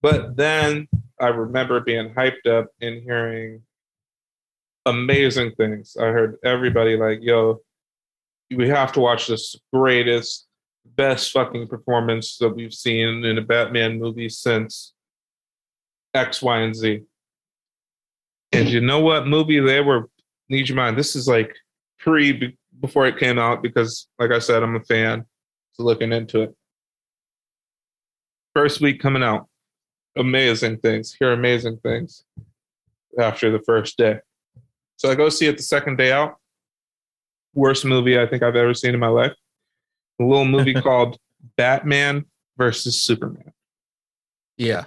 but 0.01 0.35
then 0.35 0.87
I 1.19 1.27
remember 1.27 1.79
being 1.79 2.13
hyped 2.13 2.47
up 2.47 2.67
and 2.81 3.01
hearing 3.01 3.61
amazing 4.85 5.51
things. 5.55 5.95
I 5.99 6.05
heard 6.05 6.37
everybody 6.43 6.97
like, 6.97 7.19
yo, 7.21 7.61
we 8.55 8.67
have 8.67 8.91
to 8.93 8.99
watch 8.99 9.27
this 9.27 9.55
greatest, 9.71 10.47
best 10.85 11.31
fucking 11.31 11.67
performance 11.67 12.37
that 12.37 12.49
we've 12.49 12.73
seen 12.73 13.23
in 13.23 13.37
a 13.37 13.41
Batman 13.41 13.99
movie 13.99 14.29
since 14.29 14.93
X, 16.13 16.41
Y, 16.41 16.57
and 16.59 16.75
Z. 16.75 17.03
And 18.51 18.67
you 18.67 18.81
know 18.81 18.99
what 18.99 19.27
movie 19.27 19.59
they 19.59 19.79
were? 19.79 20.09
Need 20.51 20.67
your 20.67 20.75
mind. 20.75 20.97
This 20.97 21.15
is 21.15 21.29
like 21.29 21.55
pre 21.97 22.57
before 22.81 23.07
it 23.07 23.17
came 23.17 23.39
out 23.39 23.63
because, 23.63 24.07
like 24.19 24.31
I 24.31 24.39
said, 24.39 24.61
I'm 24.61 24.75
a 24.75 24.81
fan. 24.81 25.23
So 25.71 25.83
looking 25.83 26.11
into 26.11 26.41
it. 26.41 26.55
First 28.53 28.81
week 28.81 28.99
coming 28.99 29.23
out, 29.23 29.47
amazing 30.17 30.79
things. 30.79 31.15
Hear 31.17 31.31
amazing 31.31 31.77
things 31.77 32.25
after 33.17 33.49
the 33.49 33.63
first 33.63 33.97
day. 33.97 34.19
So 34.97 35.09
I 35.09 35.15
go 35.15 35.29
see 35.29 35.47
it 35.47 35.55
the 35.55 35.63
second 35.63 35.97
day 35.97 36.11
out. 36.11 36.35
Worst 37.53 37.85
movie 37.85 38.19
I 38.19 38.27
think 38.27 38.43
I've 38.43 38.57
ever 38.57 38.73
seen 38.73 38.93
in 38.93 38.99
my 38.99 39.07
life. 39.07 39.31
A 40.19 40.23
little 40.25 40.43
movie 40.43 40.73
called 40.81 41.17
Batman 41.55 42.25
versus 42.57 43.01
Superman. 43.01 43.53
Yeah. 44.57 44.83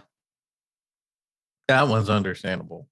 That 1.69 1.89
one's 1.89 2.11
understandable. 2.11 2.87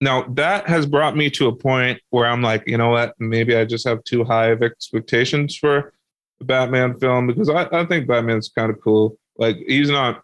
Now 0.00 0.22
that 0.34 0.68
has 0.68 0.86
brought 0.86 1.16
me 1.16 1.28
to 1.30 1.48
a 1.48 1.54
point 1.54 2.00
where 2.10 2.26
I'm 2.26 2.42
like, 2.42 2.64
you 2.66 2.78
know 2.78 2.90
what? 2.90 3.14
Maybe 3.18 3.56
I 3.56 3.64
just 3.64 3.86
have 3.86 4.04
too 4.04 4.24
high 4.24 4.48
of 4.48 4.62
expectations 4.62 5.56
for 5.56 5.92
the 6.38 6.44
Batman 6.44 6.98
film 6.98 7.26
because 7.26 7.48
I, 7.50 7.66
I 7.72 7.84
think 7.84 8.06
Batman's 8.06 8.48
kind 8.48 8.70
of 8.70 8.80
cool. 8.80 9.18
Like 9.36 9.56
he's 9.56 9.90
not 9.90 10.22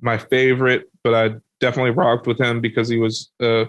my 0.00 0.18
favorite, 0.18 0.90
but 1.04 1.14
I 1.14 1.36
definitely 1.60 1.92
rocked 1.92 2.26
with 2.26 2.40
him 2.40 2.60
because 2.60 2.88
he 2.88 2.98
was 2.98 3.30
uh 3.40 3.66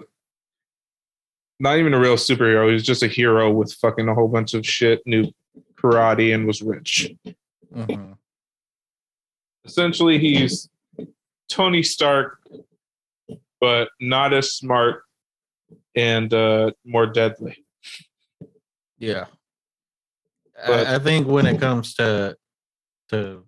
not 1.60 1.78
even 1.78 1.94
a 1.94 2.00
real 2.00 2.16
superhero. 2.16 2.66
He 2.66 2.72
was 2.72 2.82
just 2.82 3.04
a 3.04 3.08
hero 3.08 3.52
with 3.52 3.72
fucking 3.74 4.08
a 4.08 4.14
whole 4.14 4.26
bunch 4.28 4.54
of 4.54 4.66
shit, 4.66 5.00
knew 5.06 5.30
karate 5.76 6.34
and 6.34 6.48
was 6.48 6.62
rich. 6.62 7.12
Mhm. 7.72 8.16
Essentially, 9.64 10.18
he's 10.18 10.68
Tony 11.48 11.84
Stark, 11.84 12.40
but 13.60 13.88
not 14.00 14.34
as 14.34 14.52
smart 14.52 15.03
and 15.94 16.32
uh, 16.32 16.70
more 16.84 17.06
deadly. 17.06 17.64
Yeah. 18.98 19.26
But- 20.66 20.86
I, 20.86 20.94
I 20.96 20.98
think 20.98 21.26
when 21.26 21.46
it 21.46 21.60
comes 21.60 21.94
to 21.94 22.36
to 23.10 23.44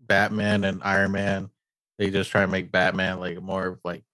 Batman 0.00 0.64
and 0.64 0.82
Iron 0.84 1.12
Man, 1.12 1.50
they 1.98 2.10
just 2.10 2.30
try 2.30 2.42
to 2.42 2.46
make 2.46 2.70
Batman 2.70 3.18
like 3.20 3.40
more 3.42 3.66
of 3.66 3.80
like 3.84 4.04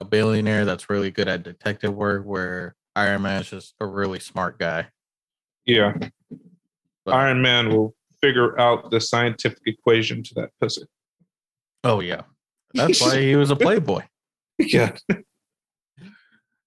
a 0.00 0.04
billionaire 0.04 0.64
that's 0.64 0.90
really 0.90 1.10
good 1.10 1.28
at 1.28 1.42
detective 1.44 1.94
work, 1.94 2.24
where 2.24 2.74
Iron 2.96 3.22
Man's 3.22 3.48
just 3.50 3.74
a 3.80 3.86
really 3.86 4.18
smart 4.20 4.58
guy. 4.58 4.88
Yeah, 5.64 5.96
But- 7.04 7.14
Iron 7.14 7.40
Man 7.40 7.70
will 7.70 7.94
figure 8.20 8.58
out 8.60 8.90
the 8.90 9.00
scientific 9.00 9.62
equation 9.66 10.22
to 10.24 10.34
that 10.34 10.50
pussy. 10.60 10.82
Oh 11.84 12.00
yeah. 12.00 12.22
That's 12.74 13.00
why 13.00 13.20
he 13.20 13.36
was 13.36 13.50
a 13.50 13.56
playboy. 13.64 14.02
Yeah, 14.58 14.96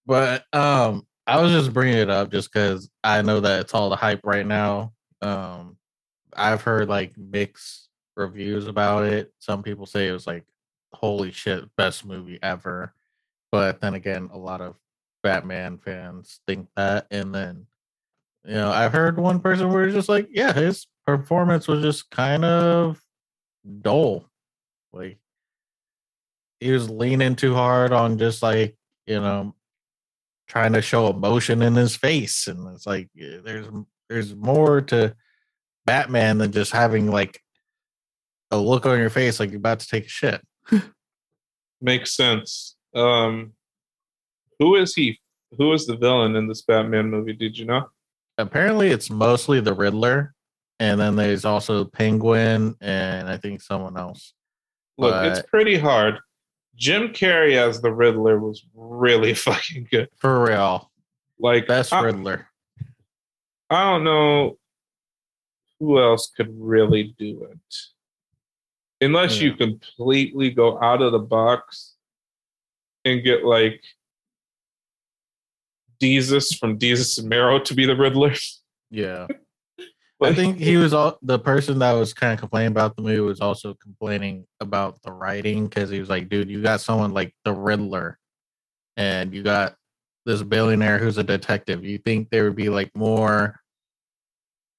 But 0.06 0.44
um, 0.54 1.06
I 1.28 1.42
was 1.42 1.52
just 1.52 1.74
bringing 1.74 1.98
it 1.98 2.10
up 2.10 2.32
just 2.32 2.52
because 2.52 2.90
I 3.04 3.22
know 3.22 3.40
that 3.40 3.62
it's 3.62 3.74
all 3.74 3.90
the 3.90 3.96
hype 3.96 4.22
right 4.24 4.46
now. 4.46 4.94
Um, 5.22 5.78
I've 6.36 6.62
heard 6.62 6.88
like 6.90 7.18
mixed 7.18 7.90
reviews 8.16 8.68
about 8.68 9.06
it. 9.06 9.34
Some 9.40 9.64
people 9.64 9.86
say 9.86 10.08
it 10.08 10.12
was 10.12 10.28
like, 10.28 10.46
holy 10.94 11.32
shit, 11.32 11.64
best 11.76 12.06
movie 12.06 12.40
ever. 12.44 12.94
But 13.52 13.82
then 13.82 13.94
again, 13.94 14.30
a 14.32 14.38
lot 14.38 14.62
of 14.62 14.76
Batman 15.24 15.78
fans 15.78 16.40
think 16.46 16.68
that. 16.76 17.08
And 17.10 17.34
then, 17.34 17.66
you 18.46 18.54
know, 18.54 18.72
I've 18.72 18.94
heard 18.94 19.18
one 19.18 19.40
person 19.40 19.72
where 19.72 19.86
it's 19.86 19.96
just 19.96 20.10
like, 20.10 20.28
yeah, 20.32 20.54
his 20.54 20.88
performance 21.08 21.68
was 21.68 21.82
just 21.82 22.12
kind 22.12 22.46
of 22.46 23.02
dull. 23.82 24.30
Like, 24.94 25.18
he 26.60 26.72
was 26.72 26.90
leaning 26.90 27.36
too 27.36 27.54
hard 27.54 27.92
on 27.92 28.18
just 28.18 28.44
like, 28.44 28.78
you 29.08 29.20
know, 29.20 29.56
trying 30.48 30.74
to 30.74 30.82
show 30.82 31.08
emotion 31.10 31.62
in 31.62 31.76
his 31.76 31.96
face 31.96 32.48
and 32.48 32.68
it's 32.74 32.86
like 32.86 33.10
eh, 33.20 33.40
there's 33.44 33.68
there's 34.10 34.36
more 34.36 34.82
to 34.82 35.16
batman 35.86 36.38
than 36.38 36.52
just 36.52 36.72
having 36.72 37.10
like 37.10 37.42
a 38.52 38.58
look 38.58 38.86
on 38.86 39.00
your 39.00 39.10
face 39.10 39.40
like 39.40 39.50
you're 39.50 39.58
about 39.58 39.80
to 39.80 39.88
take 39.88 40.06
a 40.06 40.10
shit 40.10 40.42
makes 41.82 42.16
sense. 42.16 42.76
Um, 42.94 43.54
who 44.60 44.76
is 44.76 44.96
he? 44.96 45.20
Who 45.58 45.74
is 45.74 45.86
the 45.86 45.98
villain 45.98 46.36
in 46.36 46.48
this 46.48 46.62
Batman 46.64 47.10
movie? 47.10 47.34
Did 47.34 47.58
you 47.58 47.66
know? 47.66 47.88
apparently 48.38 48.90
it's 48.90 49.10
mostly 49.10 49.62
the 49.62 49.74
Riddler, 49.74 50.34
and 50.80 51.00
then 51.00 51.16
there's 51.16 51.46
also 51.46 51.86
Penguin 51.86 52.76
and 52.82 53.30
I 53.30 53.38
think 53.38 53.62
someone 53.62 53.98
else. 53.98 54.34
Look, 54.98 55.12
But- 55.12 55.26
it's 55.28 55.50
pretty 55.50 55.78
hard. 55.78 56.20
Jim 56.76 57.10
Carrey 57.10 57.56
as 57.56 57.82
the 57.82 57.92
Riddler 57.92 58.40
was 58.40 58.66
really 58.76 59.34
fucking 59.34 59.88
good. 59.92 60.10
For 60.18 60.44
real, 60.44 60.92
Like 61.40 61.68
best 61.68 61.94
I, 61.94 62.02
Riddler. 62.02 62.48
I 63.70 63.92
don't 63.92 64.04
know 64.04 64.58
who 65.80 66.02
else 66.02 66.32
could 66.36 66.54
really 66.58 67.16
do 67.18 67.48
it. 67.52 67.76
Unless 69.02 69.40
you 69.40 69.52
hmm. 69.52 69.58
completely 69.58 70.50
go 70.50 70.82
out 70.82 71.02
of 71.02 71.12
the 71.12 71.20
box 71.20 71.96
and 73.04 73.24
get 73.24 73.44
like 73.44 73.82
Jesus 76.02 76.54
from 76.54 76.80
Jesus 76.80 77.18
and 77.18 77.30
Mero 77.30 77.60
to 77.60 77.74
be 77.74 77.86
the 77.86 77.96
Riddler. 77.96 78.34
Yeah, 78.90 79.28
I 80.22 80.34
think 80.34 80.58
he 80.60 80.78
was 80.78 80.94
all 80.94 81.18
the 81.22 81.40
person 81.40 81.80
that 81.80 81.94
was 81.94 82.14
kind 82.14 82.34
of 82.34 82.40
complaining 82.40 82.72
about 82.72 82.96
the 82.96 83.02
movie 83.02 83.20
was 83.20 83.42
also 83.42 83.74
complaining 83.76 84.46
about 84.60 85.02
the 85.04 85.12
writing 85.12 85.68
because 85.68 85.90
he 85.90 86.00
was 86.00 86.10
like, 86.10 86.30
dude, 86.30 86.50
you 86.50 86.62
got 86.62 86.82
someone 86.82 87.14
like 87.14 87.34
the 87.44 87.54
Riddler, 87.54 88.18
and 88.98 89.34
you 89.34 89.44
got 89.44 89.76
this 90.26 90.42
billionaire 90.42 90.98
who's 90.98 91.18
a 91.18 91.24
detective. 91.24 91.84
You 91.84 91.98
think 91.98 92.30
there 92.30 92.46
would 92.46 92.56
be 92.56 92.70
like 92.70 92.92
more 92.96 93.60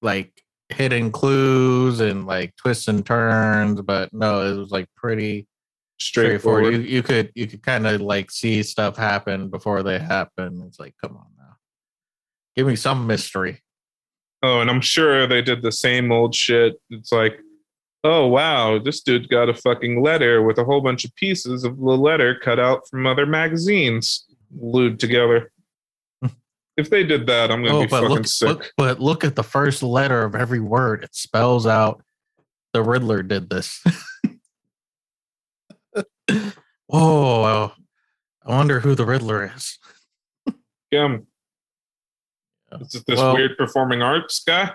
like 0.02 0.42
hidden 0.68 1.12
clues 1.12 2.00
and 2.00 2.26
like 2.26 2.54
twists 2.56 2.88
and 2.88 3.04
turns, 3.04 3.80
but 3.82 4.12
no, 4.12 4.42
it 4.42 4.56
was 4.56 4.70
like 4.70 4.88
pretty 4.96 5.46
straightforward. 5.98 6.64
straightforward. 6.64 6.88
You, 6.88 6.96
you 6.96 7.02
could 7.02 7.32
you 7.34 7.46
could 7.46 7.62
kind 7.62 7.86
of 7.86 8.00
like 8.00 8.30
see 8.30 8.62
stuff 8.62 8.96
happen 8.96 9.48
before 9.48 9.82
they 9.82 9.98
happen. 9.98 10.62
It's 10.66 10.80
like, 10.80 10.94
come 11.02 11.16
on 11.16 11.26
now, 11.38 11.56
give 12.56 12.66
me 12.66 12.76
some 12.76 13.06
mystery. 13.06 13.62
Oh, 14.46 14.60
and 14.60 14.70
I'm 14.70 14.80
sure 14.80 15.26
they 15.26 15.42
did 15.42 15.60
the 15.60 15.72
same 15.72 16.12
old 16.12 16.32
shit. 16.32 16.80
It's 16.90 17.10
like, 17.10 17.40
oh 18.04 18.28
wow, 18.28 18.78
this 18.78 19.00
dude 19.00 19.28
got 19.28 19.48
a 19.48 19.54
fucking 19.54 20.00
letter 20.04 20.44
with 20.44 20.58
a 20.58 20.64
whole 20.64 20.80
bunch 20.80 21.04
of 21.04 21.12
pieces 21.16 21.64
of 21.64 21.76
the 21.76 21.82
letter 21.82 22.38
cut 22.38 22.60
out 22.60 22.88
from 22.88 23.08
other 23.08 23.26
magazines 23.26 24.24
glued 24.60 25.00
together. 25.00 25.50
if 26.76 26.88
they 26.90 27.02
did 27.02 27.26
that, 27.26 27.50
I'm 27.50 27.64
gonna 27.64 27.76
Oh, 27.78 27.82
be 27.82 27.88
fucking 27.88 28.08
look, 28.08 28.26
sick. 28.28 28.48
look, 28.48 28.70
but 28.76 29.00
look 29.00 29.24
at 29.24 29.34
the 29.34 29.42
first 29.42 29.82
letter 29.82 30.22
of 30.22 30.36
every 30.36 30.60
word. 30.60 31.02
It 31.02 31.16
spells 31.16 31.66
out 31.66 32.04
the 32.72 32.84
Riddler 32.84 33.24
did 33.24 33.50
this. 33.50 33.82
Whoa! 36.86 37.72
I 38.44 38.48
wonder 38.56 38.78
who 38.78 38.94
the 38.94 39.06
Riddler 39.06 39.52
is. 39.56 39.78
Kim. 40.92 41.26
Is 42.80 42.94
it 42.94 43.04
this 43.06 43.18
Well- 43.18 43.34
weird 43.34 43.56
performing 43.56 44.02
arts 44.02 44.42
guy? 44.44 44.74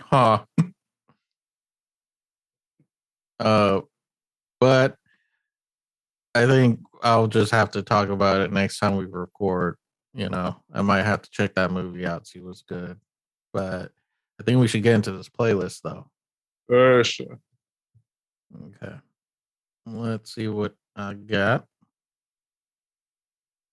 Huh. 0.00 0.44
Uh, 3.40 3.80
but 4.60 4.96
I 6.36 6.46
think 6.46 6.80
I'll 7.02 7.26
just 7.26 7.50
have 7.50 7.72
to 7.72 7.82
talk 7.82 8.08
about 8.08 8.40
it 8.40 8.52
next 8.52 8.78
time 8.78 8.96
we 8.96 9.04
record. 9.06 9.76
You 10.14 10.28
know, 10.28 10.62
I 10.72 10.82
might 10.82 11.02
have 11.02 11.22
to 11.22 11.30
check 11.30 11.54
that 11.56 11.72
movie 11.72 12.06
out, 12.06 12.26
see 12.28 12.40
what's 12.40 12.62
good. 12.62 12.98
But 13.52 13.90
I 14.40 14.44
think 14.44 14.60
we 14.60 14.68
should 14.68 14.84
get 14.84 14.94
into 14.94 15.12
this 15.12 15.28
playlist 15.28 15.80
though. 15.82 16.08
For 16.68 17.02
sure. 17.04 17.40
Okay. 18.56 18.94
Let's 19.84 20.34
see 20.34 20.48
what 20.48 20.74
I 20.94 21.14
got. 21.14 21.66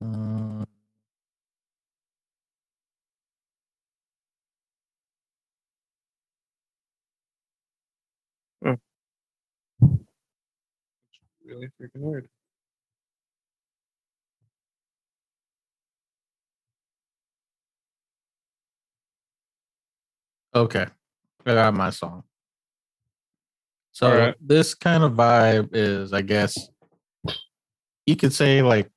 Uh, 0.04 0.66
Really 11.52 11.68
freaking 11.80 12.00
weird. 12.00 12.30
okay. 20.56 20.86
I 21.46 21.54
got 21.54 21.74
my 21.74 21.90
song. 21.90 22.24
So 23.92 24.08
Alright. 24.08 24.36
this 24.40 24.74
kind 24.74 25.04
of 25.04 25.14
vibe 25.14 25.70
is, 25.74 26.14
I 26.14 26.22
guess, 26.22 26.70
you 28.06 28.16
could 28.16 28.34
say 28.34 28.62
like 28.62 28.90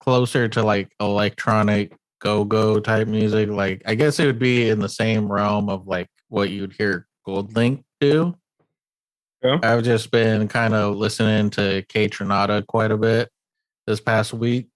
closer 0.00 0.48
to 0.48 0.62
like 0.62 0.90
electronic 0.98 1.96
go-go 2.20 2.80
type 2.80 3.06
music. 3.06 3.50
Like 3.50 3.82
I 3.86 3.94
guess 3.94 4.18
it 4.18 4.26
would 4.26 4.40
be 4.40 4.68
in 4.68 4.80
the 4.80 4.88
same 4.88 5.30
realm 5.30 5.68
of 5.68 5.86
like 5.86 6.08
what 6.28 6.50
you'd 6.50 6.72
hear 6.72 7.06
GoldLink 7.26 7.84
do. 8.00 8.34
Yeah. 9.46 9.60
I've 9.62 9.84
just 9.84 10.10
been 10.10 10.48
kind 10.48 10.74
of 10.74 10.96
listening 10.96 11.50
to 11.50 11.84
Kaytranada 11.88 12.66
quite 12.66 12.90
a 12.90 12.96
bit 12.96 13.30
this 13.86 14.00
past 14.00 14.32
week. 14.32 14.66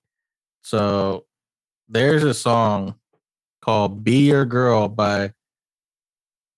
So 0.62 1.24
there's 1.88 2.22
a 2.22 2.34
song 2.34 2.94
called 3.60 4.04
Be 4.04 4.28
Your 4.28 4.44
Girl 4.44 4.86
by 4.86 5.32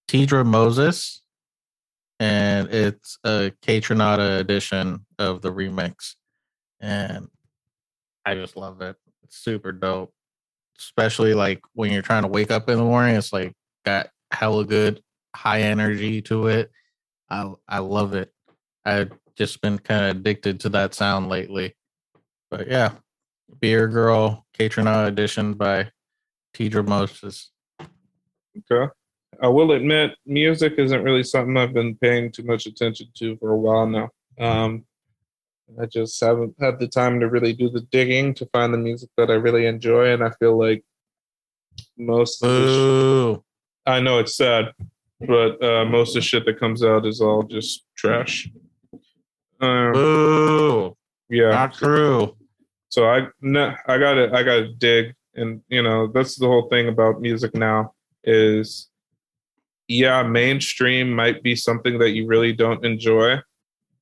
Teedra 0.09 0.45
Moses. 0.45 1.23
And 2.21 2.69
it's 2.69 3.19
a 3.25 3.53
Kaytranada 3.63 4.39
edition 4.39 5.07
of 5.19 5.41
the 5.41 5.51
remix. 5.51 6.15
And 6.81 7.29
I 8.27 8.35
just 8.35 8.57
love 8.57 8.83
it. 8.83 8.97
It's 9.23 9.39
super 9.39 9.73
dope. 9.73 10.13
Especially 10.79 11.33
like 11.33 11.63
when 11.73 11.93
you're 11.93 12.03
trying 12.03 12.23
to 12.23 12.29
wake 12.29 12.51
up 12.51 12.69
in 12.69 12.77
the 12.77 12.85
morning, 12.85 13.17
it's 13.17 13.33
like 13.33 13.55
got 13.87 14.11
hella 14.31 14.65
good 14.65 15.03
high 15.35 15.63
energy 15.63 16.21
to 16.23 16.49
it. 16.49 16.71
I 17.33 17.53
I 17.67 17.79
love 17.79 18.15
it. 18.15 18.31
I've 18.85 19.13
just 19.37 19.61
been 19.63 19.79
kind 19.79 20.05
of 20.05 20.17
addicted 20.19 20.61
to 20.61 20.69
that 20.71 20.95
sound 20.95 21.29
lately. 21.29 21.75
But 22.51 22.69
yeah, 22.69 22.93
Be 23.59 23.71
Your 23.71 23.89
Girl 23.89 24.47
Kaytranada 24.57 25.09
edition 25.09 25.55
by 25.55 25.91
Teedra 26.55 26.87
Moses. 26.87 27.51
Okay. 28.71 28.93
I 29.43 29.49
will 29.49 29.73
admit, 29.73 30.13
music 30.27 30.75
isn't 30.77 31.03
really 31.03 31.25
something 31.25 31.57
I've 31.57 31.73
been 31.73 31.97
paying 31.97 32.31
too 32.31 32.43
much 32.43 32.67
attention 32.67 33.09
to 33.17 33.37
for 33.39 33.53
a 33.53 33.57
while 33.57 33.87
now. 33.87 34.11
Um, 34.39 34.85
I 35.81 35.87
just 35.87 36.21
haven't 36.21 36.55
had 36.61 36.79
the 36.79 36.87
time 36.87 37.19
to 37.21 37.31
really 37.31 37.55
do 37.55 37.71
the 37.71 37.81
digging 37.81 38.35
to 38.35 38.47
find 38.53 38.75
the 38.75 38.79
music 38.79 39.09
that 39.17 39.31
I 39.31 39.35
really 39.35 39.65
enjoy, 39.65 40.13
and 40.13 40.23
I 40.23 40.31
feel 40.39 40.59
like 40.59 40.85
most 41.97 42.43
of 42.45 42.51
the 42.51 43.37
sh- 43.37 43.41
I 43.87 44.01
know 44.01 44.19
it's 44.19 44.37
sad, 44.37 44.73
but 45.27 45.63
uh, 45.63 45.85
most 45.85 46.11
of 46.11 46.15
the 46.15 46.21
shit 46.23 46.45
that 46.47 46.59
comes 46.59 46.83
out 46.83 47.07
is 47.07 47.21
all 47.21 47.43
just 47.43 47.85
trash. 47.97 48.51
Um, 49.61 49.93
Boo. 49.93 50.97
yeah, 51.29 51.51
Not 51.51 51.75
true. 51.75 52.37
so 52.89 53.09
I 53.09 53.29
no, 53.41 53.75
I 53.87 53.99
got 53.99 54.15
to 54.15 54.33
I 54.33 54.43
got 54.43 54.57
to 54.57 54.69
dig, 54.73 55.15
and 55.35 55.61
you 55.69 55.83
know 55.83 56.09
that's 56.09 56.37
the 56.39 56.47
whole 56.47 56.69
thing 56.69 56.89
about 56.89 57.21
music 57.21 57.55
now 57.55 57.95
is, 58.25 58.89
yeah, 59.89 60.23
mainstream 60.23 61.13
might 61.13 61.43
be 61.43 61.55
something 61.55 61.99
that 61.99 62.11
you 62.11 62.27
really 62.27 62.53
don't 62.53 62.85
enjoy, 62.85 63.41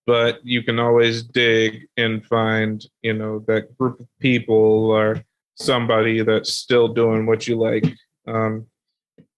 but 0.06 0.40
you 0.44 0.62
can 0.62 0.78
always 0.78 1.22
dig 1.22 1.86
and 1.96 2.24
find 2.24 2.84
you 3.02 3.12
know 3.12 3.40
that 3.46 3.76
group 3.76 4.00
of 4.00 4.08
people 4.18 4.90
or 4.90 5.22
somebody 5.56 6.22
that's 6.22 6.54
still 6.54 6.88
doing 6.88 7.26
what 7.26 7.46
you 7.46 7.56
like. 7.56 7.84
Um, 8.26 8.66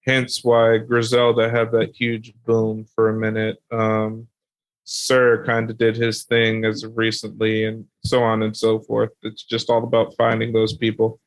hence 0.05 0.43
why 0.43 0.79
Griselda 0.79 1.49
had 1.51 1.71
that 1.73 1.95
huge 1.95 2.33
boom 2.45 2.85
for 2.95 3.09
a 3.09 3.13
minute. 3.19 3.59
Um, 3.71 4.29
Sir 4.85 5.45
kind 5.47 5.71
of 5.71 5.79
did 5.79 5.97
his 5.97 6.25
thing 6.25 6.65
as 6.65 6.83
of 6.83 6.97
recently, 6.97 7.65
and 7.65 7.87
so 8.05 8.23
on 8.23 8.43
and 8.43 8.57
so 8.57 8.81
forth. 8.81 9.11
It's 9.23 9.45
just 9.45 9.71
all 9.71 9.85
about 9.85 10.15
finding 10.17 10.53
those 10.53 10.77
people. 10.77 11.21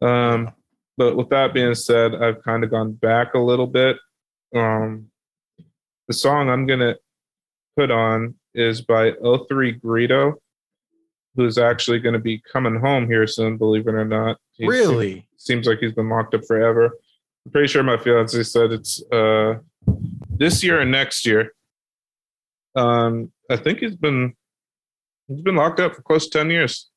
Um, 0.00 0.52
but 0.96 1.16
with 1.16 1.28
that 1.30 1.52
being 1.52 1.74
said, 1.74 2.14
I've 2.14 2.42
kind 2.44 2.62
of 2.62 2.70
gone 2.70 2.92
back 2.92 3.34
a 3.34 3.38
little 3.40 3.66
bit. 3.66 3.96
Um, 4.54 5.06
the 6.06 6.14
song 6.14 6.48
I'm 6.48 6.66
gonna 6.66 6.96
put 7.76 7.90
on 7.90 8.34
is 8.54 8.82
by 8.82 9.12
03 9.48 9.78
Greedo, 9.80 10.34
who's 11.36 11.58
actually 11.58 12.00
going 12.00 12.14
to 12.14 12.18
be 12.18 12.42
coming 12.52 12.74
home 12.80 13.06
here 13.06 13.24
soon. 13.26 13.56
Believe 13.56 13.86
it 13.86 13.94
or 13.94 14.04
not, 14.04 14.38
He 14.52 14.64
seems- 14.64 14.74
Really? 14.74 15.28
seems 15.36 15.66
like 15.68 15.78
he's 15.78 15.92
been 15.92 16.08
locked 16.08 16.34
up 16.34 16.44
forever. 16.46 16.90
I'm 17.46 17.52
pretty 17.52 17.68
sure 17.68 17.82
my 17.82 17.96
fiance 17.96 18.42
said 18.42 18.72
it's 18.72 19.02
uh, 19.10 19.54
this 20.28 20.62
year 20.62 20.80
and 20.80 20.90
next 20.90 21.26
year. 21.26 21.52
Um, 22.74 23.32
I 23.50 23.56
think 23.56 23.78
he's 23.78 23.96
been 23.96 24.34
he's 25.26 25.40
been 25.40 25.56
locked 25.56 25.80
up 25.80 25.94
for 25.94 26.02
close 26.02 26.28
to 26.28 26.38
ten 26.38 26.50
years. 26.50 26.88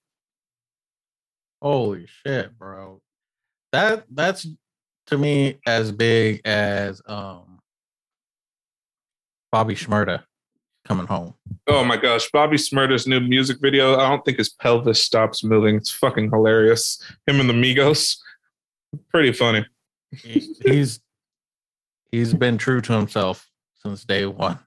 Holy 1.62 2.06
shit, 2.08 2.58
bro. 2.58 3.02
That 3.72 4.04
that's 4.12 4.46
to 5.08 5.18
me 5.18 5.60
as 5.66 5.92
big 5.92 6.42
as 6.46 7.02
um 7.08 7.60
Bobby 9.52 9.76
Shmurda 9.76 10.24
coming 10.86 11.08
home. 11.08 11.34
Oh 11.68 11.84
my 11.84 11.98
gosh, 11.98 12.30
Bobby 12.32 12.58
Shmurda's 12.58 13.08
new 13.08 13.20
music 13.22 13.58
video. 13.62 13.96
I 13.96 14.10
don't 14.10 14.24
think 14.26 14.38
his 14.38 14.50
pelvis 14.50 15.02
stops 15.02 15.44
moving. 15.44 15.76
It's 15.76 15.90
fucking 15.92 16.30
hilarious. 16.32 17.02
Him 17.26 17.40
and 17.40 17.50
the 17.50 17.54
Migos. 17.54 18.18
Pretty 19.10 19.32
funny. 19.32 19.66
He- 20.22 20.56
he's 20.66 21.00
he's 22.12 22.34
been 22.34 22.58
true 22.58 22.82
to 22.82 22.94
himself 22.94 23.50
since 23.76 24.04
day 24.06 24.26
one. 24.26 24.60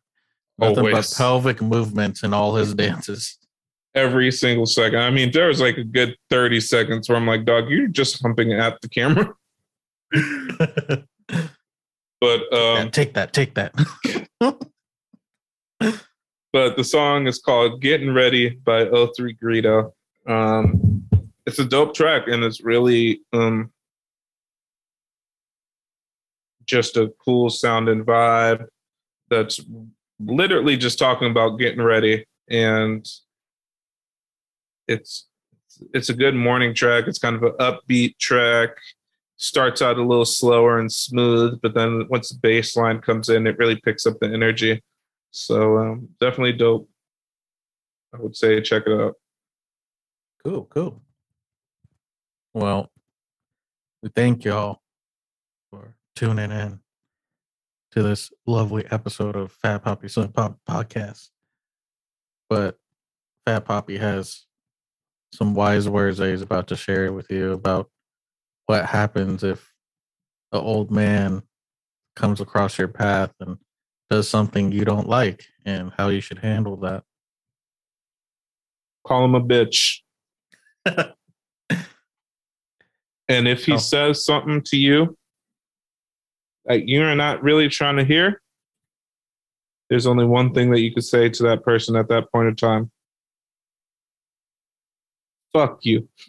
Nothing 0.58 0.78
Always. 0.78 0.94
but 0.94 1.16
pelvic 1.16 1.60
movements 1.62 2.22
in 2.22 2.32
all 2.32 2.54
his 2.56 2.74
dances. 2.74 3.38
Every 3.94 4.30
single 4.32 4.66
second. 4.66 5.00
I 5.00 5.10
mean, 5.10 5.30
there 5.32 5.48
was 5.48 5.60
like 5.60 5.76
a 5.78 5.84
good 5.84 6.16
30 6.30 6.60
seconds 6.60 7.08
where 7.08 7.16
I'm 7.16 7.26
like, 7.26 7.44
dog, 7.44 7.68
you're 7.70 7.88
just 7.88 8.20
humping 8.22 8.52
at 8.52 8.80
the 8.80 8.88
camera. 8.88 9.34
But 12.20 12.52
um, 12.52 12.90
take 12.90 13.14
that, 13.14 13.32
take 13.32 13.54
that. 13.54 13.74
but 16.52 16.76
the 16.76 16.84
song 16.84 17.26
is 17.26 17.38
called 17.38 17.82
Getting 17.82 18.12
Ready 18.14 18.50
by 18.64 18.86
03 18.86 19.36
Greedo. 19.36 19.92
Um, 20.26 21.04
it's 21.46 21.58
a 21.58 21.64
dope 21.64 21.94
track 21.94 22.26
and 22.26 22.42
it's 22.42 22.62
really 22.62 23.20
um, 23.32 23.70
just 26.66 26.96
a 26.96 27.12
cool 27.24 27.48
sounding 27.50 28.04
vibe 28.04 28.66
that's 29.30 29.60
literally 30.20 30.76
just 30.76 30.98
talking 30.98 31.30
about 31.30 31.58
getting 31.58 31.82
ready 31.82 32.24
and 32.48 33.06
it's 34.88 35.26
it's 35.92 36.08
a 36.08 36.14
good 36.14 36.34
morning 36.34 36.74
track 36.74 37.04
it's 37.06 37.18
kind 37.18 37.36
of 37.36 37.42
an 37.42 37.52
upbeat 37.60 38.16
track 38.18 38.70
starts 39.36 39.82
out 39.82 39.98
a 39.98 40.02
little 40.02 40.24
slower 40.24 40.78
and 40.78 40.90
smooth 40.90 41.60
but 41.60 41.74
then 41.74 42.06
once 42.08 42.30
the 42.30 42.38
bass 42.38 42.76
line 42.76 43.00
comes 43.00 43.28
in 43.28 43.46
it 43.46 43.58
really 43.58 43.76
picks 43.84 44.06
up 44.06 44.18
the 44.20 44.26
energy 44.26 44.80
so 45.36 45.76
um, 45.76 46.08
definitely 46.18 46.54
dope. 46.54 46.88
I 48.14 48.22
would 48.22 48.34
say 48.34 48.62
check 48.62 48.84
it 48.86 48.98
out. 48.98 49.16
Cool, 50.42 50.64
cool. 50.64 51.02
Well, 52.54 52.90
we 54.02 54.08
thank 54.08 54.46
y'all 54.46 54.80
tuning 56.16 56.50
in 56.50 56.80
to 57.92 58.02
this 58.02 58.32
lovely 58.46 58.84
episode 58.90 59.36
of 59.36 59.52
Fat 59.52 59.84
Poppy 59.84 60.08
Slim 60.08 60.32
Pop 60.32 60.58
Podcast. 60.68 61.28
But 62.48 62.78
Fat 63.44 63.64
Poppy 63.64 63.98
has 63.98 64.44
some 65.32 65.54
wise 65.54 65.88
words 65.88 66.18
that 66.18 66.30
he's 66.30 66.42
about 66.42 66.68
to 66.68 66.76
share 66.76 67.12
with 67.12 67.30
you 67.30 67.52
about 67.52 67.90
what 68.66 68.86
happens 68.86 69.44
if 69.44 69.72
an 70.52 70.60
old 70.60 70.90
man 70.90 71.42
comes 72.16 72.40
across 72.40 72.78
your 72.78 72.88
path 72.88 73.32
and 73.40 73.58
does 74.08 74.28
something 74.28 74.72
you 74.72 74.84
don't 74.84 75.08
like 75.08 75.44
and 75.64 75.92
how 75.96 76.08
you 76.08 76.20
should 76.20 76.38
handle 76.38 76.76
that. 76.78 77.02
Call 79.06 79.24
him 79.24 79.34
a 79.34 79.40
bitch. 79.40 79.98
and 80.86 81.12
if 83.48 83.64
he 83.66 83.72
Oh. 83.74 83.78
says 83.78 84.24
something 84.24 84.62
to 84.66 84.76
you 84.76 85.16
that 86.66 86.88
you're 86.88 87.14
not 87.14 87.42
really 87.42 87.68
trying 87.68 87.96
to 87.96 88.04
hear, 88.04 88.40
there's 89.88 90.06
only 90.06 90.24
one 90.24 90.52
thing 90.52 90.70
that 90.70 90.80
you 90.80 90.92
could 90.92 91.04
say 91.04 91.28
to 91.28 91.42
that 91.44 91.62
person 91.64 91.96
at 91.96 92.08
that 92.08 92.30
point 92.32 92.48
in 92.48 92.56
time. 92.56 92.90
Fuck 95.52 95.84
you. 95.84 96.08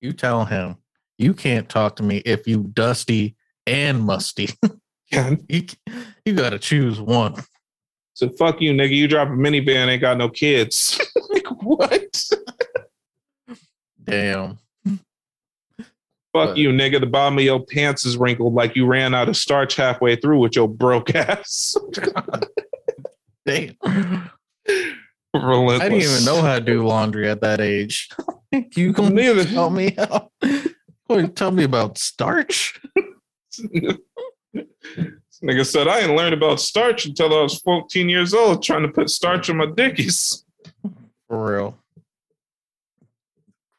you 0.00 0.12
tell 0.12 0.44
him 0.44 0.76
you 1.18 1.34
can't 1.34 1.68
talk 1.68 1.96
to 1.96 2.02
me 2.02 2.18
if 2.18 2.48
you 2.48 2.64
dusty 2.72 3.36
and 3.66 4.02
musty. 4.02 4.48
Yeah. 5.12 5.36
you 5.48 5.66
you 6.24 6.32
got 6.32 6.50
to 6.50 6.58
choose 6.58 6.98
one. 6.98 7.36
So 8.14 8.30
fuck 8.30 8.60
you, 8.60 8.72
nigga. 8.72 8.96
You 8.96 9.06
drop 9.06 9.28
a 9.28 9.32
minivan, 9.32 9.86
ain't 9.86 10.00
got 10.00 10.16
no 10.16 10.30
kids. 10.30 10.98
like 11.30 11.46
what? 11.62 12.24
Damn. 14.02 14.58
Fuck 16.34 16.48
But- 16.50 16.56
you, 16.58 16.70
nigga. 16.70 16.98
The 17.00 17.06
bottom 17.06 17.38
of 17.38 17.44
your 17.44 17.64
pants 17.64 18.04
is 18.04 18.16
wrinkled 18.18 18.52
like 18.54 18.74
you 18.76 18.84
ran 18.86 19.14
out 19.14 19.28
of 19.28 19.36
starch 19.36 19.76
halfway 19.76 20.16
through 20.16 20.40
with 20.40 20.56
your 20.56 20.68
broke 20.68 21.14
ass. 21.14 21.76
Damn. 23.46 23.76
Relentless. 25.32 25.80
I 25.80 25.88
didn't 25.88 26.02
even 26.02 26.24
know 26.24 26.42
how 26.42 26.58
to 26.58 26.60
do 26.64 26.86
laundry 26.86 27.28
at 27.30 27.40
that 27.42 27.60
age. 27.60 28.08
you 28.76 28.92
gonna 28.92 29.10
Neither. 29.14 29.44
tell 29.44 29.70
me 29.70 29.94
how? 29.96 30.30
Boy, 31.08 31.26
tell 31.28 31.50
me 31.50 31.64
about 31.64 31.98
starch? 31.98 32.80
This 33.52 33.98
nigga 35.42 35.66
said 35.66 35.86
I 35.88 36.00
didn't 36.00 36.16
learn 36.16 36.32
about 36.32 36.60
starch 36.60 37.04
until 37.06 37.36
I 37.38 37.42
was 37.42 37.58
14 37.60 38.08
years 38.08 38.32
old, 38.34 38.62
trying 38.62 38.82
to 38.82 38.88
put 38.88 39.10
starch 39.10 39.50
on 39.50 39.56
my 39.58 39.66
dickies. 39.66 40.44
For 41.28 41.52
real. 41.54 41.78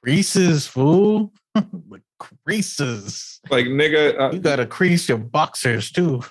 Creases, 0.04 0.68
fool. 0.68 1.32
the 1.56 2.02
creases. 2.20 3.40
Like 3.50 3.66
nigga, 3.66 4.20
I, 4.20 4.32
You 4.32 4.40
gotta 4.40 4.66
crease 4.66 5.10
your 5.10 5.18
boxers 5.18 5.92
too. 5.92 6.24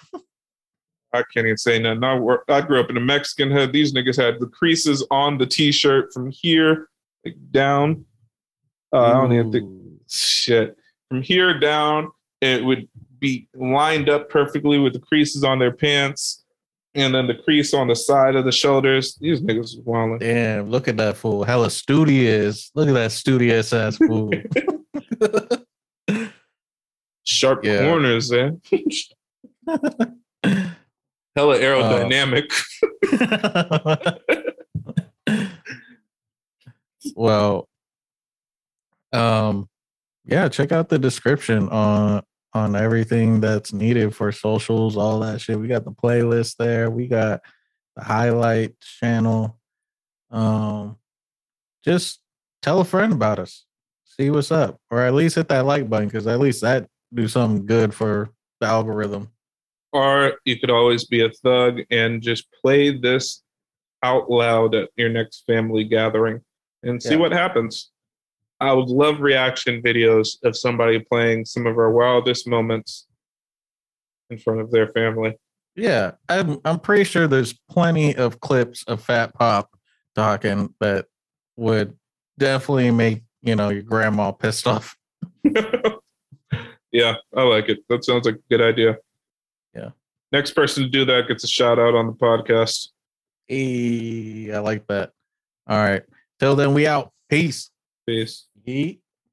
I 1.13 1.23
can't 1.33 1.47
even 1.47 1.57
say 1.57 1.79
nothing. 1.79 2.03
I, 2.03 2.19
wor- 2.19 2.45
I 2.49 2.61
grew 2.61 2.81
up 2.81 2.91
in 2.91 2.97
a 2.97 3.01
Mexican 3.01 3.51
hood. 3.51 3.73
These 3.73 3.95
niggas 3.95 4.21
had 4.21 4.41
the 4.41 4.49
creases 4.49 5.07
on 5.13 5.39
the 5.39 5.47
t-shirt 5.47 6.13
from 6.13 6.31
here 6.31 6.89
like 7.25 7.37
down. 7.51 8.05
Uh, 8.93 9.03
I 9.03 9.13
don't 9.13 9.33
even 9.33 9.53
think 9.53 9.71
shit 10.09 10.77
from 11.09 11.23
here 11.23 11.59
down. 11.59 12.11
It 12.41 12.65
would 12.65 12.89
be 13.21 13.49
lined 13.55 14.09
up 14.09 14.29
perfectly 14.29 14.79
with 14.79 14.93
the 14.93 14.99
creases 14.99 15.45
on 15.45 15.59
their 15.59 15.73
pants, 15.73 16.45
and 16.95 17.15
then 17.15 17.27
the 17.27 17.35
crease 17.35 17.73
on 17.73 17.89
the 17.89 17.97
side 17.97 18.37
of 18.37 18.45
the 18.45 18.53
shoulders. 18.53 19.17
These 19.21 19.41
niggas 19.41 19.59
was 19.59 19.81
wilding. 19.85 20.19
Damn, 20.19 20.69
look 20.69 20.89
at 20.89 20.97
that 20.99 21.17
fool. 21.17 21.45
Hella 21.45 21.71
studious. 21.71 22.71
Look 22.75 22.89
at 22.89 22.95
that 22.95 23.13
studious 23.13 23.73
ass 23.73 23.97
fool. 23.97 24.33
Sharp 27.25 27.65
Yeah. 27.65 27.89
corners, 27.89 28.31
eh? 28.33 28.51
Hella 31.37 31.59
aerodynamic. 31.59 32.51
well, 37.17 37.69
um, 39.13 39.69
yeah, 40.25 40.49
check 40.49 40.73
out 40.73 40.89
the 40.89 40.99
description 40.99 41.69
on 41.69 42.23
on 42.53 42.77
everything 42.77 43.41
that's 43.41 43.73
needed 43.73 44.15
for 44.15 44.31
socials, 44.31 44.97
all 44.97 45.19
that 45.21 45.41
shit. 45.41 45.59
We 45.59 45.67
got 45.67 45.85
the 45.85 45.91
playlist 45.91 46.57
there. 46.57 46.89
We 46.89 47.09
got 47.09 47.41
the 47.97 48.05
highlight 48.05 48.79
channel. 48.81 49.59
Um, 50.31 50.97
just 51.85 52.21
tell 52.63 52.81
a 52.81 52.85
friend 52.85 53.13
about 53.13 53.39
us. 53.41 53.65
See 54.05 54.31
what's 54.31 54.53
up, 54.53 54.79
or 54.91 55.01
at 55.01 55.15
least 55.15 55.35
hit 55.35 55.49
that 55.49 55.67
like 55.67 55.91
button 55.91 56.07
because 56.09 56.27
at 56.29 56.39
least 56.39 56.61
that 56.63 56.89
do 57.15 57.29
something 57.29 57.65
good 57.67 57.95
for 57.95 58.31
the 58.61 58.67
algorithm. 58.67 59.31
or 59.93 60.35
you 60.45 60.59
could 60.59 60.71
always 60.71 61.05
be 61.05 61.23
a 61.25 61.31
thug 61.31 61.81
and 61.91 62.21
just 62.21 62.47
play 62.61 62.91
this 62.97 63.43
out 64.03 64.29
loud 64.29 64.75
at 64.75 64.91
your 64.97 65.09
next 65.09 65.45
family 65.47 65.85
gathering 65.85 66.41
and 66.83 67.01
see 67.03 67.11
Yeah. 67.11 67.17
what 67.21 67.31
happens. 67.33 67.91
I 68.61 68.73
would 68.73 68.89
love 68.89 69.21
reaction 69.21 69.81
videos 69.83 70.37
of 70.43 70.57
somebody 70.57 70.99
playing 70.99 71.45
some 71.45 71.67
of 71.67 71.79
our 71.79 71.91
wildest 71.93 72.49
moments 72.49 73.07
in 74.31 74.39
front 74.39 74.61
of 74.61 74.71
their 74.73 74.89
family. 74.93 75.37
Yeah, 75.77 76.13
I'm 76.29 76.59
I'm 76.65 76.81
pretty 76.81 77.05
sure 77.05 77.27
there's 77.29 77.53
plenty 77.71 78.15
of 78.17 78.41
clips 78.41 78.85
of 78.85 79.01
Fat 79.03 79.33
Pop 79.35 79.71
talking 80.15 80.73
that 80.81 81.07
would 81.57 81.97
definitely 82.39 82.91
make 82.91 83.23
you 83.43 83.55
know 83.57 83.69
your 83.71 83.83
grandma 83.83 84.31
pissed 84.33 84.67
off. 84.67 84.97
yeah, 86.95 87.17
I 87.37 87.43
like 87.43 87.69
it. 87.69 87.81
That 87.89 88.05
sounds 88.05 88.25
like 88.25 88.37
a 88.37 88.49
good 88.49 88.63
idea. 88.63 88.97
Yeah. 89.75 89.91
Next 90.31 90.53
person 90.53 90.85
to 90.85 90.89
do 90.89 91.05
that 91.05 91.27
gets 91.29 91.43
a 91.43 91.49
shout 91.49 91.79
out 91.79 91.95
on 91.95 92.07
the 92.07 92.13
podcast. 92.13 92.89
Hey, 93.49 94.53
I 94.53 94.61
like 94.61 94.87
that. 94.87 95.11
All 95.67 95.77
right, 95.77 96.05
till 96.39 96.57
then, 96.57 96.73
we 96.73 96.87
out. 96.87 97.13
Peace. 97.29 97.71
Peace. 98.07 98.47
Yeet. 98.67 99.01